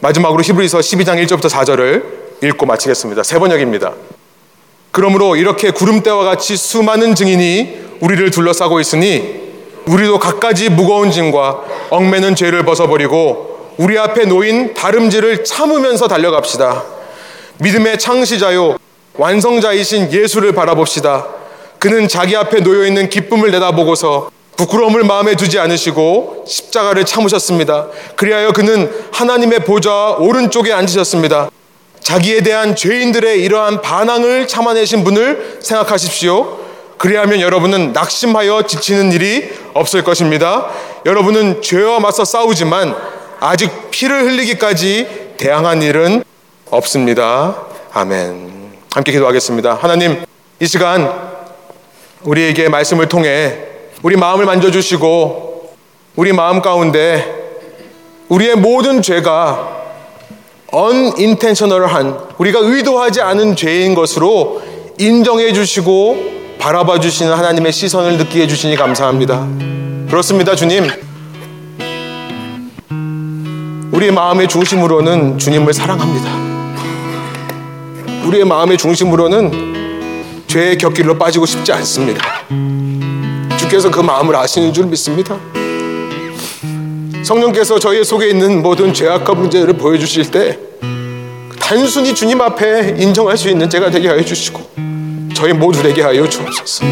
마지막으로 0.00 0.42
히브리서 0.42 0.78
12장 0.78 1.24
1절부터 1.24 1.48
4절을 1.48 2.04
읽고 2.42 2.66
마치겠습니다. 2.66 3.22
세 3.22 3.38
번역입니다. 3.38 3.92
그러므로 4.90 5.36
이렇게 5.36 5.70
구름대와 5.70 6.24
같이 6.24 6.56
수많은 6.56 7.14
증인이 7.14 7.84
우리를 8.00 8.30
둘러싸고 8.30 8.80
있으니 8.80 9.43
우리도 9.86 10.18
갖가지 10.18 10.70
무거운 10.70 11.10
짐과 11.10 11.62
얽매는 11.90 12.34
죄를 12.34 12.64
벗어버리고 12.64 13.74
우리 13.76 13.98
앞에 13.98 14.24
놓인 14.24 14.72
다름질을 14.74 15.44
참으면서 15.44 16.08
달려갑시다. 16.08 16.84
믿음의 17.58 17.98
창시자요 17.98 18.76
완성자이신 19.14 20.12
예수를 20.12 20.52
바라봅시다. 20.52 21.26
그는 21.78 22.08
자기 22.08 22.34
앞에 22.36 22.60
놓여 22.60 22.86
있는 22.86 23.08
기쁨을 23.08 23.50
내다보고서 23.50 24.30
부끄러움을 24.56 25.02
마음에 25.04 25.34
두지 25.34 25.58
않으시고 25.58 26.44
십자가를 26.46 27.04
참으셨습니다. 27.04 27.88
그리하여 28.16 28.52
그는 28.52 28.90
하나님의 29.12 29.60
보좌 29.60 30.12
오른쪽에 30.18 30.72
앉으셨습니다. 30.72 31.50
자기에 32.00 32.42
대한 32.42 32.76
죄인들의 32.76 33.42
이러한 33.42 33.82
반항을 33.82 34.46
참아내신 34.46 35.04
분을 35.04 35.58
생각하십시오. 35.60 36.63
그리하면 37.04 37.42
여러분은 37.42 37.92
낙심하여 37.92 38.62
지치는 38.62 39.12
일이 39.12 39.52
없을 39.74 40.02
것입니다. 40.02 40.70
여러분은 41.04 41.60
죄와 41.60 42.00
맞서 42.00 42.24
싸우지만 42.24 42.96
아직 43.40 43.90
피를 43.90 44.22
흘리기까지 44.22 45.34
대항한 45.36 45.82
일은 45.82 46.24
없습니다. 46.70 47.66
아멘. 47.92 48.72
함께 48.90 49.12
기도하겠습니다. 49.12 49.74
하나님, 49.74 50.24
이 50.60 50.66
시간 50.66 51.12
우리에게 52.22 52.70
말씀을 52.70 53.06
통해 53.06 53.58
우리 54.02 54.16
마음을 54.16 54.46
만져주시고 54.46 55.74
우리 56.16 56.32
마음 56.32 56.62
가운데 56.62 57.60
우리의 58.30 58.56
모든 58.56 59.02
죄가 59.02 59.82
unintentional한 60.72 62.28
우리가 62.38 62.60
의도하지 62.62 63.20
않은 63.20 63.56
죄인 63.56 63.94
것으로 63.94 64.62
인정해 64.96 65.52
주시고 65.52 66.43
바라봐 66.58 67.00
주시는 67.00 67.32
하나님의 67.32 67.72
시선을 67.72 68.16
느끼게 68.18 68.42
해 68.42 68.46
주시니 68.46 68.76
감사합니다. 68.76 69.46
그렇습니다, 70.08 70.54
주님. 70.54 70.88
우리의 73.92 74.12
마음의 74.12 74.48
중심으로는 74.48 75.38
주님을 75.38 75.72
사랑합니다. 75.72 76.44
우리의 78.26 78.44
마음의 78.44 78.78
중심으로는 78.78 80.44
죄의 80.46 80.78
곁길로 80.78 81.18
빠지고 81.18 81.46
싶지 81.46 81.72
않습니다. 81.72 82.22
주께서 83.56 83.90
그 83.90 84.00
마음을 84.00 84.34
아시는 84.34 84.72
줄 84.72 84.86
믿습니다. 84.86 85.38
성령께서 87.24 87.78
저희 87.78 88.04
속에 88.04 88.28
있는 88.28 88.62
모든 88.62 88.92
죄악과 88.92 89.34
문제를 89.34 89.74
보여주실 89.74 90.30
때 90.30 90.58
단순히 91.58 92.14
주님 92.14 92.40
앞에 92.40 92.96
인정할 92.98 93.38
수 93.38 93.48
있는 93.48 93.70
제가 93.70 93.90
되게 93.90 94.08
하여 94.08 94.22
주시고 94.22 94.93
저희 95.34 95.52
모두 95.52 95.82
되게 95.82 96.02
하여 96.02 96.26
주옵소서. 96.28 96.84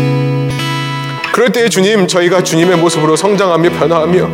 그럴 1.33 1.51
때 1.51 1.69
주님 1.69 2.07
저희가 2.07 2.43
주님의 2.43 2.77
모습으로 2.77 3.17
성장하며 3.17 3.71
변화하며 3.71 4.29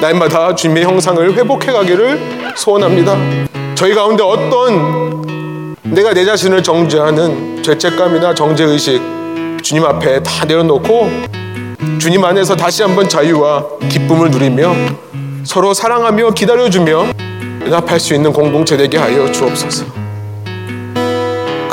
날마다 0.00 0.54
주님의 0.54 0.84
형상을 0.84 1.34
회복해 1.34 1.72
가기를 1.72 2.52
소원합니다. 2.56 3.16
저희 3.74 3.94
가운데 3.94 4.22
어떤 4.22 5.24
내가 5.82 6.12
내 6.12 6.24
자신을 6.24 6.62
정죄하는 6.62 7.62
죄책감이나 7.62 8.34
정죄의식 8.34 9.00
주님 9.62 9.84
앞에 9.84 10.22
다 10.22 10.44
내려놓고 10.44 11.10
주님 11.98 12.22
안에서 12.24 12.54
다시 12.56 12.82
한번 12.82 13.08
자유와 13.08 13.64
기쁨을 13.88 14.30
누리며 14.30 14.74
서로 15.44 15.72
사랑하며 15.72 16.30
기다려주며 16.32 17.06
연합할 17.66 17.98
수 17.98 18.14
있는 18.14 18.32
공동체 18.32 18.76
되게 18.76 18.98
하여 18.98 19.30
주옵소서. 19.30 20.03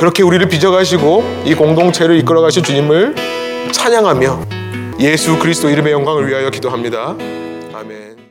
그렇게 0.01 0.23
우리를 0.23 0.47
빚어가시고 0.47 1.43
이 1.45 1.53
공동체를 1.53 2.17
이끌어가실 2.17 2.63
주님을 2.63 3.13
찬양하며 3.71 4.47
예수 4.99 5.37
그리스도 5.37 5.69
이름의 5.69 5.93
영광을 5.93 6.27
위하여 6.27 6.49
기도합니다. 6.49 7.15
아멘. 7.71 8.15